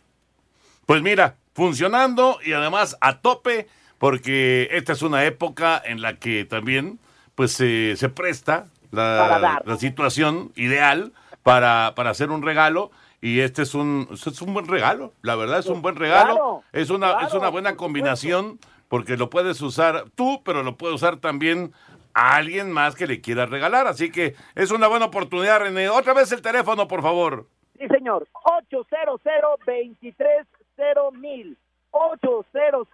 Pues 0.87 1.01
mira, 1.03 1.35
funcionando 1.53 2.39
y 2.43 2.53
además 2.53 2.97
a 3.01 3.19
tope, 3.21 3.67
porque 3.99 4.67
esta 4.71 4.93
es 4.93 5.01
una 5.03 5.25
época 5.25 5.81
en 5.85 6.01
la 6.01 6.15
que 6.15 6.45
también 6.45 6.97
pues 7.35 7.59
eh, 7.61 7.95
se 7.97 8.09
presta 8.09 8.67
la, 8.91 9.61
la 9.65 9.77
situación 9.77 10.51
ideal 10.55 11.13
para, 11.43 11.93
para 11.95 12.09
hacer 12.09 12.31
un 12.31 12.41
regalo. 12.41 12.91
Y 13.21 13.39
este 13.39 13.61
es 13.61 13.73
un, 13.73 14.09
es 14.11 14.41
un 14.41 14.53
buen 14.53 14.67
regalo, 14.67 15.13
la 15.21 15.37
verdad 15.37 15.59
es 15.59 15.67
un 15.67 15.81
buen 15.81 15.95
regalo. 15.95 16.33
Claro, 16.33 16.63
es, 16.73 16.89
una, 16.89 17.25
es 17.25 17.33
una 17.33 17.47
buena 17.47 17.77
combinación 17.77 18.59
porque 18.89 19.15
lo 19.15 19.29
puedes 19.29 19.61
usar 19.61 20.05
tú, 20.15 20.41
pero 20.43 20.61
lo 20.61 20.75
puede 20.75 20.93
usar 20.93 21.15
también 21.17 21.71
a 22.13 22.35
alguien 22.35 22.69
más 22.69 22.95
que 22.95 23.07
le 23.07 23.21
quiera 23.21 23.45
regalar. 23.45 23.87
Así 23.87 24.11
que 24.11 24.35
es 24.55 24.71
una 24.71 24.87
buena 24.87 25.05
oportunidad, 25.05 25.61
René. 25.61 25.87
Otra 25.87 26.13
vez 26.13 26.33
el 26.33 26.41
teléfono, 26.41 26.85
por 26.89 27.01
favor. 27.01 27.47
Sí, 27.79 27.87
señor. 27.87 28.27
800 28.43 29.21
230 29.23 31.11
mil 31.17 31.57
800 31.91 32.87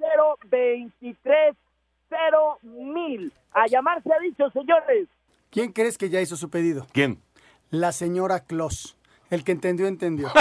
230 2.09 2.59
mil 2.93 3.31
A 3.53 3.67
llamar 3.67 4.01
se 4.03 4.13
ha 4.13 4.19
dicho, 4.19 4.49
señores. 4.51 5.07
¿Quién 5.49 5.71
crees 5.71 5.97
que 5.97 6.09
ya 6.09 6.21
hizo 6.21 6.35
su 6.35 6.49
pedido? 6.49 6.85
¿Quién? 6.91 7.21
La 7.69 7.91
señora 7.91 8.41
Claus. 8.41 8.97
El 9.29 9.43
que 9.43 9.51
entendió, 9.51 9.87
entendió. 9.87 10.31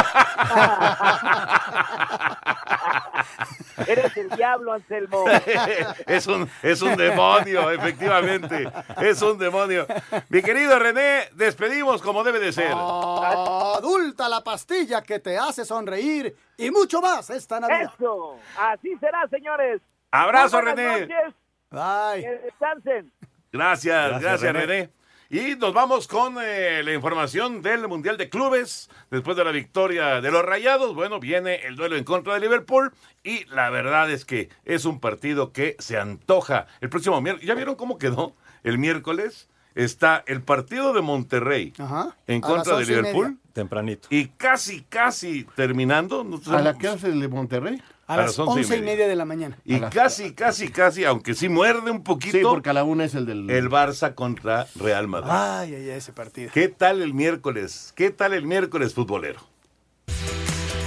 Eres 3.87 4.17
el 4.17 4.29
diablo, 4.31 4.73
Anselmo. 4.73 5.25
es, 6.07 6.27
un, 6.27 6.49
es 6.63 6.83
un 6.83 6.97
demonio, 6.97 7.71
efectivamente. 7.71 8.71
Es 9.01 9.23
un 9.23 9.39
demonio. 9.39 9.87
Mi 10.29 10.43
querido 10.43 10.79
René, 10.79 11.29
despedimos 11.35 12.03
como 12.03 12.25
debe 12.25 12.41
de 12.41 12.53
ser. 12.53 12.73
Adulta 12.73 14.29
la 14.29 14.43
pastilla 14.43 15.03
que 15.03 15.21
te 15.21 15.39
hace 15.39 15.65
sonreír 15.65 16.37
y 16.57 16.71
mucho 16.71 17.01
más 17.01 17.31
esta 17.31 17.61
Navidad. 17.61 17.93
Eso. 17.95 18.37
Así 18.59 18.97
será, 18.99 19.27
señores. 19.29 19.81
Abrazo, 20.11 20.57
buenas 20.57 20.77
René. 20.77 21.01
noches. 21.01 21.35
Bye. 21.71 22.23
Que 22.23 22.39
descansen. 22.45 23.13
Gracias, 23.53 24.09
Gracias, 24.11 24.23
gracias, 24.23 24.53
René. 24.53 24.67
René. 24.67 24.91
Y 25.31 25.57
nos 25.57 25.75
vamos 25.75 26.09
con 26.09 26.37
eh, 26.41 26.83
la 26.83 26.95
información 26.95 27.61
del 27.61 27.87
Mundial 27.87 28.17
de 28.17 28.31
Clubes. 28.31 28.89
Después 29.11 29.37
de 29.37 29.45
la 29.45 29.51
victoria 29.53 30.23
de 30.23 30.31
los 30.31 30.43
Rayados, 30.43 30.95
bueno, 30.95 31.21
viene 31.21 31.67
el 31.67 31.77
duelo 31.77 31.97
en 31.97 32.05
contra 32.05 32.33
de 32.33 32.41
Liverpool. 32.41 32.95
Y 33.23 33.45
la 33.47 33.69
verdad 33.69 34.11
es 34.11 34.25
que 34.25 34.49
es 34.65 34.87
un 34.87 35.01
partido 35.01 35.53
que 35.53 35.77
se 35.81 35.99
antoja. 35.99 36.67
El 36.81 36.89
próximo 36.89 37.21
miércoles, 37.21 37.47
¿ya 37.47 37.55
vieron 37.55 37.75
cómo 37.75 37.99
quedó? 37.99 38.35
El 38.65 38.79
miércoles 38.79 39.51
está 39.75 40.25
el 40.27 40.41
partido 40.43 40.95
de 40.95 41.03
Monterrey 41.03 41.75
Ajá. 41.79 42.17
en 42.27 42.41
contra 42.41 42.79
de 42.79 42.87
Liverpool. 42.87 43.39
Tempranito. 43.53 44.09
Y 44.11 44.29
casi, 44.29 44.83
casi 44.85 45.45
terminando. 45.55 46.27
¿A 46.51 46.63
la 46.63 46.79
que 46.79 46.89
hace 46.89 47.09
el 47.09 47.21
de 47.21 47.29
Monterrey? 47.29 47.83
A, 48.09 48.15
a 48.15 48.17
las 48.17 48.27
las 48.27 48.39
once 48.39 48.77
y 48.77 48.81
media 48.81 49.07
de 49.07 49.15
la 49.15 49.27
mañana. 49.27 49.59
Y 49.67 49.79
casi, 49.81 50.33
casi, 50.33 50.69
casi, 50.69 51.05
aunque 51.05 51.35
sí 51.35 51.51
muerde 51.51 51.91
un 51.91 52.03
poquito. 52.03 52.39
Sí, 52.39 52.43
porque 52.43 52.71
a 52.71 52.73
la 52.73 52.83
una 52.83 53.05
es 53.05 53.15
el 53.15 53.27
del... 53.27 53.51
El 53.51 53.69
Barça 53.69 54.15
contra 54.15 54.67
Real 54.77 55.07
Madrid. 55.07 55.31
Ay, 55.31 55.75
ay, 55.75 55.91
ay, 55.91 55.91
ese 55.91 56.15
partido. 56.15 56.51
¿Qué 56.53 56.69
tal 56.69 57.03
el 57.03 57.13
miércoles? 57.13 57.93
¿Qué 57.95 58.11
tal 58.11 58.33
el 58.33 58.47
miércoles 58.47 58.95
futbolero? 58.95 59.41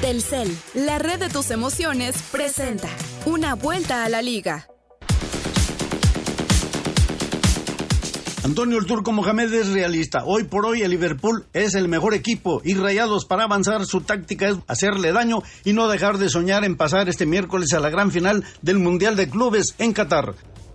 Telcel, 0.01 0.57
la 0.73 0.97
red 0.97 1.19
de 1.19 1.29
tus 1.29 1.51
emociones, 1.51 2.19
presenta 2.31 2.89
una 3.25 3.53
vuelta 3.53 4.03
a 4.03 4.09
la 4.09 4.23
liga. 4.23 4.67
Antonio 8.43 8.79
el 8.79 8.87
Turco 8.87 9.11
Mohamed 9.11 9.53
es 9.53 9.71
realista. 9.71 10.23
Hoy 10.25 10.45
por 10.45 10.65
hoy 10.65 10.81
el 10.81 10.89
Liverpool 10.89 11.45
es 11.53 11.75
el 11.75 11.87
mejor 11.87 12.15
equipo 12.15 12.59
y 12.63 12.73
Rayados 12.73 13.25
para 13.25 13.43
avanzar 13.43 13.85
su 13.85 14.01
táctica 14.01 14.49
es 14.49 14.57
hacerle 14.65 15.11
daño 15.11 15.43
y 15.63 15.73
no 15.73 15.87
dejar 15.87 16.17
de 16.17 16.27
soñar 16.27 16.65
en 16.65 16.75
pasar 16.75 17.07
este 17.07 17.27
miércoles 17.27 17.71
a 17.73 17.79
la 17.79 17.91
gran 17.91 18.09
final 18.09 18.43
del 18.63 18.79
Mundial 18.79 19.15
de 19.15 19.29
Clubes 19.29 19.75
en 19.77 19.93
Qatar. 19.93 20.33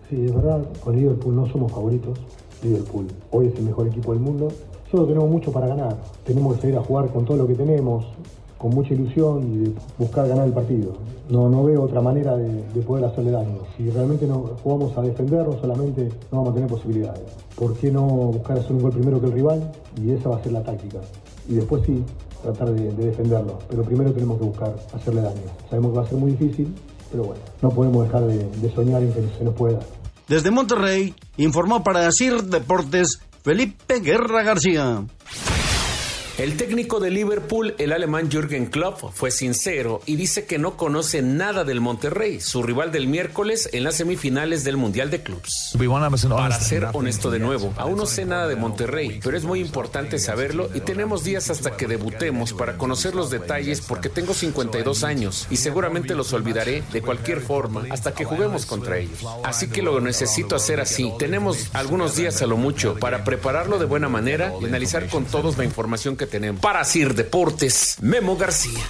Sí, 0.09 0.17
es 0.25 0.33
verdad, 0.33 0.65
con 0.79 0.95
Liverpool 0.95 1.35
no 1.35 1.47
somos 1.47 1.73
favoritos. 1.73 2.17
Liverpool 2.63 3.09
hoy 3.33 3.49
es 3.49 3.59
el 3.59 3.65
mejor 3.65 3.89
equipo 3.89 4.13
del 4.13 4.23
mundo. 4.23 4.47
Solo 4.89 5.05
tenemos 5.09 5.29
mucho 5.29 5.51
para 5.51 5.67
ganar. 5.67 6.01
Tenemos 6.25 6.55
que 6.55 6.61
salir 6.61 6.77
a 6.77 6.83
jugar 6.85 7.13
con 7.13 7.25
todo 7.25 7.37
lo 7.37 7.49
que 7.49 7.55
tenemos, 7.57 8.07
con 8.59 8.71
mucha 8.75 8.95
ilusión 8.95 9.53
y 9.53 9.59
de 9.65 9.75
buscar 9.99 10.29
ganar 10.29 10.47
el 10.47 10.53
partido. 10.53 10.95
No, 11.29 11.49
no 11.49 11.65
veo 11.65 11.83
otra 11.83 12.01
manera 12.01 12.37
de, 12.37 12.63
de 12.63 12.81
poder 12.83 13.05
hacerle 13.05 13.33
daño. 13.33 13.59
Si 13.77 13.91
realmente 13.91 14.27
no 14.27 14.53
jugamos 14.63 14.97
a 14.97 15.03
defendernos 15.03 15.61
solamente, 15.61 16.09
no 16.31 16.39
vamos 16.39 16.51
a 16.51 16.55
tener 16.55 16.69
posibilidades. 16.69 17.25
¿Por 17.55 17.75
qué 17.77 17.91
no 17.91 18.03
buscar 18.07 18.59
hacer 18.59 18.73
un 18.73 18.83
gol 18.83 18.93
primero 18.93 19.21
que 19.21 19.27
el 19.27 19.33
rival? 19.33 19.73
Y 20.01 20.13
esa 20.13 20.29
va 20.29 20.37
a 20.37 20.43
ser 20.43 20.53
la 20.53 20.63
táctica. 20.63 20.99
Y 21.49 21.55
después 21.55 21.83
sí, 21.85 22.03
tratar 22.43 22.73
de, 22.73 22.93
de 22.93 23.07
defenderlo. 23.07 23.59
Pero 23.69 23.83
primero 23.83 24.13
tenemos 24.13 24.39
que 24.39 24.45
buscar 24.45 24.75
hacerle 24.93 25.23
daño. 25.23 25.43
Sabemos 25.69 25.93
que 25.93 25.99
va 25.99 26.05
a 26.05 26.09
ser 26.09 26.19
muy 26.19 26.33
difícil, 26.33 26.75
pero 27.11 27.25
bueno, 27.25 27.43
no 27.63 27.71
podemos 27.71 28.05
dejar 28.05 28.27
de, 28.27 28.39
de 28.39 28.75
soñar 28.75 29.03
en 29.03 29.13
que 29.13 29.23
se 29.37 29.45
nos 29.45 29.55
pueda. 29.55 29.81
Desde 30.29 30.51
Monterrey 30.51 31.15
informó 31.37 31.85
para 31.85 32.11
CIR 32.11 32.45
Deportes 32.45 33.21
Felipe 33.43 34.01
Guerra 34.01 34.43
García. 34.43 35.05
El 36.39 36.59
técnico 36.59 37.01
de 37.01 37.11
Liverpool, 37.11 37.75
el 37.79 37.95
alemán 37.95 38.31
Jürgen 38.31 38.67
Klopp, 38.67 39.01
fue 39.15 39.31
sincero 39.31 40.03
y 40.05 40.17
dice 40.17 40.45
que 40.45 40.59
no 40.59 40.77
conoce 40.77 41.23
nada 41.23 41.65
del 41.65 41.81
Monterrey, 41.81 42.43
su 42.43 42.63
rival 42.63 42.93
del 42.93 43.07
miércoles 43.07 43.71
en 43.73 43.85
las 43.85 43.95
semifinales 43.95 44.63
del 44.63 44.77
Mundial 44.77 45.11
de 45.11 45.23
Clubs. 45.23 45.75
Para 46.29 46.61
ser 46.61 46.89
honesto 46.93 47.31
de 47.31 47.39
nuevo, 47.39 47.73
aún 47.79 47.97
no 47.97 48.05
sé 48.05 48.27
nada 48.27 48.49
de 48.49 48.57
Monterrey, 48.57 49.19
pero 49.25 49.35
es 49.35 49.45
muy 49.45 49.61
importante 49.61 50.19
saberlo 50.19 50.69
y 50.75 50.81
tenemos 50.81 51.25
días 51.25 51.49
hasta 51.49 51.75
que 51.75 51.87
debutemos 51.87 52.53
para 52.53 52.77
conocer 52.77 53.15
los 53.15 53.31
detalles 53.31 53.81
porque 53.81 54.11
tengo 54.11 54.35
52 54.35 55.05
años 55.05 55.47
y 55.49 55.57
seguramente 55.57 56.15
los 56.15 56.35
olvidaré 56.35 56.83
de 56.93 57.01
cualquier 57.01 57.41
forma 57.41 57.87
hasta 57.89 58.13
que 58.13 58.27
juguemos 58.27 58.67
contra 58.67 58.99
ellos. 58.99 59.25
Así 59.43 59.69
que 59.69 59.81
lo 59.81 59.99
necesito 60.03 60.55
hacer 60.55 60.81
así. 60.81 61.11
Tenemos 61.19 61.71
algunos 61.73 62.15
días 62.15 62.43
a 62.43 62.47
lo 62.47 62.59
mucho 62.59 62.99
para 62.99 63.25
prepararlo 63.25 63.79
de 63.79 63.87
buena 63.87 64.11
manera 64.11 64.53
y 64.61 64.67
analizar 64.67 65.09
con 65.09 65.25
todos 65.25 65.57
la 65.57 65.65
información 65.65 66.15
que 66.15 66.26
tenemos. 66.27 66.61
Para 66.61 66.85
Sir 66.85 67.15
Deportes, 67.15 67.97
Memo 68.03 68.37
García. 68.37 68.83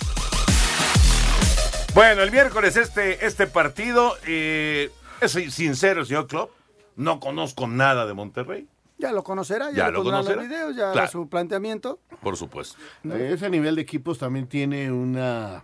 Bueno, 1.95 2.23
el 2.23 2.31
miércoles 2.31 2.77
este, 2.77 3.25
este 3.27 3.47
partido, 3.47 4.13
eh, 4.27 4.91
es 5.21 5.33
sincero, 5.33 6.05
señor 6.05 6.27
Klopp, 6.27 6.51
no 6.97 7.21
conozco 7.21 7.67
nada 7.67 8.07
de 8.07 8.13
Monterrey. 8.13 8.69
Ya 8.99 9.13
lo 9.13 9.23
conocerá, 9.25 9.71
ya, 9.71 9.77
Ya 9.77 9.91
lo 9.91 9.99
pondrá 10.03 10.19
conocerá. 10.19 10.37
los 10.43 10.49
videos, 10.49 10.77
ya 10.77 10.93
Claro. 10.93 11.09
su 11.11 11.29
planteamiento. 11.29 11.99
Por 12.23 12.37
supuesto. 12.37 12.77
Eh, 13.05 13.31
Ese 13.35 13.49
nivel 13.51 13.77
de 13.77 13.83
equipos 13.83 14.19
también 14.19 14.47
tiene 14.47 14.91
una 14.93 15.63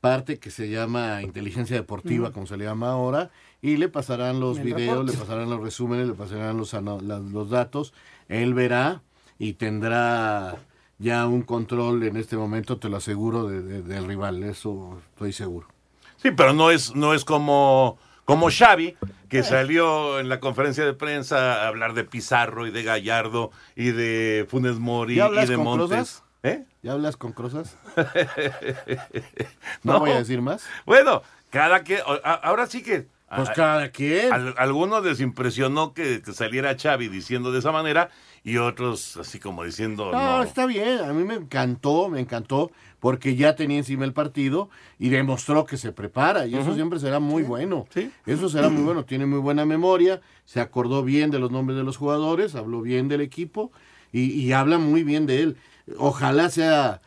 parte 0.00 0.38
que 0.38 0.50
se 0.50 0.68
llama 0.68 1.22
inteligencia 1.22 1.76
deportiva, 1.76 2.32
como 2.32 2.46
se 2.46 2.56
le 2.56 2.64
llama 2.64 2.90
ahora, 2.90 3.30
y 3.62 3.76
le 3.78 3.88
pasarán 3.88 4.40
los 4.40 4.58
El 4.58 4.64
videos, 4.64 4.90
reporte. 4.98 5.12
le 5.12 5.18
pasarán 5.18 5.50
los 5.50 5.60
resúmenes, 5.60 6.06
le 6.06 6.14
pasarán 6.14 6.56
los, 6.58 6.72
los 6.72 7.50
datos. 7.50 7.92
Él 8.28 8.52
verá 8.54 9.02
y 9.38 9.54
tendrá 9.54 10.56
ya 10.98 11.26
un 11.26 11.42
control 11.42 12.02
en 12.04 12.16
este 12.16 12.36
momento, 12.36 12.78
te 12.78 12.88
lo 12.88 12.96
aseguro, 12.96 13.46
de- 13.48 13.62
de- 13.62 13.82
del 13.82 14.06
rival, 14.06 14.42
eso 14.42 14.98
estoy 15.12 15.32
seguro. 15.32 15.68
Sí, 16.16 16.30
pero 16.30 16.52
no 16.52 16.70
es, 16.70 16.94
no 16.94 17.12
es 17.14 17.24
como, 17.24 17.98
como 18.24 18.48
Xavi, 18.50 18.96
que 19.28 19.42
salió 19.42 20.18
en 20.20 20.28
la 20.28 20.40
conferencia 20.40 20.84
de 20.84 20.94
prensa 20.94 21.62
a 21.64 21.68
hablar 21.68 21.94
de 21.94 22.04
Pizarro 22.04 22.66
y 22.66 22.70
de 22.70 22.82
Gallardo 22.82 23.50
y 23.74 23.90
de 23.90 24.46
Funes 24.48 24.78
Mori 24.78 25.16
¿Ya 25.16 25.24
y 25.24 25.26
hablas 25.26 25.48
de 25.48 25.54
con 25.56 25.64
Montes. 25.64 25.88
Crozas? 25.88 26.22
¿Eh? 26.42 26.64
¿Ya 26.82 26.92
hablas 26.92 27.16
con 27.16 27.32
Crozas? 27.32 27.76
No 29.82 29.98
voy 30.00 30.10
a 30.12 30.18
decir 30.18 30.40
más. 30.42 30.64
Bueno, 30.84 31.22
cada 31.50 31.84
que 31.84 32.00
ahora 32.42 32.66
sí 32.66 32.82
que 32.82 33.06
Pues 33.34 33.48
a- 33.50 33.52
cada 33.54 33.90
quien. 33.90 34.32
al- 34.32 34.54
algunos 34.58 35.04
les 35.04 35.20
impresionó 35.20 35.92
que, 35.94 36.22
que 36.22 36.32
saliera 36.32 36.76
Xavi 36.78 37.08
diciendo 37.08 37.52
de 37.52 37.58
esa 37.58 37.72
manera 37.72 38.10
y 38.46 38.58
otros 38.58 39.16
así 39.16 39.40
como 39.40 39.64
diciendo 39.64 40.12
No, 40.12 40.38
no. 40.38 40.42
está 40.44 40.66
bien, 40.66 41.00
a 41.00 41.12
mí 41.12 41.24
me 41.24 41.34
encantó, 41.34 42.08
me 42.08 42.20
encantó, 42.20 42.70
porque 43.00 43.34
ya 43.34 43.56
tenía 43.56 43.78
encima 43.78 44.04
el 44.04 44.12
partido 44.12 44.70
y 45.00 45.08
demostró 45.08 45.66
que 45.66 45.76
se 45.76 45.90
prepara, 45.90 46.46
y 46.46 46.54
eso 46.54 46.72
siempre 46.76 47.00
será 47.00 47.18
muy 47.18 47.42
bueno. 47.42 47.86
Eso 48.24 48.48
será 48.48 48.68
muy 48.68 48.84
bueno, 48.84 49.04
tiene 49.04 49.26
muy 49.26 49.40
buena 49.40 49.66
memoria, 49.66 50.20
se 50.44 50.60
acordó 50.60 51.02
bien 51.02 51.32
de 51.32 51.40
los 51.40 51.50
nombres 51.50 51.76
de 51.76 51.82
los 51.82 51.96
jugadores, 51.96 52.54
habló 52.54 52.82
bien 52.82 53.08
del 53.08 53.20
equipo 53.20 53.72
y, 54.12 54.30
y 54.30 54.52
habla 54.52 54.78
muy 54.78 55.02
bien 55.02 55.26
de 55.26 55.42
él. 55.42 55.56
Ojalá 55.98 56.48
sea, 56.48 57.00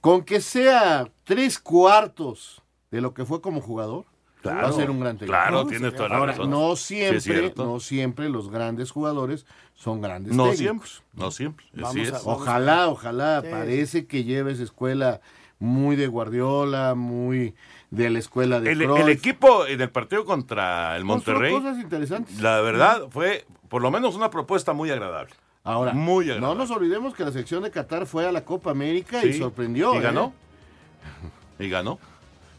con 0.00 0.24
que 0.24 0.40
sea 0.40 1.10
tres 1.24 1.58
cuartos 1.58 2.62
de 2.90 3.02
lo 3.02 3.12
que 3.12 3.26
fue 3.26 3.42
como 3.42 3.60
jugador. 3.60 4.06
Claro, 4.46 4.62
va 4.62 4.68
a 4.68 4.72
ser 4.72 4.90
un 4.90 5.00
gran 5.00 5.16
técnico. 5.18 5.32
claro, 5.32 5.66
tienes 5.66 5.94
toda 5.94 6.08
la 6.08 6.16
Ahora, 6.16 6.32
razón. 6.32 6.50
no 6.50 6.76
siempre, 6.76 7.52
no 7.56 7.80
siempre 7.80 8.28
los 8.28 8.50
grandes 8.50 8.90
jugadores 8.90 9.46
son 9.74 10.00
grandes 10.00 10.34
No 10.34 10.50
técnicos. 10.50 10.58
siempre, 10.58 10.90
no 11.14 11.30
siempre. 11.30 11.66
así 11.72 11.80
Vamos 11.82 11.96
es. 12.08 12.12
a- 12.14 12.20
ojalá, 12.24 12.88
ojalá, 12.88 13.42
Sí. 13.42 13.48
parece 13.50 14.06
que 14.06 14.24
lleves 14.24 14.60
escuela 14.60 15.20
muy 15.58 15.96
de 15.96 16.06
Guardiola, 16.06 16.94
muy 16.94 17.54
de 17.90 18.10
la 18.10 18.18
escuela 18.18 18.60
de 18.60 18.72
El, 18.72 18.78
Cruyff. 18.84 19.00
el 19.00 19.08
equipo 19.08 19.66
en 19.66 19.80
el 19.80 19.90
partido 19.90 20.24
contra 20.24 20.96
el 20.96 21.04
Monterrey, 21.04 21.52
cosas 21.52 21.78
interesantes. 21.78 22.40
la 22.40 22.60
verdad 22.60 23.02
fue 23.10 23.46
por 23.68 23.80
lo 23.82 23.90
menos 23.90 24.14
una 24.16 24.30
propuesta 24.30 24.72
muy 24.72 24.90
agradable. 24.90 25.32
Ahora, 25.64 25.92
muy 25.94 26.26
no 26.26 26.32
agradable. 26.34 26.58
nos 26.58 26.70
olvidemos 26.70 27.14
que 27.14 27.24
la 27.24 27.32
sección 27.32 27.62
de 27.64 27.70
Qatar 27.72 28.06
fue 28.06 28.26
a 28.26 28.32
la 28.32 28.44
Copa 28.44 28.70
América 28.70 29.24
y 29.24 29.32
sorprendió. 29.32 29.94
Y 29.94 29.98
¿eh? 29.98 30.00
ganó. 30.00 30.32
Y 31.58 31.68
ganó. 31.68 31.98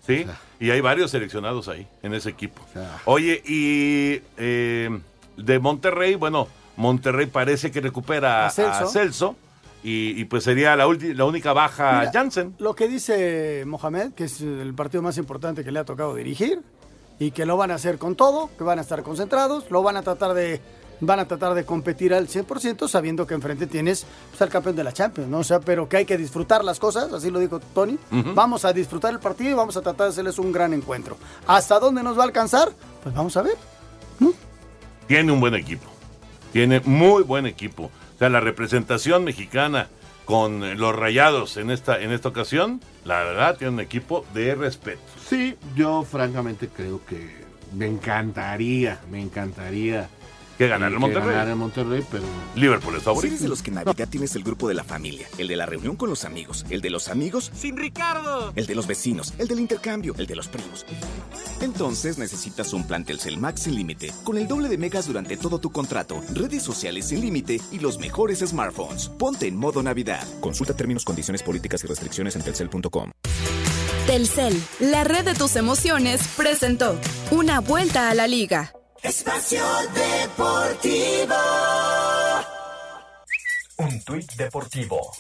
Sí, 0.08 0.26
y 0.60 0.72
hay 0.72 0.82
varios 0.82 1.12
seleccionados 1.12 1.68
ahí, 1.68 1.86
en 2.01 2.14
ese 2.14 2.30
equipo. 2.30 2.62
Oye, 3.05 3.43
y 3.45 4.22
eh, 4.38 4.89
de 5.36 5.60
Monterrey, 5.60 6.16
bueno, 6.16 6.47
Monterrey 6.78 7.26
parece 7.28 7.70
que 7.72 7.82
recupera 7.82 8.45
A 8.45 8.47
a 8.47 8.88
Celso. 8.88 9.36
Y, 9.84 10.20
y 10.20 10.26
pues 10.26 10.43
sería 10.43 10.76
la, 10.76 10.88
ulti- 10.88 11.14
la 11.14 11.26
única 11.26 11.53
baja 11.53 11.99
Mira, 11.99 12.12
Jansen. 12.12 12.55
Lo 12.58 12.74
que 12.76 12.88
dice 12.88 13.64
Mohamed, 13.68 14.14
que 14.14 14.24
es 14.24 14.41
el 14.41 14.74
partido 14.74 15.03
más 15.03 15.18
importante 15.20 15.64
que 15.64 15.72
le 15.72 15.80
ha 15.80 15.86
tocado 15.86 16.16
dirigir, 16.16 16.62
y 17.20 17.32
que 17.32 17.45
lo 17.45 17.58
van 17.58 17.72
a 17.72 17.76
hacer 17.76 17.97
con 17.99 18.16
todo, 18.16 18.49
que 18.58 18.64
van 18.64 18.80
a 18.80 18.82
estar 18.82 19.03
concentrados, 19.03 19.70
lo 19.70 19.84
van 19.84 19.95
a 19.97 20.01
tratar 20.01 20.34
de 20.34 20.60
van 21.00 21.20
a 21.20 21.28
tratar 21.28 21.54
de 21.54 21.66
competir 21.66 22.14
al 22.14 22.28
100% 22.28 22.88
sabiendo 22.88 23.28
que 23.28 23.34
enfrente 23.34 23.68
tienes 23.68 24.06
pues, 24.30 24.41
al 24.41 24.50
campeón 24.50 24.76
de 24.76 24.84
la 24.84 24.93
Champions, 24.93 25.30
¿no? 25.30 25.39
O 25.39 25.43
sea, 25.43 25.60
pero 25.60 25.88
que 25.88 25.98
hay 25.98 26.06
que 26.06 26.18
disfrutar 26.18 26.64
las 26.64 26.80
cosas, 26.80 27.12
así 27.14 27.30
lo 27.30 27.39
dijo 27.39 27.60
Tony. 27.60 27.98
Vamos 28.34 28.66
a 28.66 28.74
disfrutar 28.74 29.14
el 29.14 29.20
partido 29.20 29.52
y 29.52 29.54
vamos 29.54 29.78
a 29.78 29.82
tratar 29.82 30.08
de 30.08 30.12
hacerles 30.12 30.39
un 30.39 30.52
gran 30.52 30.74
encuentro. 30.74 31.18
¿Hasta 31.45 31.80
dónde 31.80 32.04
nos 32.04 32.18
va 32.18 32.24
a 32.24 32.26
alcanzar? 32.26 32.72
Pues 33.04 33.14
vamos 33.14 33.36
a 33.38 33.41
ver. 33.41 33.56
Tiene 35.08 35.32
un 35.32 35.39
buen 35.39 35.56
equipo. 35.56 35.89
Tiene 36.52 36.82
muy 36.82 37.24
buen 37.24 37.45
equipo. 37.45 37.84
O 37.84 38.18
sea, 38.18 38.30
la 38.30 38.39
representación 38.39 39.24
mexicana 39.24 39.88
con 40.26 40.78
los 40.78 40.93
rayados 40.93 41.56
en 41.56 41.72
esta, 41.72 42.02
en 42.02 42.12
esta 42.12 42.28
ocasión, 42.28 42.82
la 43.06 43.24
verdad, 43.24 43.58
tiene 43.58 43.74
un 43.76 43.80
equipo 43.80 44.26
de 44.34 44.56
respeto. 44.56 45.02
Sí, 45.30 45.56
yo 45.76 46.04
francamente 46.04 46.68
creo 46.68 47.00
que 47.06 47.45
me 47.74 47.86
encantaría, 47.86 49.00
me 49.10 49.22
encantaría 49.22 50.10
Que 50.58 50.68
ganara 50.68 50.88
el 50.88 50.93
que 50.95 50.99
Monterrey. 50.99 51.30
ganara 51.30 51.51
el 51.51 51.55
Monterrey, 51.55 52.03
pero 52.10 52.24
Liverpool 52.55 52.95
es 52.95 53.01
Si 53.01 53.05
favorito. 53.05 53.28
eres 53.28 53.41
de 53.41 53.47
los 53.47 53.62
que 53.62 53.70
en 53.70 53.76
Navidad 53.76 54.08
tienes 54.10 54.36
el 54.36 54.43
grupo 54.43 54.68
de 54.68 54.74
la 54.74 54.84
familia, 54.84 55.28
el 55.38 55.47
de 55.47 55.55
la 55.55 55.66
reunión 55.68 55.95
con 55.95 56.10
los 56.10 56.26
amigos, 56.26 56.66
el 56.72 56.82
de 56.82 56.89
los 56.89 57.10
amigos 57.10 57.51
¡Sin 57.55 57.78
Ricardo! 57.78 58.51
el 58.55 58.66
de 58.66 58.74
los 58.74 58.88
vecinos, 58.88 59.34
el 59.38 59.47
del 59.47 59.60
intercambio, 59.60 60.16
el 60.18 60.26
de 60.26 60.36
los 60.36 60.47
primos. 60.47 60.86
Entonces 61.62 62.18
necesitas 62.18 62.74
un 62.74 62.88
plan 62.88 63.05
Telcel 63.05 63.38
Max 63.38 63.62
sin 63.64 63.76
límite, 63.76 64.12
con 64.24 64.38
el 64.38 64.47
doble 64.47 64.68
de 64.70 64.78
megas 64.80 65.05
durante 65.08 65.38
todo 65.38 65.60
tu 65.60 65.72
contrato, 65.72 66.24
redes 66.34 66.64
sociales 66.64 67.08
sin 67.10 67.22
límite 67.22 67.62
y 67.72 67.78
los 67.80 67.99
mejores 67.99 68.39
smartphones. 68.39 69.10
Ponte 69.10 69.47
en 69.47 69.55
modo 69.58 69.84
Navidad. 69.84 70.26
Consulta 70.39 70.74
términos, 70.76 71.05
condiciones 71.05 71.43
políticas 71.43 71.84
y 71.84 71.88
restricciones 71.88 72.36
en 72.36 72.41
telcel.com. 72.41 73.12
Telcel, 74.08 74.60
la 74.80 75.03
red 75.03 75.26
de 75.26 75.34
tus 75.36 75.55
emociones, 75.55 76.22
presentó 76.38 76.97
Una 77.30 77.60
vuelta 77.60 78.10
a 78.10 78.16
la 78.16 78.26
liga. 78.28 78.72
Espacio 79.04 79.64
Deportivo. 79.93 81.36
Un 83.78 84.04
tuit 84.04 84.32
deportivo. 84.34 85.12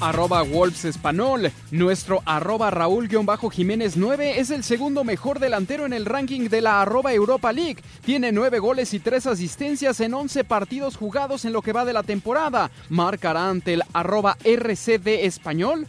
Arroba 0.00 0.42
Wolves 0.42 0.84
Espanol. 0.86 1.52
Nuestro 1.70 2.22
arroba 2.24 2.70
Raúl-Jiménez 2.70 3.96
9 3.96 4.40
es 4.40 4.50
el 4.50 4.64
segundo 4.64 5.04
mejor 5.04 5.38
delantero 5.38 5.84
en 5.86 5.92
el 5.92 6.06
ranking 6.06 6.48
de 6.48 6.62
la 6.62 6.80
arroba 6.80 7.12
Europa 7.12 7.52
League. 7.52 7.82
Tiene 8.04 8.32
9 8.32 8.58
goles 8.58 8.94
y 8.94 8.98
3 8.98 9.26
asistencias 9.26 10.00
en 10.00 10.14
11 10.14 10.44
partidos 10.44 10.96
jugados 10.96 11.44
en 11.44 11.52
lo 11.52 11.62
que 11.62 11.72
va 11.72 11.84
de 11.84 11.92
la 11.92 12.02
temporada. 12.02 12.70
Marcará 12.88 13.48
ante 13.48 13.74
el 13.74 13.82
arroba 13.92 14.36
RCD 14.42 15.26
Español. 15.26 15.86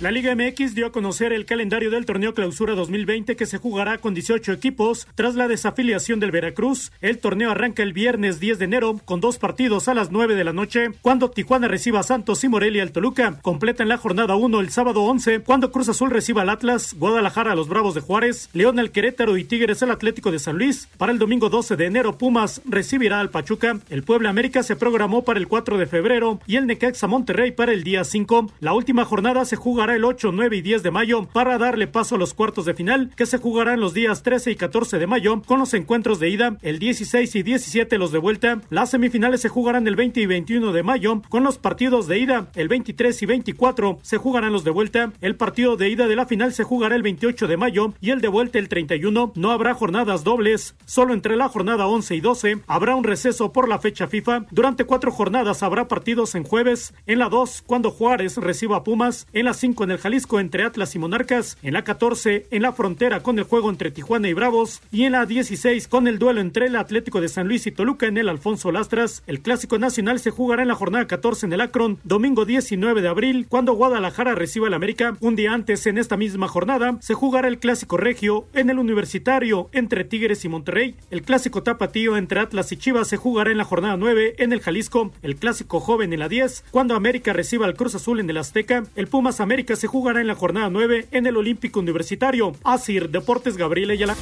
La 0.00 0.10
Liga 0.10 0.34
MX 0.34 0.74
dio 0.74 0.86
a 0.86 0.92
conocer 0.92 1.30
el 1.30 1.44
calendario 1.44 1.90
del 1.90 2.06
torneo 2.06 2.32
Clausura 2.32 2.74
2020 2.74 3.36
que 3.36 3.44
se 3.44 3.58
jugará 3.58 3.98
con 3.98 4.14
18 4.14 4.50
equipos 4.50 5.06
tras 5.14 5.34
la 5.34 5.46
desafiliación 5.46 6.20
del 6.20 6.30
Veracruz. 6.30 6.90
El 7.02 7.18
torneo 7.18 7.50
arranca 7.50 7.82
el 7.82 7.92
viernes 7.92 8.40
10 8.40 8.60
de 8.60 8.64
enero 8.64 8.98
con 9.04 9.20
dos 9.20 9.36
partidos 9.36 9.88
a 9.88 9.94
las 9.94 10.10
9 10.10 10.36
de 10.36 10.44
la 10.44 10.54
noche 10.54 10.92
cuando 11.02 11.30
Tijuana 11.30 11.68
reciba 11.68 12.00
a 12.00 12.02
Santos 12.02 12.42
y 12.44 12.48
Morelia 12.48 12.82
al 12.82 12.92
Toluca. 12.92 13.38
Completan 13.42 13.88
la 13.88 13.98
jornada 13.98 14.36
1 14.36 14.60
el 14.60 14.70
sábado 14.70 15.02
11 15.02 15.40
cuando 15.40 15.70
Cruz 15.70 15.90
Azul 15.90 16.10
reciba 16.10 16.40
al 16.40 16.48
Atlas, 16.48 16.94
Guadalajara 16.98 17.52
a 17.52 17.54
los 17.54 17.68
Bravos 17.68 17.94
de 17.94 18.00
Juárez, 18.00 18.48
León 18.54 18.78
al 18.78 18.92
Querétaro 18.92 19.36
y 19.36 19.44
Tigres 19.44 19.82
al 19.82 19.90
Atlético 19.90 20.32
de 20.32 20.38
San 20.38 20.56
Luis. 20.56 20.88
Para 20.96 21.12
el 21.12 21.18
domingo 21.18 21.50
12 21.50 21.76
de 21.76 21.84
enero 21.84 22.16
Pumas 22.16 22.62
recibirá 22.64 23.20
al 23.20 23.28
Pachuca. 23.28 23.78
El 23.90 24.02
Puebla 24.02 24.30
América 24.30 24.62
se 24.62 24.76
programó 24.76 25.24
para 25.24 25.38
el 25.38 25.46
4 25.46 25.76
de 25.76 25.86
febrero 25.86 26.40
y 26.46 26.56
el 26.56 26.66
Necaxa 26.66 27.06
Monterrey 27.06 27.50
para 27.50 27.72
el 27.72 27.84
día 27.84 28.02
5. 28.02 28.50
La 28.60 28.72
última 28.72 29.04
jornada 29.04 29.44
se 29.44 29.56
jugará 29.56 29.89
jugará 29.90 29.96
el 29.96 30.04
8, 30.04 30.30
9 30.32 30.56
y 30.56 30.62
10 30.62 30.82
de 30.82 30.90
mayo 30.90 31.24
para 31.32 31.58
darle 31.58 31.86
paso 31.86 32.14
a 32.14 32.18
los 32.18 32.34
cuartos 32.34 32.64
de 32.64 32.74
final 32.74 33.10
que 33.16 33.26
se 33.26 33.38
jugarán 33.38 33.80
los 33.80 33.94
días 33.94 34.22
13 34.22 34.52
y 34.52 34.56
14 34.56 34.98
de 34.98 35.06
mayo 35.06 35.42
con 35.46 35.58
los 35.58 35.74
encuentros 35.74 36.20
de 36.20 36.28
ida, 36.28 36.58
el 36.62 36.78
16 36.78 37.34
y 37.34 37.42
17 37.42 37.98
los 37.98 38.12
de 38.12 38.18
vuelta. 38.18 38.60
Las 38.68 38.90
semifinales 38.90 39.40
se 39.40 39.48
jugarán 39.48 39.88
el 39.88 39.96
20 39.96 40.20
y 40.20 40.26
21 40.26 40.72
de 40.72 40.82
mayo 40.82 41.22
con 41.28 41.42
los 41.42 41.58
partidos 41.58 42.06
de 42.06 42.18
ida, 42.18 42.50
el 42.54 42.68
23 42.68 43.22
y 43.22 43.26
24 43.26 43.98
se 44.02 44.18
jugarán 44.18 44.52
los 44.52 44.62
de 44.62 44.70
vuelta. 44.70 45.12
El 45.20 45.34
partido 45.34 45.76
de 45.76 45.88
ida 45.88 46.06
de 46.06 46.16
la 46.16 46.26
final 46.26 46.52
se 46.52 46.62
jugará 46.62 46.94
el 46.94 47.02
28 47.02 47.48
de 47.48 47.56
mayo 47.56 47.94
y 48.00 48.10
el 48.10 48.20
de 48.20 48.28
vuelta 48.28 48.58
el 48.58 48.68
31. 48.68 49.32
No 49.34 49.50
habrá 49.50 49.74
jornadas 49.74 50.24
dobles, 50.24 50.76
solo 50.84 51.14
entre 51.14 51.36
la 51.36 51.48
jornada 51.48 51.86
11 51.86 52.14
y 52.14 52.20
12 52.20 52.58
habrá 52.66 52.94
un 52.94 53.04
receso 53.04 53.52
por 53.52 53.68
la 53.68 53.78
fecha 53.78 54.06
FIFA. 54.06 54.46
Durante 54.50 54.84
cuatro 54.84 55.10
jornadas 55.10 55.62
habrá 55.62 55.88
partidos 55.88 56.34
en 56.34 56.44
jueves, 56.44 56.94
en 57.06 57.18
la 57.18 57.28
2 57.28 57.64
cuando 57.66 57.90
Juárez 57.90 58.36
reciba 58.36 58.76
a 58.76 58.84
Pumas, 58.84 59.26
en 59.32 59.46
la 59.46 59.54
5 59.54 59.79
en 59.84 59.90
el 59.90 59.98
Jalisco 59.98 60.40
entre 60.40 60.64
Atlas 60.64 60.94
y 60.94 60.98
Monarcas, 60.98 61.58
en 61.62 61.74
la 61.74 61.84
14 61.84 62.46
en 62.50 62.62
la 62.62 62.72
frontera 62.72 63.22
con 63.22 63.38
el 63.38 63.44
juego 63.44 63.70
entre 63.70 63.90
Tijuana 63.90 64.28
y 64.28 64.32
Bravos 64.32 64.80
y 64.92 65.04
en 65.04 65.12
la 65.12 65.26
16 65.26 65.88
con 65.88 66.06
el 66.06 66.18
duelo 66.18 66.40
entre 66.40 66.66
el 66.66 66.76
Atlético 66.76 67.20
de 67.20 67.28
San 67.28 67.48
Luis 67.48 67.66
y 67.66 67.72
Toluca 67.72 68.06
en 68.06 68.18
el 68.18 68.28
Alfonso 68.28 68.72
Lastras. 68.72 69.22
El 69.26 69.40
clásico 69.40 69.78
nacional 69.78 70.20
se 70.20 70.30
jugará 70.30 70.62
en 70.62 70.68
la 70.68 70.74
jornada 70.74 71.06
14 71.06 71.46
en 71.46 71.52
el 71.52 71.60
Akron, 71.60 71.98
domingo 72.04 72.44
19 72.44 73.02
de 73.02 73.08
abril, 73.08 73.46
cuando 73.48 73.74
Guadalajara 73.74 74.34
reciba 74.34 74.66
al 74.66 74.74
América. 74.74 75.16
Un 75.20 75.36
día 75.36 75.52
antes, 75.52 75.86
en 75.86 75.98
esta 75.98 76.16
misma 76.16 76.48
jornada, 76.48 76.98
se 77.00 77.14
jugará 77.14 77.48
el 77.48 77.58
clásico 77.58 77.96
regio 77.96 78.46
en 78.54 78.70
el 78.70 78.78
Universitario 78.78 79.68
entre 79.72 80.04
Tigres 80.04 80.44
y 80.44 80.48
Monterrey. 80.48 80.94
El 81.10 81.22
clásico 81.22 81.62
tapatío 81.62 82.16
entre 82.16 82.40
Atlas 82.40 82.72
y 82.72 82.76
Chivas 82.76 83.08
se 83.08 83.16
jugará 83.16 83.50
en 83.50 83.58
la 83.58 83.64
jornada 83.64 83.96
9 83.96 84.34
en 84.38 84.52
el 84.52 84.60
Jalisco. 84.60 85.12
El 85.22 85.36
clásico 85.36 85.80
joven 85.80 86.12
en 86.12 86.20
la 86.20 86.28
10, 86.28 86.64
cuando 86.70 86.94
América 86.94 87.32
reciba 87.32 87.66
al 87.66 87.74
Cruz 87.74 87.94
Azul 87.94 88.20
en 88.20 88.30
el 88.30 88.36
Azteca. 88.36 88.84
El 88.96 89.08
Pumas 89.08 89.40
América 89.40 89.69
se 89.76 89.86
jugará 89.86 90.20
en 90.20 90.26
la 90.26 90.34
jornada 90.34 90.70
9 90.70 91.08
en 91.10 91.26
el 91.26 91.36
Olímpico 91.36 91.80
Universitario. 91.80 92.52
Asir 92.64 93.10
Deportes 93.10 93.56
Gabriel 93.56 93.90
Ayala. 93.90 94.16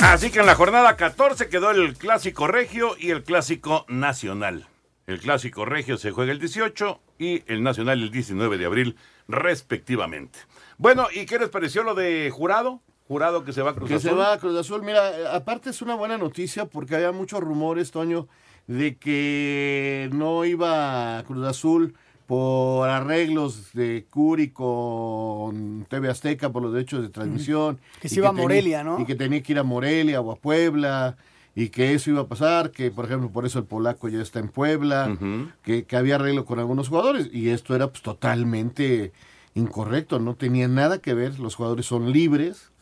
Así 0.00 0.30
que 0.30 0.40
en 0.40 0.46
la 0.46 0.54
jornada 0.54 0.96
14 0.96 1.48
quedó 1.48 1.70
el 1.70 1.94
clásico 1.94 2.46
regio 2.46 2.94
y 2.98 3.10
el 3.10 3.22
clásico 3.24 3.86
nacional. 3.88 4.66
El 5.06 5.18
clásico 5.18 5.64
regio 5.64 5.96
se 5.96 6.10
juega 6.10 6.32
el 6.32 6.38
18 6.38 7.00
y 7.18 7.42
el 7.46 7.62
nacional 7.62 8.02
el 8.02 8.10
19 8.10 8.58
de 8.58 8.66
abril, 8.66 8.96
respectivamente. 9.28 10.38
Bueno, 10.78 11.06
¿y 11.12 11.26
qué 11.26 11.38
les 11.38 11.48
pareció 11.48 11.82
lo 11.82 11.94
de 11.94 12.30
jurado? 12.30 12.80
Jurado 13.06 13.44
que 13.44 13.52
se 13.52 13.62
va 13.62 13.70
a 13.70 13.74
Cruz 13.74 13.88
que 13.88 13.96
Azul. 13.96 14.10
se 14.10 14.16
va 14.16 14.32
a 14.32 14.38
Cruz 14.38 14.58
Azul. 14.58 14.82
Mira, 14.82 15.34
aparte 15.34 15.70
es 15.70 15.82
una 15.82 15.94
buena 15.94 16.16
noticia 16.16 16.64
porque 16.66 16.96
había 16.96 17.12
muchos 17.12 17.40
rumores, 17.40 17.90
Toño, 17.90 18.28
de 18.66 18.96
que 18.96 20.08
no 20.12 20.44
iba 20.44 21.18
a 21.18 21.24
Cruz 21.24 21.46
Azul 21.46 21.94
por 22.26 22.88
arreglos 22.88 23.72
de 23.74 24.06
Curi 24.10 24.48
con 24.50 25.86
TV 25.88 26.08
Azteca 26.08 26.50
por 26.50 26.62
los 26.62 26.72
derechos 26.72 27.02
de 27.02 27.08
transmisión. 27.08 27.78
Que 28.00 28.08
se 28.08 28.16
iba 28.16 28.28
a 28.28 28.30
tenía- 28.30 28.42
Morelia, 28.42 28.84
¿no? 28.84 29.00
Y 29.00 29.04
que 29.04 29.14
tenía 29.14 29.42
que 29.42 29.52
ir 29.52 29.58
a 29.58 29.62
Morelia 29.62 30.20
o 30.20 30.30
a 30.32 30.36
Puebla 30.36 31.16
y 31.54 31.68
que 31.68 31.94
eso 31.94 32.10
iba 32.10 32.22
a 32.22 32.26
pasar, 32.26 32.70
que 32.72 32.90
por 32.90 33.04
ejemplo 33.04 33.30
por 33.30 33.46
eso 33.46 33.58
el 33.60 33.64
polaco 33.66 34.08
ya 34.08 34.20
está 34.20 34.40
en 34.40 34.48
Puebla, 34.48 35.16
que, 35.62 35.84
que 35.84 35.96
había 35.96 36.16
arreglo 36.16 36.44
con 36.44 36.58
algunos 36.58 36.88
jugadores 36.88 37.28
y 37.32 37.50
esto 37.50 37.76
era 37.76 37.88
pues 37.88 38.02
totalmente 38.02 39.12
incorrecto, 39.54 40.18
no 40.18 40.34
tenía 40.34 40.66
nada 40.66 40.98
que 40.98 41.14
ver, 41.14 41.38
los 41.38 41.54
jugadores 41.54 41.86
son 41.86 42.12
libres 42.12 42.72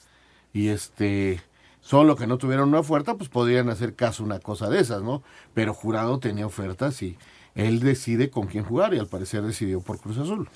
y 0.55 0.69
este 0.69 1.43
solo 1.81 2.17
que 2.17 2.27
no 2.27 2.39
tuvieron 2.39 2.69
una 2.71 2.79
oferta 2.79 3.17
pues 3.17 3.29
podrían 3.29 3.69
hacer 3.69 3.95
caso 3.95 4.23
a 4.23 4.27
una 4.27 4.39
cosa 4.39 4.71
de 4.71 4.81
esas, 4.81 5.03
¿no? 5.03 5.23
Pero 5.53 5.75
Jurado 5.75 6.19
tenía 6.19 6.47
ofertas 6.47 7.03
y 7.03 7.19
él 7.55 7.81
decide 7.81 8.31
con 8.31 8.47
quién 8.47 8.65
jugar 8.65 8.95
y 8.95 8.99
al 8.99 9.07
parecer 9.07 9.43
decidió 9.43 9.81
por 9.81 9.99
Cruz 10.01 10.19
Azul. 10.19 10.49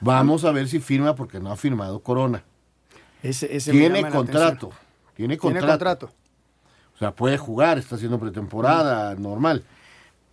Vamos 0.00 0.44
a 0.44 0.52
ver 0.52 0.68
si 0.68 0.80
firma 0.80 1.14
porque 1.14 1.40
no 1.40 1.50
ha 1.52 1.56
firmado 1.56 2.00
Corona. 2.00 2.42
Ese, 3.22 3.48
tiene 3.60 3.96
llama 3.98 4.08
la 4.10 4.16
contrato, 4.16 4.70
tiene 5.14 5.36
Tiene 5.36 5.38
contrato. 5.38 5.66
contrato. 5.68 6.10
O 6.94 6.98
sea, 6.98 7.14
puede 7.14 7.36
jugar, 7.38 7.78
está 7.78 7.96
haciendo 7.96 8.18
pretemporada, 8.18 9.14
normal. 9.16 9.64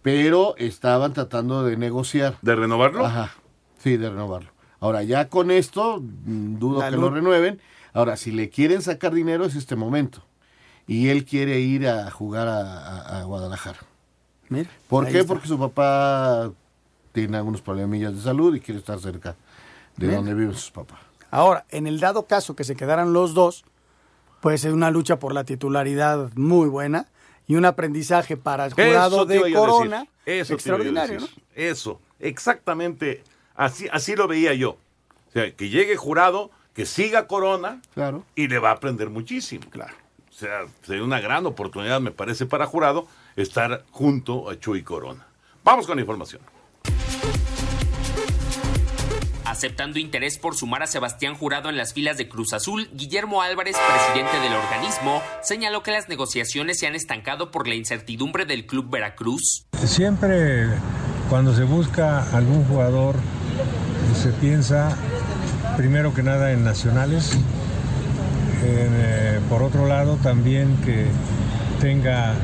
Pero 0.02 0.56
estaban 0.58 1.14
tratando 1.14 1.64
de 1.64 1.76
negociar. 1.78 2.38
¿De 2.42 2.56
renovarlo? 2.56 3.06
Ajá, 3.06 3.32
sí, 3.78 3.98
de 3.98 4.10
renovarlo. 4.10 4.52
Ahora, 4.80 5.04
ya 5.04 5.28
con 5.28 5.52
esto, 5.52 6.00
mm, 6.02 6.60
dudo 6.60 6.80
La 6.80 6.90
que 6.90 6.96
luz. 6.96 7.06
lo 7.06 7.10
renueven. 7.10 7.60
Ahora, 7.94 8.16
si 8.16 8.32
le 8.32 8.50
quieren 8.50 8.82
sacar 8.82 9.14
dinero 9.14 9.44
es 9.46 9.56
este 9.56 9.76
momento. 9.76 10.24
Y 10.86 11.10
él 11.10 11.26
quiere 11.26 11.60
ir 11.60 11.88
a 11.88 12.10
jugar 12.12 12.48
a, 12.48 12.62
a- 12.62 13.20
a 13.20 13.24
Guadalajara. 13.24 13.80
Mira, 14.50 14.70
¿Por 14.88 15.06
qué? 15.08 15.20
está. 15.20 15.28
Porque 15.28 15.48
su 15.48 15.60
papá 15.60 16.52
tiene 17.12 17.38
algunos 17.38 17.62
problemillas 17.62 18.16
de 18.16 18.22
salud 18.22 18.56
y 18.56 18.60
quiere 18.60 18.80
estar 18.80 19.00
cerca 19.00 19.36
de 19.98 20.06
Mira. 20.08 20.18
donde 20.18 20.34
viven 20.34 20.54
sus 20.54 20.72
papás. 20.72 21.00
Ahora, 21.32 21.66
en 21.70 21.88
el 21.88 22.00
dado 22.00 22.26
caso 22.26 22.56
que 22.56 22.64
se 22.64 22.76
quedaran 22.76 23.12
los 23.14 23.34
dos, 23.34 23.66
pues 24.42 24.64
es 24.66 24.72
una 24.74 24.92
lucha 24.92 25.20
por 25.20 25.34
la 25.34 25.44
titularidad 25.44 26.32
muy 26.36 26.70
buena 26.70 27.08
y 27.48 27.56
un 27.56 27.66
aprendizaje 27.66 28.38
para 28.38 28.66
el 28.66 28.74
jurado 28.74 29.26
de. 29.26 29.52
Corona 29.54 30.08
Eso 30.26 30.54
extraordinario, 30.54 31.20
¿no? 31.22 31.28
Eso, 31.56 32.00
exactamente. 32.20 33.24
Así, 33.56 33.88
así 33.92 34.16
lo 34.16 34.28
veía 34.28 34.54
yo. 34.54 34.72
O 35.30 35.32
sea, 35.34 35.52
que 35.56 35.70
llegue 35.70 35.96
jurado, 35.98 36.52
que 36.74 36.86
siga 36.86 37.28
Corona 37.28 37.82
Claro. 37.94 38.24
y 38.36 38.48
le 38.48 38.60
va 38.60 38.70
a 38.70 38.74
aprender 38.74 39.10
muchísimo. 39.10 39.66
Claro. 39.70 39.94
O 40.30 40.34
sea, 40.34 40.66
sería 40.84 41.04
una 41.04 41.20
gran 41.20 41.46
oportunidad, 41.48 42.00
me 42.00 42.12
parece, 42.12 42.46
para 42.46 42.68
jurado 42.68 43.08
estar 43.38 43.86
junto 43.92 44.50
a 44.50 44.60
Chuy 44.60 44.84
Corona. 44.84 45.26
Vamos 45.64 45.86
con 45.86 45.96
la 45.96 46.02
información. 46.02 46.42
Aceptando 49.46 49.98
interés 49.98 50.38
por 50.38 50.56
sumar 50.56 50.84
a 50.84 50.88
Sebastián 50.88 51.36
Jurado 51.36 51.70
en 51.70 51.78
las 51.78 51.94
filas 51.94 52.18
de 52.18 52.28
Cruz 52.28 52.52
Azul, 52.52 52.90
Guillermo 52.94 53.42
Álvarez, 53.42 53.78
presidente 53.78 54.40
del 54.42 54.54
organismo, 54.54 55.22
señaló 55.42 55.84
que 55.84 55.92
las 55.92 56.10
negociaciones 56.10 56.80
se 56.80 56.88
han 56.88 56.96
estancado 56.96 57.50
por 57.50 57.68
la 57.68 57.76
incertidumbre 57.76 58.46
del 58.46 58.66
club 58.66 58.90
Veracruz. 58.90 59.66
Siempre 59.86 60.68
cuando 61.30 61.56
se 61.56 61.64
busca 61.64 62.30
algún 62.36 62.66
jugador 62.66 63.16
se 64.22 64.32
piensa 64.34 64.98
primero 65.78 66.14
que 66.14 66.24
nada 66.24 66.52
en 66.52 66.64
nacionales, 66.64 67.34
en, 67.34 67.42
eh, 68.64 69.40
por 69.50 69.64
otro 69.64 69.88
lado 69.88 70.18
también 70.18 70.76
que 70.84 71.08
tenga 71.80 72.36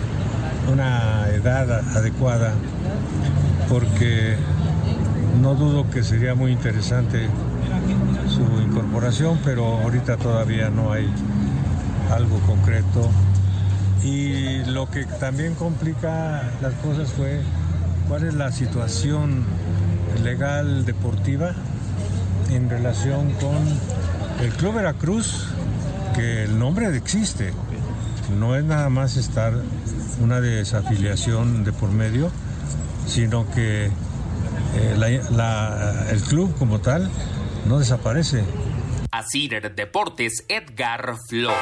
una 0.72 1.28
edad 1.30 1.72
adecuada, 1.96 2.54
porque 3.70 4.36
no 5.42 5.56
dudo 5.56 5.90
que 5.90 6.04
sería 6.04 6.36
muy 6.36 6.52
interesante 6.52 7.28
su 8.28 8.42
incorporación, 8.62 9.40
pero 9.44 9.66
ahorita 9.82 10.18
todavía 10.18 10.70
no 10.70 10.92
hay 10.92 11.10
algo 12.12 12.40
concreto. 12.40 13.10
Y 14.04 14.64
lo 14.66 14.90
que 14.90 15.06
también 15.06 15.56
complica 15.56 16.44
las 16.62 16.74
cosas 16.76 17.12
fue 17.12 17.42
cuál 18.08 18.26
es 18.26 18.34
la 18.34 18.52
situación 18.52 19.46
legal 20.24 20.86
deportiva 20.86 21.54
en 22.52 22.70
relación 22.70 23.32
con 23.34 23.58
el 24.44 24.52
Club 24.54 24.76
Veracruz, 24.76 25.48
que 26.16 26.44
el 26.44 26.60
nombre 26.60 26.96
existe, 26.96 27.54
no 28.30 28.56
es 28.56 28.64
nada 28.64 28.90
más 28.90 29.18
estar 29.18 29.54
una 30.20 30.40
desafiliación 30.42 31.64
de 31.64 31.72
por 31.74 31.90
medio, 31.92 32.32
sino 33.08 33.50
que 33.52 33.86
eh, 33.86 34.96
la- 34.98 35.10
la- 35.32 36.10
el 36.10 36.22
club 36.22 36.56
como 36.58 36.80
tal 36.82 37.10
no 37.68 37.80
desaparece. 37.80 38.44
Asir 39.12 39.62
Deportes, 39.76 40.46
Edgar 40.50 41.16
Flores. 41.30 41.58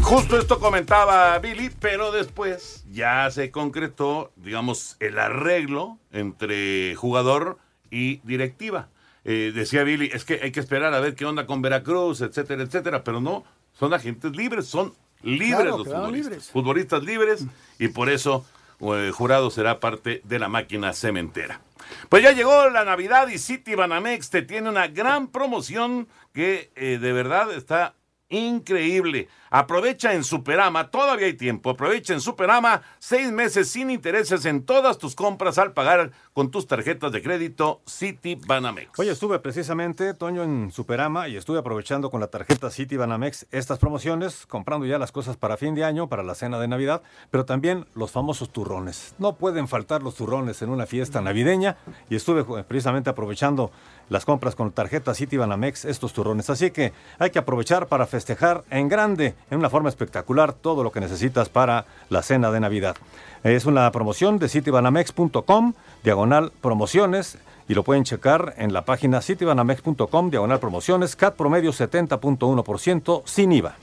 Justo 0.00 0.38
esto 0.38 0.60
comentaba 0.60 1.36
Billy, 1.40 1.70
pero 1.80 2.12
después 2.12 2.84
ya 2.92 3.28
se 3.32 3.50
concretó, 3.50 4.30
digamos, 4.36 4.96
el 5.00 5.18
arreglo 5.18 5.98
entre 6.12 6.94
jugador 6.94 7.58
y 7.90 8.18
directiva. 8.18 8.88
Eh, 9.24 9.50
decía 9.52 9.82
Billy, 9.82 10.08
es 10.12 10.24
que 10.24 10.38
hay 10.40 10.52
que 10.52 10.60
esperar 10.60 10.94
a 10.94 11.00
ver 11.00 11.16
qué 11.16 11.24
onda 11.24 11.44
con 11.46 11.60
Veracruz, 11.60 12.20
etcétera, 12.20 12.62
etcétera, 12.62 13.02
pero 13.02 13.20
no, 13.20 13.42
son 13.78 13.94
agentes 13.94 14.34
libres, 14.36 14.66
son 14.66 14.94
libres 15.22 15.60
Claro, 15.60 15.78
los 15.78 15.86
futbolistas. 15.88 16.12
libres. 16.12 16.50
Futbolistas 16.50 17.02
libres 17.02 17.46
y 17.78 17.88
por 17.88 18.08
eso 18.10 18.44
eh, 18.80 19.10
Jurado 19.14 19.50
será 19.50 19.80
parte 19.80 20.20
de 20.24 20.38
la 20.38 20.48
máquina 20.48 20.92
cementera. 20.92 21.60
Pues 22.08 22.22
ya 22.22 22.32
llegó 22.32 22.68
la 22.70 22.84
Navidad 22.84 23.28
y 23.28 23.38
City 23.38 23.74
Banamex 23.74 24.30
te 24.30 24.42
tiene 24.42 24.68
una 24.68 24.88
gran 24.88 25.28
promoción 25.28 26.08
que 26.32 26.70
eh, 26.74 26.98
de 27.00 27.12
verdad 27.12 27.52
está 27.52 27.94
increíble. 28.28 29.28
Aprovecha 29.50 30.14
en 30.14 30.24
Superama, 30.24 30.90
todavía 30.90 31.26
hay 31.26 31.34
tiempo, 31.34 31.70
aprovecha 31.70 32.12
en 32.12 32.20
Superama 32.20 32.82
seis 32.98 33.30
meses 33.30 33.68
sin 33.68 33.90
intereses 33.90 34.44
en 34.44 34.64
todas 34.64 34.98
tus 34.98 35.14
compras 35.14 35.58
al 35.58 35.72
pagar 35.72 36.10
con 36.32 36.50
tus 36.50 36.66
tarjetas 36.66 37.12
de 37.12 37.22
crédito 37.22 37.80
City 37.86 38.34
Banamex. 38.34 38.98
Oye, 38.98 39.10
estuve 39.10 39.38
precisamente, 39.38 40.14
Toño, 40.14 40.42
en 40.42 40.70
Superama 40.72 41.28
y 41.28 41.36
estuve 41.36 41.58
aprovechando 41.58 42.10
con 42.10 42.20
la 42.20 42.26
tarjeta 42.26 42.70
City 42.70 42.96
Banamex 42.96 43.46
estas 43.50 43.78
promociones, 43.78 44.46
comprando 44.46 44.86
ya 44.86 44.98
las 44.98 45.12
cosas 45.12 45.36
para 45.36 45.56
fin 45.56 45.74
de 45.74 45.84
año, 45.84 46.08
para 46.08 46.22
la 46.22 46.34
cena 46.34 46.58
de 46.58 46.68
Navidad, 46.68 47.02
pero 47.30 47.44
también 47.44 47.86
los 47.94 48.10
famosos 48.10 48.50
turrones. 48.50 49.14
No 49.18 49.36
pueden 49.36 49.68
faltar 49.68 50.02
los 50.02 50.16
turrones 50.16 50.60
en 50.62 50.70
una 50.70 50.86
fiesta 50.86 51.20
navideña 51.20 51.76
y 52.10 52.16
estuve 52.16 52.40
eh, 52.40 52.64
precisamente 52.66 53.10
aprovechando 53.10 53.70
las 54.08 54.24
compras 54.24 54.54
con 54.54 54.72
tarjeta 54.72 55.14
City 55.14 55.36
Banamex, 55.36 55.84
estos 55.84 56.12
turrones. 56.12 56.50
Así 56.50 56.70
que 56.70 56.92
hay 57.18 57.30
que 57.30 57.38
aprovechar 57.38 57.86
para 57.86 58.06
festejar 58.06 58.64
en 58.70 58.88
grande, 58.88 59.34
en 59.50 59.58
una 59.58 59.70
forma 59.70 59.88
espectacular, 59.88 60.52
todo 60.52 60.82
lo 60.82 60.92
que 60.92 61.00
necesitas 61.00 61.48
para 61.48 61.86
la 62.08 62.22
cena 62.22 62.50
de 62.50 62.60
Navidad. 62.60 62.96
Es 63.44 63.66
una 63.66 63.90
promoción 63.92 64.38
de 64.38 64.48
citybanamex.com, 64.48 65.74
diagonal 66.02 66.52
promociones, 66.60 67.38
y 67.68 67.74
lo 67.74 67.82
pueden 67.82 68.04
checar 68.04 68.54
en 68.58 68.72
la 68.72 68.84
página 68.84 69.20
citybanamex.com, 69.20 70.30
diagonal 70.30 70.60
promociones, 70.60 71.16
CAT 71.16 71.36
promedio 71.36 71.72
70.1% 71.72 73.22
sin 73.24 73.52
IVA. 73.52 73.76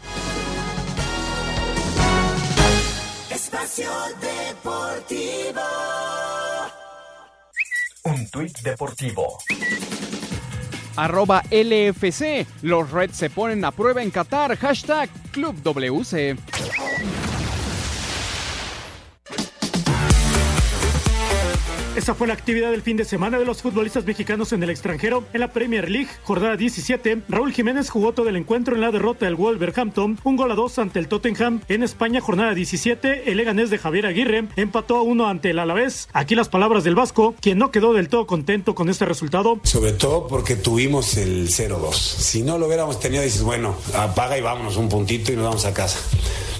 Espacio 3.29 3.89
Deportivo. 4.21 5.61
Un 8.05 8.29
tuit 8.29 8.59
deportivo. 8.61 9.37
Arroba 10.95 11.43
LFC. 11.51 12.45
Los 12.61 12.91
Reds 12.91 13.17
se 13.17 13.29
ponen 13.29 13.63
a 13.65 13.71
prueba 13.71 14.01
en 14.01 14.11
Qatar. 14.11 14.57
Hashtag 14.57 15.09
Club 15.31 15.55
WC. 15.63 16.37
Esa 21.95 22.15
fue 22.15 22.25
la 22.25 22.33
actividad 22.33 22.71
del 22.71 22.81
fin 22.81 22.97
de 22.97 23.05
semana 23.05 23.37
de 23.37 23.45
los 23.45 23.61
futbolistas 23.61 24.03
mexicanos 24.03 24.51
en 24.51 24.63
el 24.63 24.71
extranjero. 24.71 25.23
En 25.31 25.41
la 25.41 25.53
Premier 25.53 25.91
League, 25.91 26.09
jornada 26.23 26.57
17, 26.57 27.21
Raúl 27.29 27.53
Jiménez 27.53 27.91
jugó 27.91 28.13
todo 28.13 28.29
el 28.29 28.35
encuentro 28.35 28.73
en 28.73 28.81
la 28.81 28.89
derrota 28.89 29.25
del 29.25 29.35
Wolverhampton, 29.35 30.17
un 30.23 30.35
gol 30.35 30.51
a 30.51 30.55
dos 30.55 30.79
ante 30.79 30.97
el 30.97 31.07
Tottenham. 31.07 31.61
En 31.67 31.83
España, 31.83 32.19
jornada 32.19 32.55
17, 32.55 33.29
el 33.29 33.37
Leganés 33.37 33.69
de 33.69 33.77
Javier 33.77 34.07
Aguirre 34.07 34.47
empató 34.55 34.97
a 34.97 35.03
uno 35.03 35.27
ante 35.27 35.51
el 35.51 35.59
Alavés. 35.59 36.09
Aquí 36.13 36.33
las 36.33 36.49
palabras 36.49 36.83
del 36.83 36.95
Vasco, 36.95 37.35
quien 37.39 37.59
no 37.59 37.69
quedó 37.69 37.93
del 37.93 38.09
todo 38.09 38.25
contento 38.25 38.73
con 38.73 38.89
este 38.89 39.05
resultado. 39.05 39.59
Sobre 39.61 39.91
todo 39.91 40.27
porque 40.27 40.55
tuvimos 40.55 41.15
el 41.17 41.47
0-2. 41.47 41.93
Si 41.93 42.41
no 42.41 42.57
lo 42.57 42.65
hubiéramos 42.65 42.99
tenido, 42.99 43.21
dices, 43.21 43.43
bueno, 43.43 43.75
apaga 43.93 44.35
y 44.35 44.41
vámonos 44.41 44.77
un 44.77 44.89
puntito 44.89 45.31
y 45.31 45.35
nos 45.35 45.45
vamos 45.45 45.65
a 45.65 45.75
casa 45.75 45.99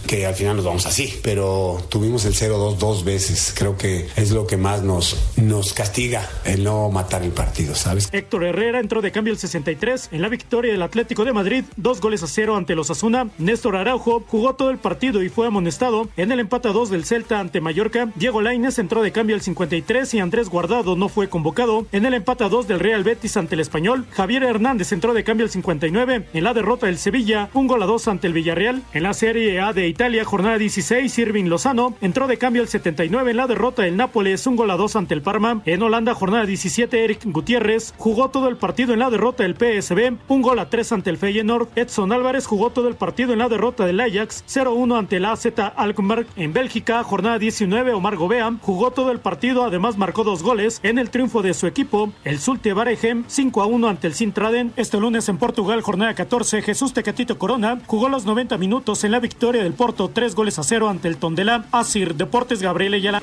que 0.08 0.26
al 0.26 0.36
final 0.36 0.56
nos 0.56 0.66
vamos 0.66 0.86
así, 0.86 1.20
pero 1.24 1.84
tuvimos 1.90 2.26
el 2.26 2.34
0-2 2.34 2.78
dos 2.78 3.04
veces. 3.04 3.54
Creo 3.58 3.78
que 3.78 4.08
es 4.16 4.32
lo 4.32 4.48
que 4.48 4.58
más 4.58 4.84
nos, 4.84 5.18
nos 5.38 5.74
castiga 5.74 6.30
el 6.46 6.64
no 6.64 6.90
matar 6.90 7.24
el 7.24 7.32
partido, 7.32 7.76
¿sabes? 7.76 8.10
Héctor 8.12 8.44
Herrera 8.44 8.80
entró 8.80 9.02
de 9.02 9.12
cambio 9.12 9.34
el 9.34 9.40
63 9.40 10.10
en 10.12 10.22
la 10.22 10.30
victoria 10.30 10.72
del 10.72 10.82
Atlético 10.82 11.26
de 11.26 11.34
Madrid, 11.34 11.64
dos 11.76 12.02
goles 12.02 12.24
a 12.24 12.28
cero 12.28 12.56
ante 12.56 12.76
los 12.76 12.90
Asuna. 12.90 13.30
Néstor 13.38 13.76
Araujo 13.76 14.24
jugó 14.28 14.56
todo 14.56 14.70
el 14.70 14.78
partido 14.78 15.24
y 15.24 15.30
fue 15.30 15.48
amonestado 15.48 16.10
en 16.18 16.32
el 16.32 16.40
empate 16.40 16.70
a 16.70 16.72
dos 16.72 16.90
del 16.90 17.06
Celta 17.06 17.40
ante 17.40 17.62
Mallorca. 17.62 18.12
Diego 18.16 18.42
Lainez 18.42 18.80
entró 18.80 19.02
de 19.02 19.12
cambio 19.12 19.36
el 19.36 19.42
53 19.42 20.14
y 20.14 20.20
Andrés 20.20 20.50
Guardado 20.50 20.96
no 20.96 21.10
fue 21.10 21.30
convocado 21.30 21.86
en 21.92 22.06
el 22.06 22.14
empate 22.14 22.44
a 22.44 22.50
dos 22.50 22.68
del 22.68 22.80
Real 22.80 23.04
Betis 23.04 23.38
ante 23.38 23.56
el 23.56 23.62
Español. 23.62 24.06
Javier 24.12 24.44
Hernández 24.44 24.92
entró 24.92 25.14
de 25.14 25.24
cambio 25.24 25.46
el 25.46 25.52
59 25.52 26.28
en 26.34 26.44
la 26.44 26.54
derrota 26.54 26.88
del 26.88 26.98
Sevilla, 26.98 27.50
un 27.54 27.68
gol 27.68 27.84
a 27.84 27.86
dos 27.86 28.08
ante 28.08 28.28
el 28.28 28.34
Villarreal. 28.34 28.84
En 28.94 29.04
la 29.04 29.14
Serie 29.14 29.60
A 29.60 29.74
de 29.74 29.93
Italia, 29.94 30.26
jornada 30.26 30.58
16, 30.58 31.20
Irving 31.20 31.46
Lozano 31.46 31.94
entró 32.02 32.26
de 32.26 32.40
cambio 32.40 32.64
el 32.64 32.68
79 32.68 33.30
en 33.30 33.38
la 33.38 33.46
derrota 33.46 33.84
del 33.84 33.96
Nápoles, 33.96 34.48
un 34.48 34.56
gol 34.56 34.72
a 34.72 34.76
dos 34.76 34.96
ante 34.96 35.14
el 35.14 35.22
Parma. 35.22 35.62
En 35.66 35.84
Holanda, 35.84 36.16
jornada 36.16 36.48
17, 36.48 37.04
Eric 37.04 37.20
Gutiérrez 37.26 37.94
jugó 37.96 38.32
todo 38.32 38.50
el 38.50 38.58
partido 38.58 38.94
en 38.94 39.00
la 39.00 39.12
derrota 39.12 39.44
del 39.44 39.54
PSB, 39.54 40.18
un 40.30 40.42
gol 40.42 40.58
a 40.58 40.72
tres 40.72 40.92
ante 40.92 41.12
el 41.12 41.20
Feyenoord. 41.20 41.68
Edson 41.76 42.12
Álvarez 42.12 42.48
jugó 42.48 42.72
todo 42.72 42.88
el 42.88 42.96
partido 42.96 43.34
en 43.34 43.40
la 43.40 43.50
derrota 43.50 43.86
del 43.86 44.00
Ajax, 44.00 44.44
0-1 44.48 44.98
ante 44.98 45.18
el 45.18 45.26
AZ 45.26 45.46
Alkmaar. 45.76 46.26
En 46.38 46.54
Bélgica, 46.54 47.04
jornada 47.04 47.38
19, 47.38 47.94
Omar 47.94 48.16
Gobea 48.16 48.52
jugó 48.62 48.90
todo 48.90 49.12
el 49.12 49.20
partido, 49.20 49.64
además 49.64 50.00
marcó 50.00 50.24
dos 50.24 50.42
goles 50.42 50.80
en 50.82 50.98
el 50.98 51.12
triunfo 51.12 51.44
de 51.44 51.54
su 51.54 51.68
equipo, 51.68 52.12
el 52.24 52.40
Zulte 52.40 52.74
Baregem, 52.74 53.26
5-1 53.28 53.88
ante 53.88 54.08
el 54.08 54.16
Sintraden. 54.16 54.74
Este 54.76 55.00
lunes 55.00 55.30
en 55.30 55.38
Portugal, 55.38 55.82
jornada 55.82 56.16
14, 56.16 56.64
Jesús 56.64 56.94
Tecatito 56.94 57.38
Corona 57.38 57.78
jugó 57.86 58.10
los 58.10 58.26
90 58.26 58.58
minutos 58.58 59.04
en 59.04 59.12
la 59.12 59.20
victoria 59.20 59.62
del 59.62 59.74
Porto, 59.84 60.08
tres 60.08 60.34
goles 60.34 60.58
a 60.60 60.64
cero 60.64 60.88
ante 60.88 61.10
el 61.10 61.18
Tondela. 61.18 61.66
Asir 61.74 62.16
Deportes 62.16 62.62
Gabriel 62.62 62.94
Ayala. 62.94 63.22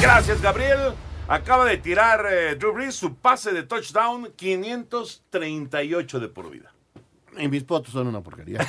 Gracias, 0.00 0.40
Gabriel. 0.40 0.94
Acaba 1.28 1.66
de 1.66 1.76
tirar 1.76 2.24
eh, 2.24 2.54
Drew 2.54 2.72
Brees 2.72 2.94
su 2.94 3.16
pase 3.16 3.52
de 3.52 3.64
touchdown 3.64 4.32
538 4.34 6.20
de 6.20 6.28
por 6.28 6.48
vida. 6.48 6.72
En 7.36 7.50
mis 7.50 7.66
fotos 7.66 7.92
son 7.92 8.06
una 8.06 8.22
porquería. 8.22 8.60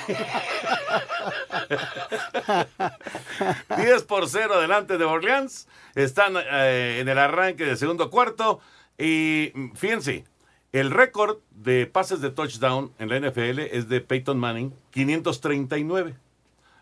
10 3.78 4.04
por 4.04 4.28
0 4.28 4.60
delante 4.60 4.98
de 4.98 5.06
Orleans. 5.06 5.70
Están 5.96 6.34
eh, 6.36 6.98
en 7.00 7.08
el 7.08 7.18
arranque 7.18 7.64
del 7.64 7.78
segundo 7.78 8.10
cuarto. 8.10 8.60
Y 8.98 9.54
mm, 9.56 9.72
fíjense, 9.76 10.26
el 10.72 10.90
récord 10.92 11.38
de 11.52 11.86
pases 11.86 12.22
de 12.22 12.30
touchdown 12.30 12.92
en 13.00 13.10
la 13.10 13.20
NFL 13.20 13.60
es 13.60 13.90
de 13.90 14.02
Peyton 14.02 14.40
Manning, 14.40 14.74
539. 14.92 16.16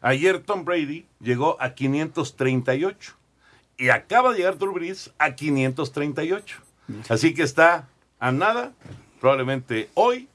Ayer 0.01 0.39
Tom 0.39 0.63
Brady 0.63 1.05
llegó 1.19 1.57
a 1.61 1.73
538. 1.73 3.13
Y 3.77 3.89
acaba 3.89 4.31
de 4.31 4.39
llegar 4.39 4.57
Drew 4.57 4.73
Brees 4.73 5.11
a 5.19 5.35
538. 5.35 6.57
Así 7.09 7.33
que 7.33 7.43
está 7.43 7.87
a 8.19 8.31
nada. 8.31 8.73
Probablemente 9.21 9.89
hoy 9.93 10.27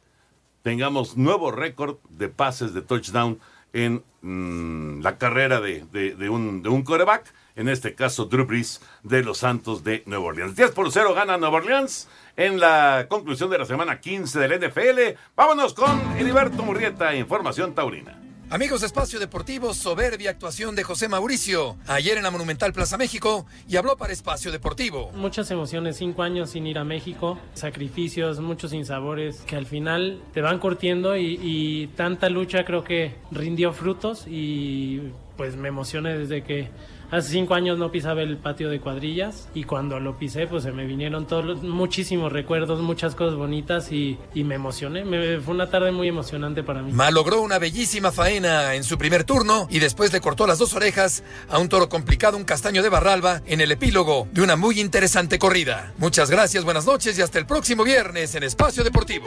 tengamos 0.63 1.17
nuevo 1.17 1.51
récord 1.51 1.99
de 2.09 2.29
pases 2.29 2.73
de 2.73 2.81
touchdown 2.83 3.39
en 3.75 4.03
mm, 4.23 5.01
la 5.03 5.19
carrera 5.19 5.61
de, 5.61 5.85
de- 5.93 6.15
de 6.15 6.29
un, 6.31 6.63
de 6.63 6.69
un 6.71 6.83
quarterback. 6.83 7.33
En 7.57 7.69
este 7.69 7.95
caso, 7.95 8.25
Drew 8.25 8.47
Brees 8.47 8.81
de 9.05 9.23
los 9.23 9.39
Santos 9.39 9.85
de 9.85 10.03
Nueva 10.07 10.25
Orleans. 10.25 10.57
10 10.57 10.73
por 10.73 10.91
0 10.91 11.15
gana 11.15 11.37
Nueva 11.37 11.59
Orleans 11.59 12.09
en 12.37 12.59
la 12.59 13.07
conclusión 13.09 13.49
de 13.49 13.59
la 13.59 13.65
semana 13.65 14.01
15 14.01 14.41
del 14.41 14.59
NFL. 14.59 15.17
Vámonos 15.37 15.73
con 15.73 16.01
Heriberto 16.17 16.65
Murrieta, 16.65 17.15
Información 17.15 17.73
Taurina. 17.73 18.21
Amigos 18.51 18.81
de 18.81 18.89
Espacio 18.89 19.21
Deportivo, 19.21 19.73
soberbia 19.73 20.31
actuación 20.31 20.75
de 20.75 20.83
José 20.83 21.09
Mauricio, 21.09 21.77
ayer 21.87 22.17
en 22.17 22.25
la 22.25 22.31
Monumental 22.33 22.73
Plaza 22.73 22.99
México, 22.99 23.47
y 23.69 23.77
habló 23.77 23.97
para 23.97 24.13
Espacio 24.13 24.51
Deportivo. 24.53 25.13
Muchas 25.13 25.51
emociones, 25.51 25.97
cinco 25.97 26.23
años 26.23 26.51
sin 26.51 26.67
ir 26.67 26.79
a 26.79 26.85
México, 26.85 27.39
sacrificios, 27.55 28.41
muchos 28.41 28.73
sinsabores 28.73 29.43
que 29.43 29.57
al 29.57 29.67
final 29.67 30.21
te 30.33 30.41
van 30.41 30.59
curtiendo 30.59 31.17
y, 31.17 31.39
y 31.41 31.87
tanta 31.97 32.29
lucha 32.29 32.65
creo 32.65 32.83
que 32.85 33.15
rindió 33.31 33.73
frutos 33.73 34.25
y 34.27 35.13
pues 35.37 35.57
me 35.57 35.69
emocioné 35.69 36.17
desde 36.17 36.45
que 36.45 36.69
hace 37.11 37.31
cinco 37.31 37.55
años 37.55 37.79
no 37.79 37.91
pisaba 37.91 38.23
el 38.23 38.37
patio 38.37 38.69
de 38.71 38.81
cuadrillas 38.81 39.49
y 39.55 39.65
cuando 39.65 40.01
lo 40.01 40.17
pisé 40.19 40.47
pues 40.47 40.63
se 40.65 40.73
me 40.73 40.85
vinieron 40.87 41.27
todos 41.27 41.45
los- 41.45 41.63
muchísimos 41.63 42.33
recuerdos, 42.33 42.81
muchas 42.81 43.15
cosas 43.15 43.37
bonitas 43.37 43.93
y, 43.93 44.19
y 44.35 44.45
me 44.45 44.55
emocioné. 44.57 45.05
Me- 45.05 45.41
fue 45.41 45.55
una 45.55 45.71
tarde 45.71 45.93
muy 45.93 46.09
emocionante 46.09 46.63
para 46.63 46.83
mí. 46.83 46.93
Malogró 46.93 47.41
una 47.43 47.59
bellísima 47.59 48.13
faena 48.13 48.75
en 48.75 48.85
su 48.85 48.99
primer 48.99 49.25
turno 49.25 49.67
y 49.71 49.79
después 49.79 50.13
le 50.13 50.21
cortó 50.21 50.47
las 50.47 50.59
dos 50.59 50.75
orejas 50.75 51.23
a 51.49 51.59
un 51.59 51.69
toro 51.69 51.89
complicado, 51.89 52.37
un 52.37 52.45
castaño 52.45 52.83
de 52.83 52.89
Barralba, 52.89 53.43
en 53.47 53.61
el 53.61 53.71
epílogo 53.73 54.27
de 54.33 54.43
una 54.43 54.57
muy 54.57 54.81
interesante 54.81 55.39
corrida. 55.39 55.93
Muchas 55.99 56.31
gracias, 56.31 56.65
buenas 56.65 56.87
noches 56.87 57.19
y 57.19 57.23
hasta 57.23 57.39
el 57.39 57.47
próximo 57.47 57.85
viernes 57.85 58.35
en 58.35 58.43
Espacio 58.43 58.83
Deportivo. 58.85 59.27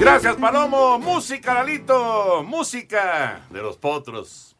Gracias, 0.00 0.36
Palomo. 0.36 0.98
Música, 0.98 1.54
Lalito. 1.54 2.42
Música 2.44 3.46
de 3.50 3.62
los 3.62 3.76
potros. 3.76 4.55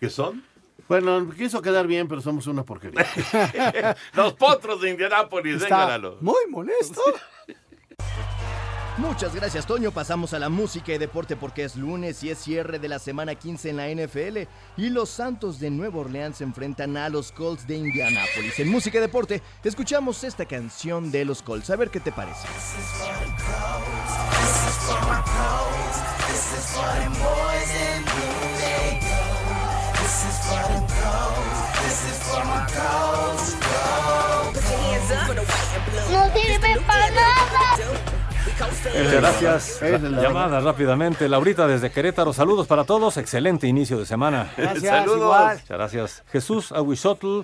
¿Qué 0.00 0.08
son? 0.08 0.42
Bueno, 0.88 1.28
quiso 1.36 1.60
quedar 1.62 1.86
bien, 1.86 2.08
pero 2.08 2.20
somos 2.20 2.46
una 2.46 2.64
porquería. 2.64 3.06
los 4.14 4.32
potros 4.32 4.80
de 4.80 4.90
Indianápolis. 4.90 5.68
Lalo. 5.68 6.16
muy 6.20 6.46
molesto. 6.48 7.00
Muchas 8.98 9.34
gracias, 9.34 9.66
Toño. 9.66 9.92
Pasamos 9.92 10.34
a 10.34 10.38
la 10.38 10.48
música 10.48 10.92
y 10.92 10.98
deporte 10.98 11.36
porque 11.36 11.64
es 11.64 11.76
lunes 11.76 12.22
y 12.22 12.30
es 12.30 12.38
cierre 12.38 12.78
de 12.78 12.88
la 12.88 12.98
semana 12.98 13.34
15 13.34 13.70
en 13.70 13.76
la 13.76 13.88
NFL. 13.88 14.38
Y 14.76 14.90
los 14.90 15.08
Santos 15.10 15.60
de 15.60 15.70
Nueva 15.70 16.00
Orleans 16.00 16.38
se 16.38 16.44
enfrentan 16.44 16.96
a 16.96 17.08
los 17.08 17.30
Colts 17.32 17.66
de 17.66 17.76
Indianápolis. 17.76 18.58
En 18.58 18.68
música 18.68 18.98
y 18.98 19.00
deporte, 19.00 19.42
escuchamos 19.64 20.24
esta 20.24 20.44
canción 20.44 21.10
de 21.10 21.24
los 21.24 21.40
Colts. 21.40 21.70
A 21.70 21.76
ver 21.76 21.90
qué 21.90 22.00
te 22.00 22.12
parece. 22.12 22.48
No 36.10 36.32
sirve 36.34 36.80
para 36.86 37.10
nada. 37.10 37.30
Gracias. 39.20 39.80
Llamadas 39.80 40.64
rápidamente. 40.64 41.28
Laurita 41.28 41.66
desde 41.66 41.90
Querétaro. 41.90 42.32
Saludos 42.32 42.66
para 42.66 42.84
todos. 42.84 43.16
Excelente 43.16 43.66
inicio 43.66 43.98
de 43.98 44.06
semana. 44.06 44.50
Gracias, 44.56 44.82
Saludos. 44.84 45.20
igual. 45.22 45.56
Muchas 45.60 45.68
gracias. 45.68 46.22
Jesús 46.32 46.72
Aguisotl. 46.72 47.40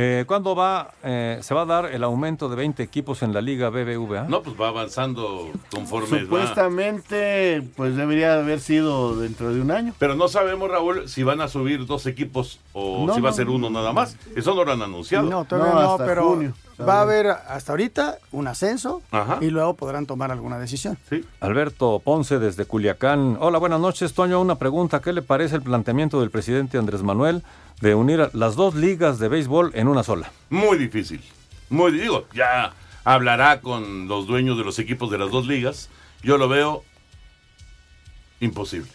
Eh, 0.00 0.22
¿Cuándo 0.28 0.54
va, 0.54 0.92
eh, 1.02 1.40
se 1.42 1.54
va 1.54 1.62
a 1.62 1.64
dar 1.64 1.86
el 1.86 2.04
aumento 2.04 2.48
de 2.48 2.54
20 2.54 2.84
equipos 2.84 3.24
en 3.24 3.34
la 3.34 3.40
Liga 3.40 3.68
BBVA? 3.68 4.26
No, 4.28 4.42
pues 4.42 4.54
va 4.54 4.68
avanzando 4.68 5.50
conforme 5.74 6.18
va. 6.18 6.20
Supuestamente, 6.20 7.64
pues 7.74 7.96
debería 7.96 8.34
haber 8.34 8.60
sido 8.60 9.16
dentro 9.16 9.52
de 9.52 9.60
un 9.60 9.72
año. 9.72 9.92
Pero 9.98 10.14
no 10.14 10.28
sabemos, 10.28 10.70
Raúl, 10.70 11.08
si 11.08 11.24
van 11.24 11.40
a 11.40 11.48
subir 11.48 11.84
dos 11.84 12.06
equipos 12.06 12.60
o 12.74 13.06
No, 13.08 13.14
si 13.16 13.20
va 13.20 13.30
a 13.30 13.32
ser 13.32 13.48
uno 13.48 13.70
nada 13.70 13.92
más. 13.92 14.16
Eso 14.36 14.54
no 14.54 14.62
lo 14.62 14.70
han 14.70 14.82
anunciado. 14.82 15.28
No, 15.28 15.44
todavía 15.44 15.74
No, 15.74 15.82
no, 15.82 15.90
hasta 15.94 16.06
pero 16.06 16.28
junio, 16.28 16.54
va 16.88 16.98
a 16.98 17.02
haber 17.02 17.26
hasta 17.26 17.72
ahorita 17.72 18.18
un 18.30 18.46
ascenso 18.46 19.02
Ajá. 19.10 19.38
y 19.40 19.50
luego 19.50 19.74
podrán 19.74 20.06
tomar 20.06 20.30
alguna 20.30 20.60
decisión. 20.60 20.96
Sí. 21.10 21.24
Alberto 21.40 22.00
Ponce 22.04 22.38
desde 22.38 22.66
Culiacán. 22.66 23.36
Hola, 23.40 23.58
buenas 23.58 23.80
noches. 23.80 24.14
Toño, 24.14 24.40
una 24.40 24.58
pregunta. 24.58 25.00
¿Qué 25.00 25.12
le 25.12 25.22
parece 25.22 25.56
el 25.56 25.62
planteamiento 25.62 26.20
del 26.20 26.30
presidente 26.30 26.78
Andrés 26.78 27.02
Manuel 27.02 27.42
de 27.80 27.94
unir 27.94 28.30
las 28.32 28.56
dos 28.56 28.74
ligas 28.74 29.18
de 29.18 29.28
béisbol 29.28 29.70
en 29.74 29.88
una 29.88 30.02
sola? 30.02 30.30
Muy 30.50 30.78
difícil. 30.78 31.22
Muy 31.70 31.92
digo, 31.92 32.26
ya 32.34 32.72
hablará 33.04 33.60
con 33.60 34.08
los 34.08 34.26
dueños 34.26 34.56
de 34.58 34.64
los 34.64 34.78
equipos 34.78 35.10
de 35.10 35.18
las 35.18 35.30
dos 35.30 35.46
ligas. 35.46 35.88
Yo 36.22 36.38
lo 36.38 36.48
veo 36.48 36.84
imposible. 38.40 38.88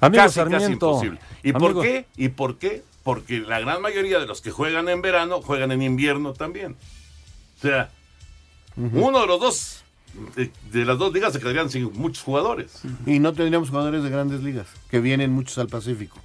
Amigo 0.00 0.22
casi, 0.24 0.40
casi 0.40 0.72
imposible. 0.72 1.18
¿Y 1.42 1.50
amigo- 1.50 1.74
por 1.74 1.82
qué? 1.82 2.06
¿Y 2.16 2.28
por 2.28 2.58
qué? 2.58 2.82
Porque 3.02 3.40
la 3.40 3.60
gran 3.60 3.82
mayoría 3.82 4.18
de 4.20 4.26
los 4.26 4.40
que 4.40 4.50
juegan 4.50 4.88
en 4.88 5.02
verano 5.02 5.42
juegan 5.42 5.72
en 5.72 5.82
invierno 5.82 6.32
también. 6.32 6.76
O 7.58 7.60
sea, 7.62 7.90
uno 8.76 9.20
de 9.20 9.26
los 9.26 9.40
dos 9.40 9.84
de, 10.36 10.50
de 10.70 10.84
las 10.84 10.98
dos 10.98 11.12
ligas 11.12 11.32
se 11.32 11.40
quedarían 11.40 11.68
sin 11.70 11.92
muchos 11.94 12.22
jugadores. 12.22 12.80
Y 13.06 13.18
no 13.18 13.32
tendríamos 13.32 13.70
jugadores 13.70 14.02
de 14.02 14.10
grandes 14.10 14.42
ligas, 14.42 14.66
que 14.90 15.00
vienen 15.00 15.32
muchos 15.32 15.58
al 15.58 15.68
Pacífico. 15.68 16.18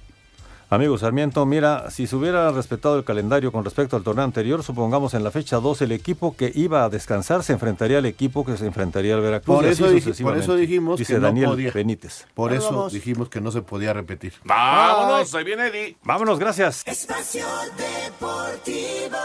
Amigo 0.70 0.98
Sarmiento, 0.98 1.46
mira, 1.46 1.90
si 1.90 2.06
se 2.06 2.14
hubiera 2.14 2.50
respetado 2.52 2.98
el 2.98 3.04
calendario 3.04 3.50
con 3.52 3.64
respecto 3.64 3.96
al 3.96 4.02
torneo 4.02 4.22
anterior, 4.24 4.62
supongamos 4.62 5.14
en 5.14 5.24
la 5.24 5.30
fecha 5.30 5.56
2 5.60 5.80
el 5.80 5.92
equipo 5.92 6.36
que 6.36 6.52
iba 6.54 6.84
a 6.84 6.90
descansar 6.90 7.42
se 7.42 7.54
enfrentaría 7.54 7.96
al 7.98 8.04
equipo 8.04 8.44
que 8.44 8.54
se 8.58 8.66
enfrentaría 8.66 9.14
al 9.14 9.22
Veracruz. 9.22 9.56
Por 9.56 9.64
eso, 9.64 9.90
dij- 9.90 10.22
por 10.22 10.36
eso 10.36 10.56
dijimos 10.56 10.98
Dice 10.98 11.14
que 11.14 11.20
Daniel 11.20 11.46
no 11.46 11.50
podía. 11.52 11.72
Benítez. 11.72 12.26
Por 12.34 12.52
eso 12.52 12.70
vamos. 12.70 12.92
dijimos 12.92 13.30
que 13.30 13.40
no 13.40 13.50
se 13.50 13.62
podía 13.62 13.94
repetir. 13.94 14.34
Vámonos, 14.44 15.34
ahí 15.34 15.44
viene 15.44 15.68
Eddie. 15.68 15.96
Vámonos, 16.04 16.38
gracias. 16.38 16.82
Espacio 16.86 17.46
Deportivo. 17.78 19.16